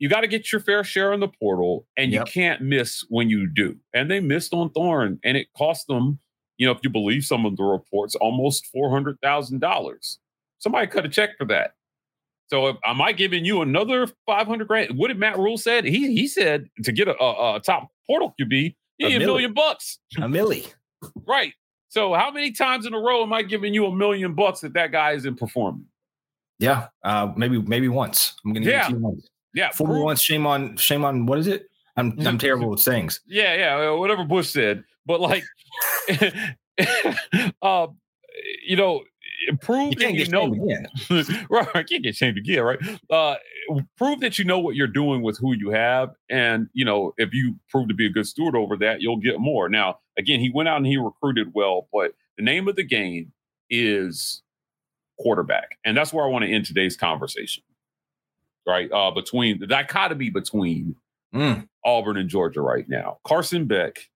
you 0.00 0.08
got 0.08 0.22
to 0.22 0.26
get 0.26 0.50
your 0.50 0.60
fair 0.60 0.82
share 0.82 1.12
in 1.12 1.20
the 1.20 1.28
portal, 1.28 1.86
and 1.96 2.10
yep. 2.10 2.26
you 2.26 2.32
can't 2.32 2.60
miss 2.60 3.04
when 3.08 3.30
you 3.30 3.46
do. 3.46 3.76
And 3.94 4.10
they 4.10 4.18
missed 4.18 4.52
on 4.52 4.70
Thorne, 4.70 5.20
and 5.22 5.36
it 5.36 5.46
cost 5.56 5.86
them. 5.86 6.18
You 6.56 6.66
know, 6.66 6.72
if 6.72 6.80
you 6.82 6.90
believe 6.90 7.22
some 7.22 7.46
of 7.46 7.56
the 7.56 7.62
reports, 7.62 8.16
almost 8.16 8.66
four 8.66 8.90
hundred 8.90 9.20
thousand 9.22 9.60
dollars. 9.60 10.18
Somebody 10.58 10.88
cut 10.88 11.06
a 11.06 11.08
check 11.08 11.38
for 11.38 11.44
that. 11.44 11.74
So 12.46 12.76
am 12.84 13.00
I 13.00 13.12
giving 13.12 13.44
you 13.44 13.62
another 13.62 14.06
500 14.26 14.68
grand? 14.68 14.98
What 14.98 15.08
did 15.08 15.18
Matt 15.18 15.38
Rhule 15.38 15.58
said? 15.58 15.84
He 15.84 16.14
he 16.14 16.28
said 16.28 16.68
to 16.82 16.92
get 16.92 17.08
a, 17.08 17.20
a, 17.20 17.56
a 17.56 17.60
top 17.60 17.88
portal 18.06 18.34
QB, 18.40 18.74
you 18.98 19.08
need 19.08 19.22
a, 19.22 19.26
million 19.26 19.54
bucks. 19.54 19.98
A 20.18 20.22
milli. 20.22 20.72
right. 21.26 21.52
So 21.88 22.12
how 22.14 22.30
many 22.30 22.50
times 22.50 22.86
in 22.86 22.94
a 22.94 22.98
row 22.98 23.22
am 23.22 23.32
I 23.32 23.42
giving 23.42 23.72
you 23.72 23.86
a 23.86 23.94
million 23.94 24.34
bucks 24.34 24.60
that 24.60 24.74
that 24.74 24.92
guy 24.92 25.12
isn't 25.12 25.36
performing? 25.36 25.86
Yeah, 26.58 26.88
uh, 27.02 27.32
maybe 27.36 27.60
maybe 27.60 27.88
once. 27.88 28.34
I'm 28.44 28.52
gonna 28.52 28.66
yeah. 28.66 28.90
once. 28.92 29.28
Yeah, 29.54 29.70
four 29.70 30.02
once. 30.02 30.22
Shame 30.22 30.46
on 30.46 30.76
shame 30.76 31.04
on 31.04 31.26
what 31.26 31.38
is 31.38 31.46
it? 31.46 31.68
I'm 31.96 32.14
I'm 32.26 32.38
terrible 32.38 32.70
with 32.70 32.80
sayings. 32.80 33.20
Yeah, 33.26 33.54
yeah, 33.54 33.90
whatever 33.90 34.24
Bush 34.24 34.50
said. 34.50 34.84
But 35.06 35.20
like, 35.20 35.44
uh, 37.62 37.86
you 38.66 38.76
know, 38.76 39.02
prove 39.60 39.94
you 39.94 40.00
that 40.00 40.14
you 40.14 40.26
know 40.28 40.46
right 41.50 41.68
i 41.74 41.82
can't 41.82 42.02
get 42.02 42.14
shamed 42.14 42.38
again 42.38 42.62
right? 42.62 42.78
Uh 43.10 43.36
prove 43.96 44.20
that 44.20 44.38
you 44.38 44.44
know 44.44 44.58
what 44.58 44.74
you're 44.74 44.86
doing 44.86 45.22
with 45.22 45.38
who 45.38 45.54
you 45.54 45.70
have 45.70 46.10
and 46.28 46.68
you 46.72 46.84
know 46.84 47.12
if 47.16 47.32
you 47.32 47.56
prove 47.68 47.88
to 47.88 47.94
be 47.94 48.06
a 48.06 48.10
good 48.10 48.26
steward 48.26 48.56
over 48.56 48.76
that 48.76 49.00
you'll 49.00 49.16
get 49.16 49.38
more. 49.38 49.68
Now 49.68 49.98
again 50.18 50.40
he 50.40 50.50
went 50.50 50.68
out 50.68 50.76
and 50.76 50.86
he 50.86 50.96
recruited 50.96 51.52
well 51.54 51.88
but 51.92 52.12
the 52.36 52.44
name 52.44 52.68
of 52.68 52.76
the 52.76 52.84
game 52.84 53.32
is 53.70 54.42
quarterback 55.18 55.78
and 55.84 55.96
that's 55.96 56.12
where 56.12 56.24
i 56.24 56.28
want 56.28 56.44
to 56.44 56.50
end 56.50 56.66
today's 56.66 56.96
conversation 56.96 57.62
right? 58.66 58.90
Uh 58.92 59.10
between 59.10 59.60
the 59.60 59.66
dichotomy 59.66 60.30
between 60.30 60.96
mm. 61.34 61.66
auburn 61.84 62.16
and 62.16 62.28
georgia 62.28 62.60
right 62.60 62.88
now. 62.88 63.18
Carson 63.24 63.66
beck 63.66 64.08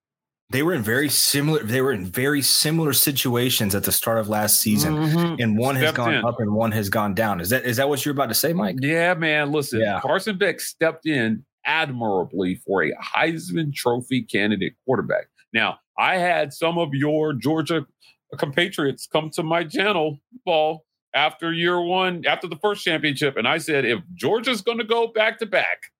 they 0.50 0.62
were 0.62 0.72
in 0.72 0.82
very 0.82 1.08
similar 1.08 1.62
they 1.62 1.80
were 1.80 1.92
in 1.92 2.04
very 2.04 2.42
similar 2.42 2.92
situations 2.92 3.74
at 3.74 3.84
the 3.84 3.92
start 3.92 4.18
of 4.18 4.28
last 4.28 4.60
season 4.60 4.94
mm-hmm. 4.94 5.40
and 5.40 5.58
one 5.58 5.76
stepped 5.76 5.96
has 5.98 6.06
gone 6.06 6.14
in. 6.14 6.24
up 6.24 6.40
and 6.40 6.52
one 6.52 6.72
has 6.72 6.88
gone 6.88 7.14
down 7.14 7.40
is 7.40 7.50
that 7.50 7.64
is 7.64 7.76
that 7.76 7.88
what 7.88 8.04
you're 8.04 8.12
about 8.12 8.28
to 8.28 8.34
say 8.34 8.52
mike 8.52 8.76
yeah 8.80 9.14
man 9.14 9.52
listen 9.52 9.80
yeah. 9.80 10.00
carson 10.00 10.36
beck 10.36 10.60
stepped 10.60 11.06
in 11.06 11.44
admirably 11.64 12.54
for 12.66 12.82
a 12.82 12.92
heisman 12.96 13.74
trophy 13.74 14.22
candidate 14.22 14.74
quarterback 14.84 15.26
now 15.52 15.78
i 15.98 16.16
had 16.16 16.52
some 16.52 16.78
of 16.78 16.90
your 16.92 17.32
georgia 17.32 17.86
compatriots 18.38 19.06
come 19.06 19.30
to 19.30 19.42
my 19.42 19.64
channel 19.64 20.18
ball 20.44 20.84
after 21.14 21.52
year 21.52 21.80
one 21.80 22.22
after 22.26 22.46
the 22.46 22.56
first 22.56 22.84
championship 22.84 23.36
and 23.36 23.46
i 23.46 23.58
said 23.58 23.84
if 23.84 23.98
georgia's 24.14 24.62
going 24.62 24.78
to 24.78 24.84
go 24.84 25.06
back 25.06 25.38
to 25.38 25.46
back 25.46 25.90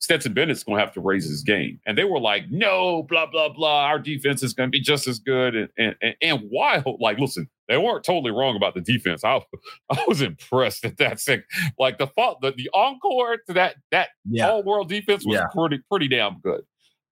Stetson 0.00 0.32
Bennett's 0.32 0.64
going 0.64 0.78
to 0.78 0.84
have 0.84 0.94
to 0.94 1.00
raise 1.00 1.28
his 1.28 1.42
game. 1.42 1.78
And 1.86 1.96
they 1.96 2.04
were 2.04 2.18
like, 2.18 2.50
no, 2.50 3.02
blah, 3.02 3.26
blah, 3.26 3.50
blah. 3.50 3.84
Our 3.84 3.98
defense 3.98 4.42
is 4.42 4.54
going 4.54 4.68
to 4.68 4.70
be 4.70 4.80
just 4.80 5.06
as 5.06 5.18
good. 5.18 5.54
And, 5.54 5.68
and, 5.76 5.94
and, 6.00 6.14
and 6.22 6.40
while, 6.48 6.96
like, 7.00 7.18
listen, 7.18 7.48
they 7.68 7.76
weren't 7.76 8.02
totally 8.02 8.32
wrong 8.32 8.56
about 8.56 8.74
the 8.74 8.80
defense. 8.80 9.24
I, 9.24 9.40
I 9.90 10.04
was 10.08 10.22
impressed 10.22 10.86
at 10.86 10.96
that. 10.96 11.20
Thing. 11.20 11.42
Like 11.78 11.98
the, 11.98 12.08
the, 12.40 12.52
the 12.56 12.70
encore 12.72 13.36
to 13.46 13.52
that, 13.52 13.76
that 13.90 14.08
yeah. 14.24 14.48
all 14.48 14.62
world 14.62 14.88
defense 14.88 15.24
was 15.26 15.36
yeah. 15.36 15.46
pretty, 15.54 15.80
pretty 15.90 16.08
damn 16.08 16.40
good. 16.40 16.62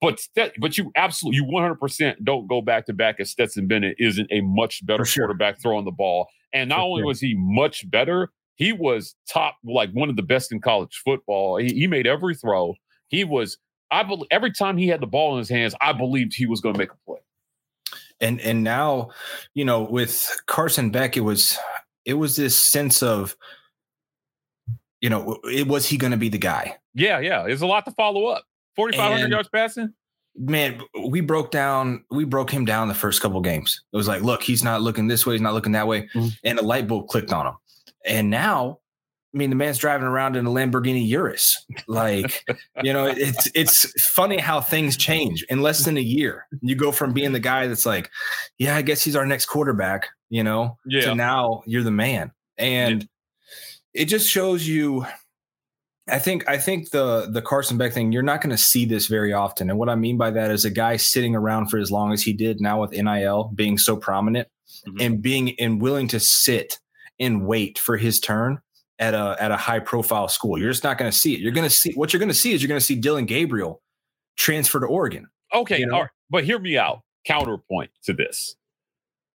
But 0.01 0.21
but 0.61 0.79
you 0.79 0.93
absolutely, 0.95 1.39
you 1.39 1.45
100% 1.45 2.23
don't 2.23 2.47
go 2.47 2.63
back 2.63 2.87
to 2.87 2.93
back 2.93 3.17
as 3.19 3.31
Stetson 3.31 3.67
Bennett 3.67 3.97
isn't 3.99 4.29
a 4.31 4.41
much 4.43 4.87
better 4.87 5.05
sure. 5.05 5.27
quarterback 5.27 5.61
throwing 5.61 5.85
the 5.85 5.91
ball. 5.91 6.29
And 6.53 6.69
not 6.69 6.77
For 6.77 6.83
only 6.83 7.01
sure. 7.01 7.07
was 7.07 7.21
he 7.21 7.35
much 7.37 7.91
better, 7.91 8.31
he 8.59 8.73
was 8.73 9.15
top, 9.29 9.57
like 9.65 9.91
one 9.93 10.11
of 10.11 10.17
the 10.17 10.23
best 10.23 10.53
in 10.53 10.61
college 10.61 11.01
football. 11.05 11.57
He, 11.57 11.73
he 11.73 11.87
made 11.87 12.07
every 12.07 12.35
throw. 12.35 12.75
He 13.07 13.25
was, 13.25 13.57
I 13.91 14.03
believe, 14.03 14.27
every 14.31 14.53
time 14.53 14.77
he 14.77 14.89
had 14.89 15.01
the 15.01 15.07
ball 15.07 15.33
in 15.33 15.39
his 15.39 15.49
hands, 15.49 15.75
I 15.81 15.93
believed 15.93 16.35
he 16.35 16.45
was 16.45 16.61
going 16.61 16.75
to 16.75 16.79
make 16.79 16.91
a 16.91 16.97
play. 17.07 17.21
And 18.21 18.41
and 18.41 18.65
now, 18.65 19.11
you 19.55 19.65
know, 19.65 19.85
with 19.85 20.41
Carson 20.47 20.91
Beck, 20.91 21.17
it 21.17 21.21
was 21.21 21.57
it 22.05 22.15
was 22.15 22.35
this 22.35 22.61
sense 22.61 23.01
of, 23.01 23.37
you 25.01 25.09
know, 25.09 25.39
it 25.45 25.69
was 25.69 25.87
he 25.87 25.97
going 25.97 26.11
to 26.11 26.17
be 26.17 26.29
the 26.29 26.37
guy? 26.37 26.77
Yeah, 26.95 27.21
yeah. 27.21 27.45
There's 27.45 27.63
a 27.63 27.67
lot 27.67 27.85
to 27.85 27.93
follow 27.93 28.27
up. 28.27 28.45
4,500 28.75 29.31
yards 29.31 29.49
passing 29.49 29.95
man, 30.39 30.81
we 31.09 31.21
broke 31.21 31.51
down, 31.51 32.05
we 32.11 32.25
broke 32.25 32.51
him 32.51 32.65
down 32.65 32.89
the 32.89 32.95
first 32.95 33.21
couple 33.21 33.41
games. 33.41 33.83
It 33.93 33.97
was 33.97 34.07
like, 34.07 34.23
look, 34.23 34.43
he's 34.43 34.63
not 34.63 34.83
looking 34.83 35.09
this 35.09 35.27
way, 35.27 35.35
he's 35.35 35.41
not 35.41 35.55
looking 35.55 35.73
that 35.73 35.87
way, 35.87 36.03
mm-hmm. 36.15 36.29
and 36.45 36.59
a 36.59 36.63
light 36.63 36.87
bulb 36.87 37.09
clicked 37.09 37.33
on 37.33 37.47
him. 37.47 37.55
And 38.09 38.31
now, 38.31 38.79
I 39.35 39.39
mean, 39.39 39.51
the 39.51 39.57
man's 39.57 39.79
driving 39.79 40.07
around 40.07 40.37
in 40.37 40.47
a 40.47 40.51
Lamborghini 40.51 41.07
Urus. 41.09 41.65
Like, 41.87 42.45
you 42.83 42.93
know, 42.93 43.07
it's 43.07 43.51
it's 43.55 44.09
funny 44.09 44.39
how 44.39 44.61
things 44.61 44.97
change 44.97 45.45
in 45.49 45.63
less 45.63 45.85
than 45.85 45.97
a 45.97 46.03
year. 46.03 46.47
You 46.61 46.75
go 46.75 46.93
from 46.93 47.13
being 47.13 47.33
the 47.33 47.41
guy 47.41 47.67
that's 47.67 47.87
like, 47.87 48.11
yeah, 48.59 48.77
I 48.77 48.83
guess 48.83 49.03
he's 49.03 49.17
our 49.17 49.27
next 49.27 49.47
quarterback, 49.47 50.09
you 50.31 50.43
know, 50.43 50.79
yeah. 50.87 51.03
to 51.03 51.15
now 51.15 51.63
you're 51.67 51.83
the 51.83 51.91
man. 51.91 52.33
And 52.57 53.03
yeah. 53.95 54.03
it 54.03 54.05
just 54.07 54.29
shows 54.29 54.67
you 54.67 55.07
I 56.09 56.19
think 56.19 56.49
I 56.49 56.59
think 56.59 56.91
the 56.91 57.29
the 57.31 57.43
Carson 57.43 57.77
Beck 57.77 57.93
thing, 57.93 58.13
you're 58.13 58.23
not 58.23 58.41
going 58.41 58.51
to 58.51 58.63
see 58.63 58.85
this 58.87 59.07
very 59.07 59.33
often. 59.33 59.69
And 59.69 59.79
what 59.79 59.89
I 59.89 59.95
mean 59.95 60.17
by 60.17 60.31
that 60.31 60.51
is 60.51 60.65
a 60.65 60.71
guy 60.71 60.97
sitting 60.97 61.35
around 61.35 61.69
for 61.69 61.79
as 61.79 61.91
long 61.91 62.13
as 62.13 62.23
he 62.23 62.33
did 62.33 62.61
now 62.61 62.81
with 62.81 62.93
NIL 62.93 63.53
being 63.55 63.79
so 63.79 63.97
prominent 63.97 64.49
mm-hmm. 64.87 65.01
and 65.01 65.23
being 65.23 65.59
and 65.61 65.81
willing 65.81 66.09
to 66.09 66.21
sit 66.21 66.79
and 67.19 67.47
wait 67.47 67.79
for 67.79 67.97
his 67.97 68.21
turn 68.21 68.59
at 68.99 69.15
a 69.15 69.37
at 69.39 69.51
a 69.51 69.57
high 69.57 69.81
profile 69.81 70.29
school. 70.29 70.59
You're 70.59 70.71
just 70.71 70.85
not 70.85 70.99
going 70.99 71.11
to 71.11 71.17
see 71.17 71.35
it. 71.35 71.41
You're 71.41 71.53
going 71.53 71.69
to 71.69 71.75
see 71.75 71.93
what 71.95 72.13
you're 72.13 72.21
going 72.21 72.29
to 72.29 72.35
see 72.35 72.53
is 72.53 72.63
you're 72.63 72.69
going 72.69 72.81
to 72.81 72.85
see 72.85 72.97
Dillon 72.97 73.27
Gabriel 73.27 73.83
transfer 74.37 74.81
to 74.81 74.87
Oregon. 74.87 75.29
Okay, 75.55 75.81
you 75.81 75.87
know? 75.87 75.95
all 75.95 76.01
right. 76.03 76.11
But 76.31 76.45
hear 76.45 76.59
me 76.59 76.77
out. 76.77 77.03
Counterpoint 77.27 77.91
to 78.05 78.13
this. 78.13 78.57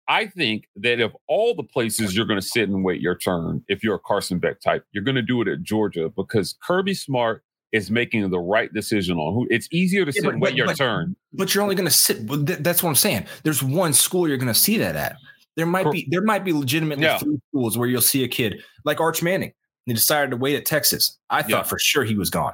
I 0.08 0.26
think 0.26 0.65
that 0.78 1.00
if 1.00 1.12
all 1.28 1.54
the 1.54 1.63
places 1.63 2.15
you're 2.15 2.26
going 2.26 2.39
to 2.39 2.46
sit 2.46 2.68
and 2.68 2.84
wait 2.84 3.00
your 3.00 3.15
turn, 3.15 3.63
if 3.68 3.84
you're 3.84 3.96
a 3.96 4.00
Carson 4.00 4.39
Beck 4.39 4.60
type, 4.60 4.84
you're 4.92 5.04
going 5.04 5.15
to 5.15 5.22
do 5.22 5.39
it 5.42 5.48
at 5.48 5.62
Georgia 5.62 6.10
because 6.10 6.56
Kirby 6.63 6.96
Smart 6.96 7.44
is 7.72 7.92
making 7.92 8.28
the 8.32 8.39
right 8.39 8.74
decision 8.74 9.18
on 9.20 9.36
who. 9.36 9.48
It's 9.52 9.68
easier 9.72 10.06
to 10.06 10.12
yeah, 10.12 10.22
sit 10.22 10.24
but, 10.24 10.34
and 10.34 10.42
wait 10.42 10.50
but, 10.50 10.58
your 10.58 10.65
but, 10.65 10.78
turn. 10.78 11.15
But 11.34 11.54
you're 11.54 11.62
only 11.62 11.76
going 11.76 11.88
to 11.88 11.94
sit. 11.94 12.18
That's 12.63 12.82
what 12.82 12.89
I'm 12.89 12.96
saying. 12.96 13.28
There's 13.44 13.62
one 13.62 13.94
school 13.94 14.28
you're 14.28 14.38
going 14.38 14.48
to 14.48 14.60
see 14.60 14.80
that 14.80 14.96
at. 14.96 15.15
There 15.60 15.67
might 15.67 15.91
be 15.91 16.08
there 16.10 16.22
might 16.22 16.43
be 16.43 16.54
legitimately 16.54 17.04
yeah. 17.04 17.17
three 17.17 17.39
schools 17.50 17.78
where 17.78 17.88
you'll 17.88 18.02
see 18.02 18.24
a 18.24 18.28
kid 18.28 18.63
like 18.86 19.00
Arch 19.00 19.22
Manning. 19.22 19.54
He 19.86 19.93
decided 19.93 20.32
to 20.32 20.38
wait 20.38 20.56
at 20.56 20.65
Texas. 20.65 21.17
I 21.30 21.41
thought 21.41 21.50
yeah. 21.50 21.63
for 21.63 21.80
sure 21.80 22.04
he 22.04 22.15
was 22.15 22.30
gone 22.30 22.54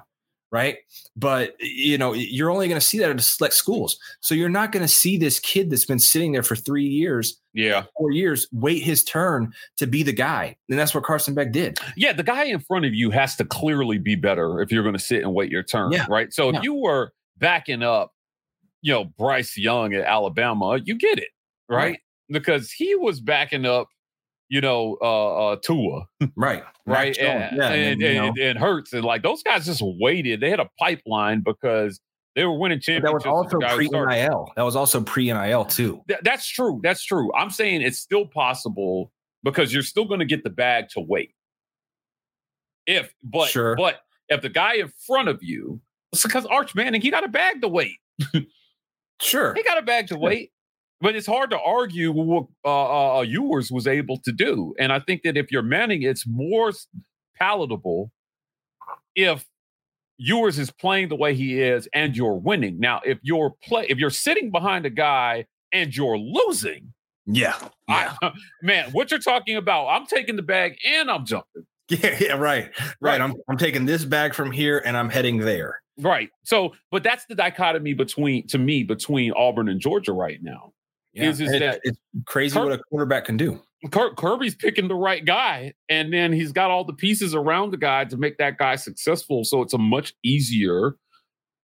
right? 0.55 0.77
But 1.17 1.53
you 1.59 1.97
know, 1.97 2.13
you're 2.13 2.49
only 2.49 2.69
going 2.69 2.79
to 2.79 2.85
see 2.85 2.97
that 2.99 3.09
at 3.09 3.21
select 3.21 3.53
schools. 3.53 3.97
So 4.21 4.33
you're 4.33 4.47
not 4.47 4.71
going 4.71 4.85
to 4.85 4.91
see 4.91 5.17
this 5.17 5.37
kid 5.39 5.69
that's 5.69 5.83
been 5.83 5.99
sitting 5.99 6.31
there 6.31 6.43
for 6.43 6.55
three 6.55 6.85
years, 6.85 7.41
yeah, 7.53 7.83
four 7.97 8.11
years, 8.11 8.47
wait 8.53 8.81
his 8.81 9.03
turn 9.03 9.51
to 9.77 9.85
be 9.85 10.01
the 10.01 10.13
guy. 10.13 10.55
And 10.69 10.79
that's 10.79 10.95
what 10.95 11.03
Carson 11.03 11.33
Beck 11.33 11.51
did. 11.51 11.77
Yeah, 11.97 12.13
the 12.13 12.23
guy 12.23 12.45
in 12.45 12.59
front 12.59 12.85
of 12.85 12.93
you 12.93 13.11
has 13.11 13.35
to 13.35 13.45
clearly 13.45 13.97
be 13.97 14.15
better 14.15 14.61
if 14.61 14.71
you're 14.71 14.83
going 14.83 14.95
to 14.95 14.99
sit 14.99 15.23
and 15.23 15.33
wait 15.33 15.51
your 15.51 15.63
turn, 15.63 15.91
yeah. 15.91 16.05
right? 16.09 16.31
So 16.33 16.49
if 16.49 16.63
you 16.63 16.73
were 16.73 17.11
backing 17.37 17.83
up, 17.83 18.13
you 18.81 18.93
know, 18.93 19.03
Bryce 19.03 19.57
Young 19.57 19.93
at 19.93 20.05
Alabama, 20.05 20.79
you 20.83 20.95
get 20.95 21.19
it, 21.19 21.29
right? 21.67 21.99
Because 22.29 22.71
he 22.71 22.95
was 22.95 23.19
backing 23.19 23.65
up 23.65 23.87
you 24.49 24.61
know, 24.61 24.97
uh, 25.01 25.51
uh 25.51 25.55
Tua. 25.57 26.07
Right. 26.35 26.63
right. 26.85 27.17
And, 27.17 27.57
yeah, 27.57 27.69
and, 27.71 28.01
and, 28.01 28.37
and, 28.37 28.59
Hurts. 28.59 28.93
And 28.93 29.03
like 29.03 29.23
those 29.23 29.41
guys 29.43 29.65
just 29.65 29.81
waited. 29.83 30.39
They 30.39 30.49
had 30.49 30.59
a 30.59 30.69
pipeline 30.79 31.41
because 31.41 31.99
they 32.35 32.43
were 32.43 32.57
winning 32.57 32.79
championships. 32.79 33.23
That 33.23 33.31
was 33.31 33.49
also 33.49 33.75
pre 33.75 33.89
NIL. 33.89 34.51
That 34.55 34.63
was 34.63 34.75
also 34.75 35.01
pre 35.01 35.31
NIL 35.31 35.65
too. 35.65 36.01
Th- 36.07 36.19
that's 36.23 36.47
true. 36.47 36.79
That's 36.83 37.03
true. 37.03 37.33
I'm 37.33 37.49
saying 37.49 37.81
it's 37.81 37.97
still 37.97 38.25
possible 38.25 39.11
because 39.43 39.73
you're 39.73 39.83
still 39.83 40.05
going 40.05 40.19
to 40.19 40.25
get 40.25 40.43
the 40.43 40.49
bag 40.49 40.89
to 40.89 40.99
wait. 40.99 41.33
If, 42.85 43.13
but, 43.23 43.49
sure. 43.49 43.75
but 43.75 44.01
if 44.29 44.41
the 44.41 44.49
guy 44.49 44.75
in 44.75 44.91
front 45.07 45.27
of 45.27 45.41
you, 45.41 45.81
it's 46.11 46.23
because 46.23 46.45
Arch 46.45 46.75
Manning, 46.75 47.01
he 47.01 47.09
got 47.09 47.23
a 47.23 47.27
bag 47.27 47.61
to 47.61 47.67
wait. 47.67 47.97
sure. 49.21 49.53
He 49.55 49.63
got 49.63 49.77
a 49.77 49.81
bag 49.81 50.07
to 50.07 50.17
wait. 50.17 50.51
But 51.01 51.15
it's 51.15 51.27
hard 51.27 51.49
to 51.51 51.59
argue 51.59 52.11
what 52.11 52.45
uh, 52.63 53.17
uh, 53.17 53.21
Ewers 53.21 53.69
was 53.71 53.85
able 53.85 54.17
to 54.23 54.31
do. 54.31 54.73
And 54.79 54.93
I 54.93 54.99
think 54.99 55.23
that 55.23 55.35
if 55.35 55.51
you're 55.51 55.61
Manning, 55.61 56.03
it's 56.03 56.25
more 56.25 56.71
palatable 57.37 58.11
if 59.15 59.45
Ewers 60.17 60.57
is 60.57 60.71
playing 60.71 61.09
the 61.09 61.15
way 61.15 61.35
he 61.35 61.61
is 61.61 61.87
and 61.93 62.15
you're 62.15 62.37
winning. 62.37 62.79
Now, 62.79 63.01
if 63.05 63.19
you're 63.21 63.53
play, 63.63 63.85
if 63.89 63.97
you're 63.97 64.09
sitting 64.09 64.51
behind 64.51 64.85
a 64.85 64.89
guy 64.89 65.45
and 65.71 65.95
you're 65.95 66.17
losing, 66.17 66.93
yeah, 67.25 67.55
yeah. 67.89 68.15
I, 68.21 68.31
man, 68.61 68.91
what 68.91 69.11
you're 69.11 69.19
talking 69.19 69.57
about? 69.57 69.87
I'm 69.87 70.05
taking 70.05 70.35
the 70.35 70.43
bag 70.43 70.77
and 70.85 71.09
I'm 71.09 71.25
jumping. 71.25 71.65
Yeah, 71.87 72.17
yeah, 72.19 72.31
right, 72.31 72.71
right. 72.79 72.95
right. 72.99 73.21
I'm 73.21 73.35
I'm 73.47 73.57
taking 73.57 73.85
this 73.85 74.05
bag 74.05 74.33
from 74.33 74.49
here 74.49 74.81
and 74.83 74.97
I'm 74.97 75.07
heading 75.07 75.37
there. 75.37 75.81
Right. 75.99 76.29
So, 76.43 76.73
but 76.89 77.03
that's 77.03 77.27
the 77.27 77.35
dichotomy 77.35 77.93
between 77.93 78.47
to 78.47 78.57
me 78.57 78.81
between 78.81 79.33
Auburn 79.33 79.69
and 79.69 79.79
Georgia 79.79 80.11
right 80.11 80.39
now. 80.41 80.73
Yeah. 81.15 81.29
Is, 81.29 81.39
is 81.39 81.51
it, 81.51 81.59
that 81.59 81.79
it's 81.83 81.97
crazy 82.25 82.59
what 82.59 82.73
a 82.73 82.77
quarterback 82.77 83.25
can 83.25 83.37
do. 83.37 83.61
Kirby's 83.91 84.55
picking 84.55 84.87
the 84.87 84.95
right 84.95 85.23
guy, 85.23 85.73
and 85.89 86.11
then 86.11 86.33
he's 86.33 86.51
got 86.51 86.71
all 86.71 86.83
the 86.83 86.93
pieces 86.93 87.33
around 87.33 87.71
the 87.71 87.77
guy 87.77 88.05
to 88.05 88.17
make 88.17 88.37
that 88.37 88.57
guy 88.57 88.75
successful. 88.75 89.43
So 89.43 89.61
it's 89.61 89.73
a 89.73 89.77
much 89.77 90.13
easier 90.23 90.95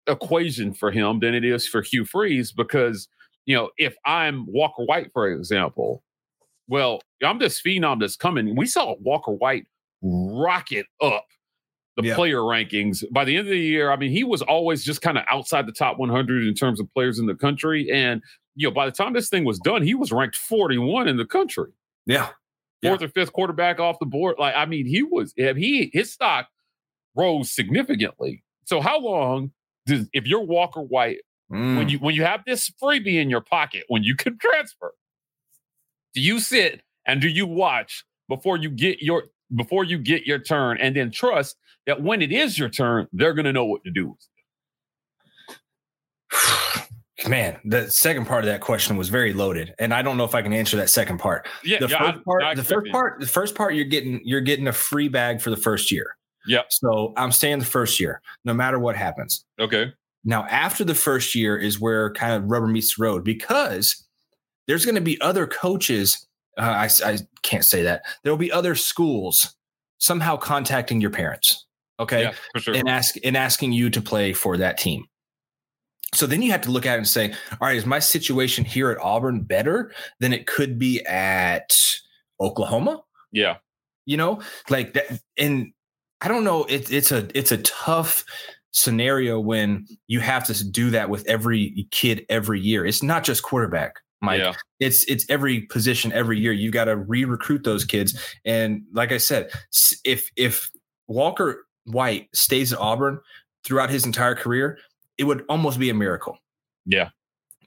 equation 0.07 0.73
for 0.73 0.91
him 0.91 1.19
than 1.19 1.33
it 1.33 1.43
is 1.43 1.67
for 1.67 1.81
Hugh 1.81 2.05
Freeze 2.05 2.51
because 2.51 3.07
you 3.45 3.55
know 3.55 3.69
if 3.77 3.95
I'm 4.05 4.45
Walker 4.47 4.83
White, 4.83 5.11
for 5.13 5.27
example, 5.27 6.03
well, 6.67 7.01
I'm 7.23 7.39
this 7.39 7.61
phenom 7.61 7.99
that's 7.99 8.15
coming. 8.15 8.55
We 8.55 8.67
saw 8.67 8.95
Walker 9.01 9.31
White 9.31 9.65
rocket 10.01 10.85
up 11.01 11.25
the 11.97 12.07
yeah. 12.07 12.15
player 12.15 12.37
rankings 12.37 13.03
by 13.11 13.25
the 13.25 13.35
end 13.35 13.47
of 13.47 13.51
the 13.51 13.59
year. 13.59 13.91
I 13.91 13.97
mean, 13.97 14.11
he 14.11 14.23
was 14.23 14.41
always 14.41 14.83
just 14.83 15.01
kind 15.01 15.17
of 15.17 15.25
outside 15.29 15.65
the 15.65 15.73
top 15.73 15.97
100 15.97 16.47
in 16.47 16.53
terms 16.53 16.79
of 16.79 16.91
players 16.93 17.19
in 17.19 17.25
the 17.25 17.35
country, 17.35 17.89
and 17.91 18.21
you 18.55 18.67
know, 18.67 18.73
by 18.73 18.85
the 18.85 18.91
time 18.91 19.13
this 19.13 19.29
thing 19.29 19.45
was 19.45 19.59
done, 19.59 19.81
he 19.81 19.95
was 19.95 20.11
ranked 20.11 20.35
41 20.35 21.07
in 21.07 21.17
the 21.17 21.25
country. 21.25 21.71
Yeah. 22.05 22.29
Fourth 22.83 23.01
yeah. 23.01 23.07
or 23.07 23.09
fifth 23.09 23.33
quarterback 23.33 23.79
off 23.79 23.99
the 23.99 24.05
board. 24.05 24.35
Like, 24.39 24.55
I 24.55 24.65
mean, 24.65 24.85
he 24.85 25.03
was, 25.03 25.33
he, 25.35 25.89
his 25.93 26.11
stock 26.11 26.47
rose 27.15 27.51
significantly. 27.51 28.43
So 28.65 28.81
how 28.81 28.99
long 28.99 29.51
does, 29.85 30.07
if 30.13 30.25
you're 30.25 30.41
Walker 30.41 30.81
White, 30.81 31.19
mm. 31.51 31.77
when 31.77 31.89
you, 31.89 31.99
when 31.99 32.15
you 32.15 32.23
have 32.23 32.43
this 32.45 32.71
freebie 32.81 33.21
in 33.21 33.29
your 33.29 33.41
pocket, 33.41 33.83
when 33.87 34.03
you 34.03 34.15
can 34.15 34.37
transfer, 34.37 34.93
do 36.13 36.21
you 36.21 36.39
sit 36.39 36.81
and 37.05 37.21
do 37.21 37.29
you 37.29 37.45
watch 37.45 38.03
before 38.27 38.57
you 38.57 38.69
get 38.69 39.01
your, 39.01 39.25
before 39.55 39.83
you 39.83 39.97
get 39.97 40.25
your 40.25 40.39
turn 40.39 40.77
and 40.79 40.95
then 40.95 41.11
trust 41.11 41.57
that 41.85 42.01
when 42.01 42.21
it 42.21 42.31
is 42.31 42.57
your 42.57 42.69
turn, 42.69 43.07
they're 43.13 43.33
going 43.33 43.45
to 43.45 43.53
know 43.53 43.65
what 43.65 43.83
to 43.83 43.91
do 43.91 44.17
Man, 47.27 47.59
the 47.65 47.89
second 47.91 48.25
part 48.25 48.43
of 48.43 48.47
that 48.47 48.61
question 48.61 48.97
was 48.97 49.09
very 49.09 49.33
loaded, 49.33 49.75
and 49.77 49.93
I 49.93 50.01
don't 50.01 50.17
know 50.17 50.23
if 50.23 50.33
I 50.33 50.41
can 50.41 50.53
answer 50.53 50.77
that 50.77 50.89
second 50.89 51.19
part. 51.19 51.47
Yeah, 51.63 51.79
the 51.79 51.87
yeah, 51.87 51.99
first 51.99 52.19
I, 52.19 52.23
part, 52.23 52.43
I 52.43 52.55
the 52.55 52.63
first 52.63 52.91
part, 52.91 53.19
the 53.19 53.27
first 53.27 53.53
part, 53.53 53.75
you're 53.75 53.85
getting 53.85 54.21
you're 54.23 54.41
getting 54.41 54.67
a 54.67 54.73
free 54.73 55.07
bag 55.07 55.41
for 55.41 55.49
the 55.49 55.57
first 55.57 55.91
year. 55.91 56.15
Yeah. 56.47 56.61
So 56.69 57.13
I'm 57.17 57.31
staying 57.31 57.59
the 57.59 57.65
first 57.65 57.99
year, 57.99 58.21
no 58.45 58.53
matter 58.53 58.79
what 58.79 58.95
happens. 58.95 59.45
Okay. 59.59 59.93
Now, 60.23 60.45
after 60.45 60.83
the 60.83 60.95
first 60.95 61.35
year 61.35 61.57
is 61.57 61.79
where 61.79 62.11
kind 62.13 62.33
of 62.33 62.49
rubber 62.49 62.67
meets 62.67 62.95
the 62.95 63.03
road 63.03 63.23
because 63.23 64.03
there's 64.67 64.85
going 64.85 64.95
to 64.95 65.01
be 65.01 65.19
other 65.21 65.47
coaches. 65.47 66.27
Uh, 66.57 66.87
I, 66.87 66.89
I 67.05 67.19
can't 67.43 67.65
say 67.65 67.83
that. 67.83 68.03
There 68.23 68.31
will 68.31 68.37
be 68.37 68.51
other 68.51 68.75
schools 68.75 69.55
somehow 69.97 70.37
contacting 70.37 71.01
your 71.01 71.09
parents. 71.09 71.65
Okay. 71.99 72.23
Yeah, 72.23 72.33
for 72.53 72.59
sure. 72.59 72.75
And 72.75 72.89
ask 72.89 73.15
and 73.23 73.37
asking 73.37 73.73
you 73.73 73.89
to 73.91 74.01
play 74.01 74.33
for 74.33 74.57
that 74.57 74.77
team. 74.77 75.05
So 76.13 76.27
then 76.27 76.41
you 76.41 76.51
have 76.51 76.61
to 76.61 76.71
look 76.71 76.85
at 76.85 76.95
it 76.95 76.97
and 76.97 77.07
say, 77.07 77.33
all 77.53 77.67
right, 77.67 77.77
is 77.77 77.85
my 77.85 77.99
situation 77.99 78.65
here 78.65 78.91
at 78.91 78.99
Auburn 78.99 79.41
better 79.43 79.93
than 80.19 80.33
it 80.33 80.45
could 80.45 80.77
be 80.77 81.05
at 81.05 81.71
Oklahoma? 82.39 83.01
Yeah. 83.31 83.57
You 84.05 84.17
know, 84.17 84.41
like 84.69 84.93
that. 84.93 85.21
And 85.37 85.71
I 86.19 86.27
don't 86.27 86.43
know. 86.43 86.65
It, 86.65 86.91
it's 86.91 87.11
a 87.11 87.27
it's 87.33 87.51
a 87.51 87.57
tough 87.59 88.25
scenario 88.71 89.39
when 89.39 89.85
you 90.07 90.19
have 90.19 90.45
to 90.45 90.63
do 90.63 90.89
that 90.91 91.09
with 91.09 91.25
every 91.27 91.87
kid 91.91 92.25
every 92.29 92.59
year. 92.59 92.85
It's 92.85 93.03
not 93.03 93.23
just 93.23 93.43
quarterback. 93.43 93.95
Mike. 94.21 94.39
Yeah. 94.39 94.53
It's 94.79 95.03
it's 95.05 95.25
every 95.29 95.61
position 95.61 96.11
every 96.13 96.39
year. 96.39 96.51
You 96.51 96.71
got 96.71 96.85
to 96.85 96.95
re-recruit 96.95 97.63
those 97.63 97.85
kids. 97.85 98.19
And 98.45 98.83
like 98.93 99.11
I 99.11 99.17
said, 99.17 99.51
if 100.05 100.29
if 100.35 100.69
Walker 101.07 101.65
White 101.85 102.27
stays 102.33 102.71
at 102.71 102.79
Auburn 102.79 103.19
throughout 103.63 103.89
his 103.89 104.05
entire 104.05 104.35
career, 104.35 104.77
it 105.21 105.25
would 105.25 105.45
almost 105.47 105.77
be 105.77 105.91
a 105.91 105.93
miracle. 105.93 106.39
Yeah. 106.83 107.09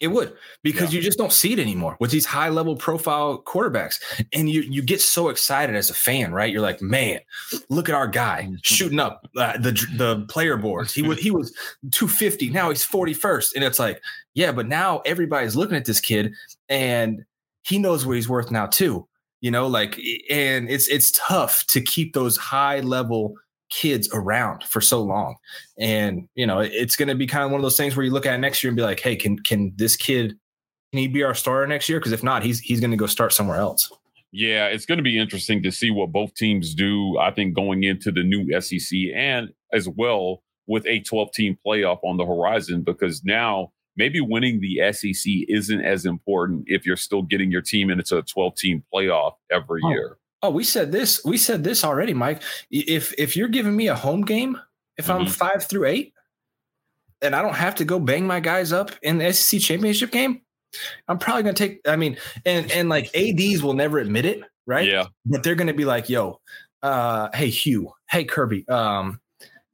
It 0.00 0.08
would 0.08 0.34
because 0.64 0.92
yeah. 0.92 0.98
you 0.98 1.04
just 1.04 1.16
don't 1.16 1.32
see 1.32 1.52
it 1.52 1.60
anymore 1.60 1.96
with 2.00 2.10
these 2.10 2.26
high 2.26 2.48
level 2.48 2.74
profile 2.74 3.40
quarterbacks. 3.40 4.00
And 4.32 4.50
you 4.50 4.62
you 4.62 4.82
get 4.82 5.00
so 5.00 5.28
excited 5.28 5.76
as 5.76 5.88
a 5.88 5.94
fan, 5.94 6.32
right? 6.32 6.52
You're 6.52 6.62
like, 6.62 6.82
man, 6.82 7.20
look 7.68 7.88
at 7.88 7.94
our 7.94 8.08
guy 8.08 8.50
shooting 8.64 8.98
up 8.98 9.28
uh, 9.36 9.56
the 9.56 9.70
the 9.96 10.26
player 10.28 10.56
boards. 10.56 10.92
He 10.92 11.02
was 11.02 11.20
he 11.20 11.30
was 11.30 11.56
250. 11.92 12.50
Now 12.50 12.70
he's 12.70 12.84
41st. 12.84 13.54
And 13.54 13.62
it's 13.62 13.78
like, 13.78 14.02
yeah, 14.34 14.50
but 14.50 14.66
now 14.66 14.98
everybody's 15.06 15.54
looking 15.54 15.76
at 15.76 15.84
this 15.84 16.00
kid 16.00 16.34
and 16.68 17.24
he 17.62 17.78
knows 17.78 18.04
what 18.04 18.16
he's 18.16 18.28
worth 18.28 18.50
now 18.50 18.66
too. 18.66 19.06
You 19.42 19.52
know, 19.52 19.68
like 19.68 20.00
and 20.28 20.68
it's 20.68 20.88
it's 20.88 21.12
tough 21.12 21.64
to 21.68 21.80
keep 21.80 22.14
those 22.14 22.36
high 22.36 22.80
level 22.80 23.36
kids 23.70 24.08
around 24.12 24.64
for 24.64 24.80
so 24.80 25.02
long. 25.02 25.36
And, 25.78 26.28
you 26.34 26.46
know, 26.46 26.60
it's 26.60 26.96
going 26.96 27.08
to 27.08 27.14
be 27.14 27.26
kind 27.26 27.44
of 27.44 27.50
one 27.50 27.58
of 27.58 27.62
those 27.62 27.76
things 27.76 27.96
where 27.96 28.04
you 28.04 28.12
look 28.12 28.26
at 28.26 28.38
next 28.40 28.62
year 28.62 28.70
and 28.70 28.76
be 28.76 28.82
like, 28.82 29.00
hey, 29.00 29.16
can 29.16 29.38
can 29.38 29.72
this 29.76 29.96
kid 29.96 30.36
can 30.92 31.00
he 31.00 31.08
be 31.08 31.24
our 31.24 31.34
starter 31.34 31.66
next 31.66 31.88
year? 31.88 31.98
Because 31.98 32.12
if 32.12 32.22
not, 32.22 32.44
he's 32.44 32.60
he's 32.60 32.78
going 32.78 32.92
to 32.92 32.96
go 32.96 33.06
start 33.06 33.32
somewhere 33.32 33.58
else. 33.58 33.90
Yeah, 34.30 34.66
it's 34.66 34.86
going 34.86 34.98
to 34.98 35.04
be 35.04 35.18
interesting 35.18 35.62
to 35.62 35.70
see 35.70 35.90
what 35.90 36.12
both 36.12 36.34
teams 36.34 36.74
do. 36.74 37.18
I 37.18 37.30
think 37.30 37.54
going 37.54 37.84
into 37.84 38.10
the 38.10 38.22
new 38.22 38.60
SEC 38.60 38.96
and 39.14 39.50
as 39.72 39.88
well 39.88 40.42
with 40.66 40.86
a 40.86 41.00
12 41.00 41.32
team 41.32 41.58
playoff 41.64 41.98
on 42.04 42.16
the 42.16 42.24
horizon, 42.24 42.82
because 42.82 43.24
now 43.24 43.72
maybe 43.96 44.20
winning 44.20 44.60
the 44.60 44.92
SEC 44.92 45.32
isn't 45.48 45.84
as 45.84 46.04
important 46.04 46.64
if 46.66 46.84
you're 46.86 46.96
still 46.96 47.22
getting 47.22 47.50
your 47.50 47.60
team 47.60 47.90
and 47.90 48.00
it's 48.00 48.12
a 48.12 48.22
12 48.22 48.56
team 48.56 48.84
playoff 48.92 49.34
every 49.50 49.80
oh. 49.84 49.90
year. 49.90 50.18
Oh, 50.44 50.50
we 50.50 50.62
said 50.62 50.92
this. 50.92 51.24
We 51.24 51.38
said 51.38 51.64
this 51.64 51.84
already, 51.84 52.12
Mike. 52.12 52.42
If 52.70 53.14
if 53.16 53.34
you're 53.34 53.48
giving 53.48 53.74
me 53.74 53.88
a 53.88 53.94
home 53.94 54.20
game 54.26 54.58
if 54.98 55.08
I'm 55.08 55.24
Mhm. 55.24 55.30
five 55.30 55.64
through 55.64 55.86
eight, 55.86 56.12
and 57.22 57.34
I 57.34 57.40
don't 57.40 57.54
have 57.54 57.76
to 57.76 57.84
go 57.86 57.98
bang 57.98 58.26
my 58.26 58.40
guys 58.40 58.70
up 58.70 58.90
in 59.00 59.16
the 59.16 59.24
SEC 59.32 59.58
championship 59.58 60.10
game, 60.10 60.42
I'm 61.08 61.16
probably 61.16 61.44
gonna 61.44 61.54
take. 61.54 61.80
I 61.88 61.96
mean, 61.96 62.18
and 62.44 62.70
and 62.70 62.90
like 62.90 63.08
ads 63.16 63.62
will 63.62 63.72
never 63.72 63.96
admit 63.98 64.26
it, 64.26 64.42
right? 64.66 64.86
Yeah. 64.86 65.06
But 65.24 65.44
they're 65.44 65.54
gonna 65.54 65.72
be 65.72 65.86
like, 65.86 66.10
"Yo, 66.10 66.40
uh, 66.82 67.30
hey 67.32 67.48
Hugh, 67.48 67.90
hey 68.10 68.24
Kirby, 68.24 68.68
um, 68.68 69.22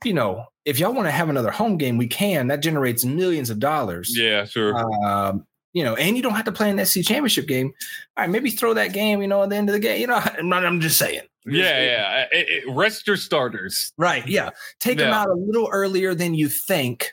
you 0.05 0.15
know, 0.15 0.45
if 0.65 0.79
y'all 0.79 0.95
want 0.95 1.09
to 1.09 1.11
have 1.13 1.29
another 1.31 1.51
home 1.51 1.79
game, 1.79 1.97
we 1.99 2.07
can. 2.07 2.47
That 2.47 2.63
generates 2.63 3.05
millions 3.05 3.51
of 3.51 3.59
dollars. 3.59 4.17
Yeah. 4.17 4.45
Sure. 4.45 4.79
Um, 5.05 5.47
you 5.73 5.85
know, 5.85 5.95
and 5.95 6.17
you 6.17 6.23
don't 6.23 6.35
have 6.35 6.45
to 6.47 6.53
play 6.53 6.71
an 6.71 6.85
SC 6.85 7.03
championship 7.03 7.47
game. 7.47 7.73
All 8.17 8.25
right, 8.25 8.31
maybe 8.31 8.51
throw 8.51 8.75
that 8.75 8.93
game, 8.93 9.23
you 9.23 9.29
know, 9.29 9.43
at 9.43 9.51
the 9.51 9.57
end 9.57 9.69
of 9.69 9.73
the 9.73 9.79
game. 9.81 10.01
You 10.01 10.07
know, 10.09 10.15
I'm, 10.39 10.53
I'm 10.53 10.81
just 10.81 10.99
saying. 10.99 11.23
yeah. 11.47 11.83
Yeah. 11.83 12.27
It- 12.33 12.49
it- 12.49 12.65
rest 12.75 13.07
your 13.07 13.17
starters. 13.17 13.93
Right. 13.97 14.27
Yeah. 14.27 14.51
Take 14.81 14.99
them 14.99 15.13
out 15.13 15.29
a 15.29 15.35
little 15.35 15.69
earlier 15.73 16.15
than 16.15 16.35
you 16.35 16.49
think. 16.49 17.13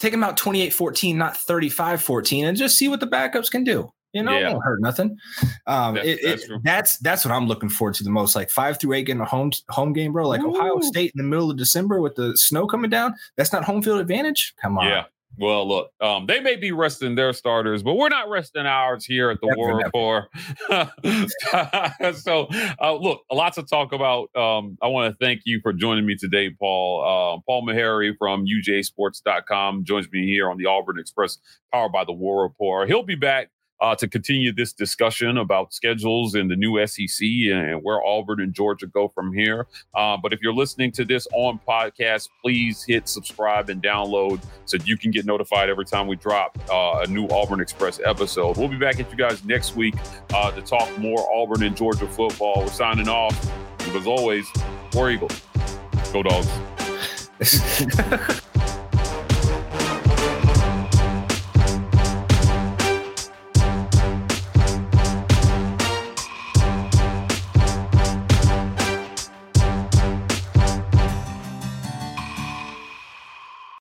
Take 0.00 0.12
them 0.12 0.24
out 0.24 0.36
28 0.36 0.72
14, 0.72 1.16
not 1.18 1.36
35 1.36 2.02
14, 2.02 2.44
and 2.46 2.56
just 2.56 2.76
see 2.78 2.88
what 2.88 3.00
the 3.00 3.06
backups 3.06 3.50
can 3.50 3.64
do. 3.64 3.90
You 4.12 4.22
know, 4.22 4.32
Yeah. 4.32 4.48
it 4.50 4.52
won't 4.52 4.64
hurt 4.64 4.80
nothing. 4.80 5.16
Um, 5.66 5.94
That- 5.96 6.04
it- 6.06 6.20
that's 6.22 6.48
that's, 6.62 6.98
that's 6.98 7.24
what 7.24 7.32
I'm 7.32 7.46
looking 7.48 7.68
forward 7.68 7.94
to 7.94 8.04
the 8.04 8.10
most. 8.10 8.36
Like 8.36 8.48
five 8.50 8.78
through 8.80 8.92
eight 8.94 9.04
getting 9.06 9.20
a 9.20 9.24
home 9.24 9.50
home 9.70 9.92
game, 9.92 10.12
bro. 10.12 10.28
Like 10.28 10.42
Ohio 10.42 10.78
State 10.80 11.12
in 11.14 11.18
the 11.18 11.28
middle 11.28 11.50
of 11.50 11.56
December 11.56 12.00
with 12.00 12.14
the 12.14 12.36
snow 12.36 12.66
coming 12.66 12.90
down. 12.90 13.14
That's 13.36 13.52
not 13.52 13.64
home 13.64 13.82
field 13.82 14.00
advantage. 14.00 14.54
Come 14.62 14.78
on. 14.78 14.86
Yeah. 14.86 15.04
Well, 15.36 15.66
look, 15.66 15.90
um, 16.00 16.26
they 16.26 16.40
may 16.40 16.56
be 16.56 16.70
resting 16.72 17.14
their 17.14 17.32
starters, 17.32 17.82
but 17.82 17.94
we're 17.94 18.08
not 18.08 18.28
resting 18.28 18.66
ours 18.66 19.04
here 19.04 19.30
at 19.30 19.40
the 19.40 19.52
War. 19.56 19.78
Rapport. 19.78 20.28
so, 22.14 22.46
uh, 22.80 22.94
look, 22.94 23.22
lots 23.32 23.56
to 23.56 23.64
talk 23.64 23.92
about. 23.92 24.28
Um, 24.36 24.78
I 24.80 24.86
want 24.88 25.12
to 25.12 25.24
thank 25.24 25.42
you 25.44 25.60
for 25.62 25.72
joining 25.72 26.06
me 26.06 26.16
today, 26.16 26.50
Paul. 26.50 27.02
Uh, 27.02 27.40
Paul 27.46 27.66
Maharry 27.66 28.14
from 28.16 28.46
UGASports.com 28.46 29.84
joins 29.84 30.06
me 30.12 30.26
here 30.26 30.50
on 30.50 30.56
the 30.56 30.66
Auburn 30.66 30.98
Express, 30.98 31.38
powered 31.72 31.92
by 31.92 32.04
the 32.04 32.12
War 32.12 32.44
Rapport. 32.44 32.86
He'll 32.86 33.02
be 33.02 33.16
back 33.16 33.50
uh, 33.80 33.94
to 33.96 34.08
continue 34.08 34.52
this 34.52 34.72
discussion 34.72 35.38
about 35.38 35.74
schedules 35.74 36.34
in 36.34 36.48
the 36.48 36.56
new 36.56 36.84
SEC 36.86 37.26
and 37.26 37.82
where 37.82 38.04
Auburn 38.04 38.40
and 38.40 38.54
Georgia 38.54 38.86
go 38.86 39.08
from 39.08 39.32
here. 39.32 39.66
Uh, 39.94 40.16
but 40.16 40.32
if 40.32 40.40
you're 40.40 40.54
listening 40.54 40.92
to 40.92 41.04
this 41.04 41.26
on 41.34 41.60
podcast, 41.66 42.28
please 42.42 42.84
hit 42.84 43.08
subscribe 43.08 43.70
and 43.70 43.82
download 43.82 44.42
so 44.64 44.76
you 44.84 44.96
can 44.96 45.10
get 45.10 45.26
notified 45.26 45.68
every 45.68 45.84
time 45.84 46.06
we 46.06 46.16
drop 46.16 46.58
uh, 46.70 47.02
a 47.04 47.06
new 47.06 47.26
Auburn 47.28 47.60
Express 47.60 48.00
episode. 48.04 48.56
We'll 48.56 48.68
be 48.68 48.78
back 48.78 49.00
at 49.00 49.10
you 49.10 49.16
guys 49.16 49.44
next 49.44 49.76
week 49.76 49.94
uh, 50.32 50.50
to 50.52 50.62
talk 50.62 50.96
more 50.98 51.28
Auburn 51.32 51.62
and 51.62 51.76
Georgia 51.76 52.06
football. 52.06 52.62
We're 52.62 52.68
signing 52.68 53.08
off. 53.08 53.50
As 53.94 54.06
always, 54.06 54.46
War 54.94 55.10
Eagle. 55.10 55.30
Go 56.12 56.22
dogs. 56.22 56.48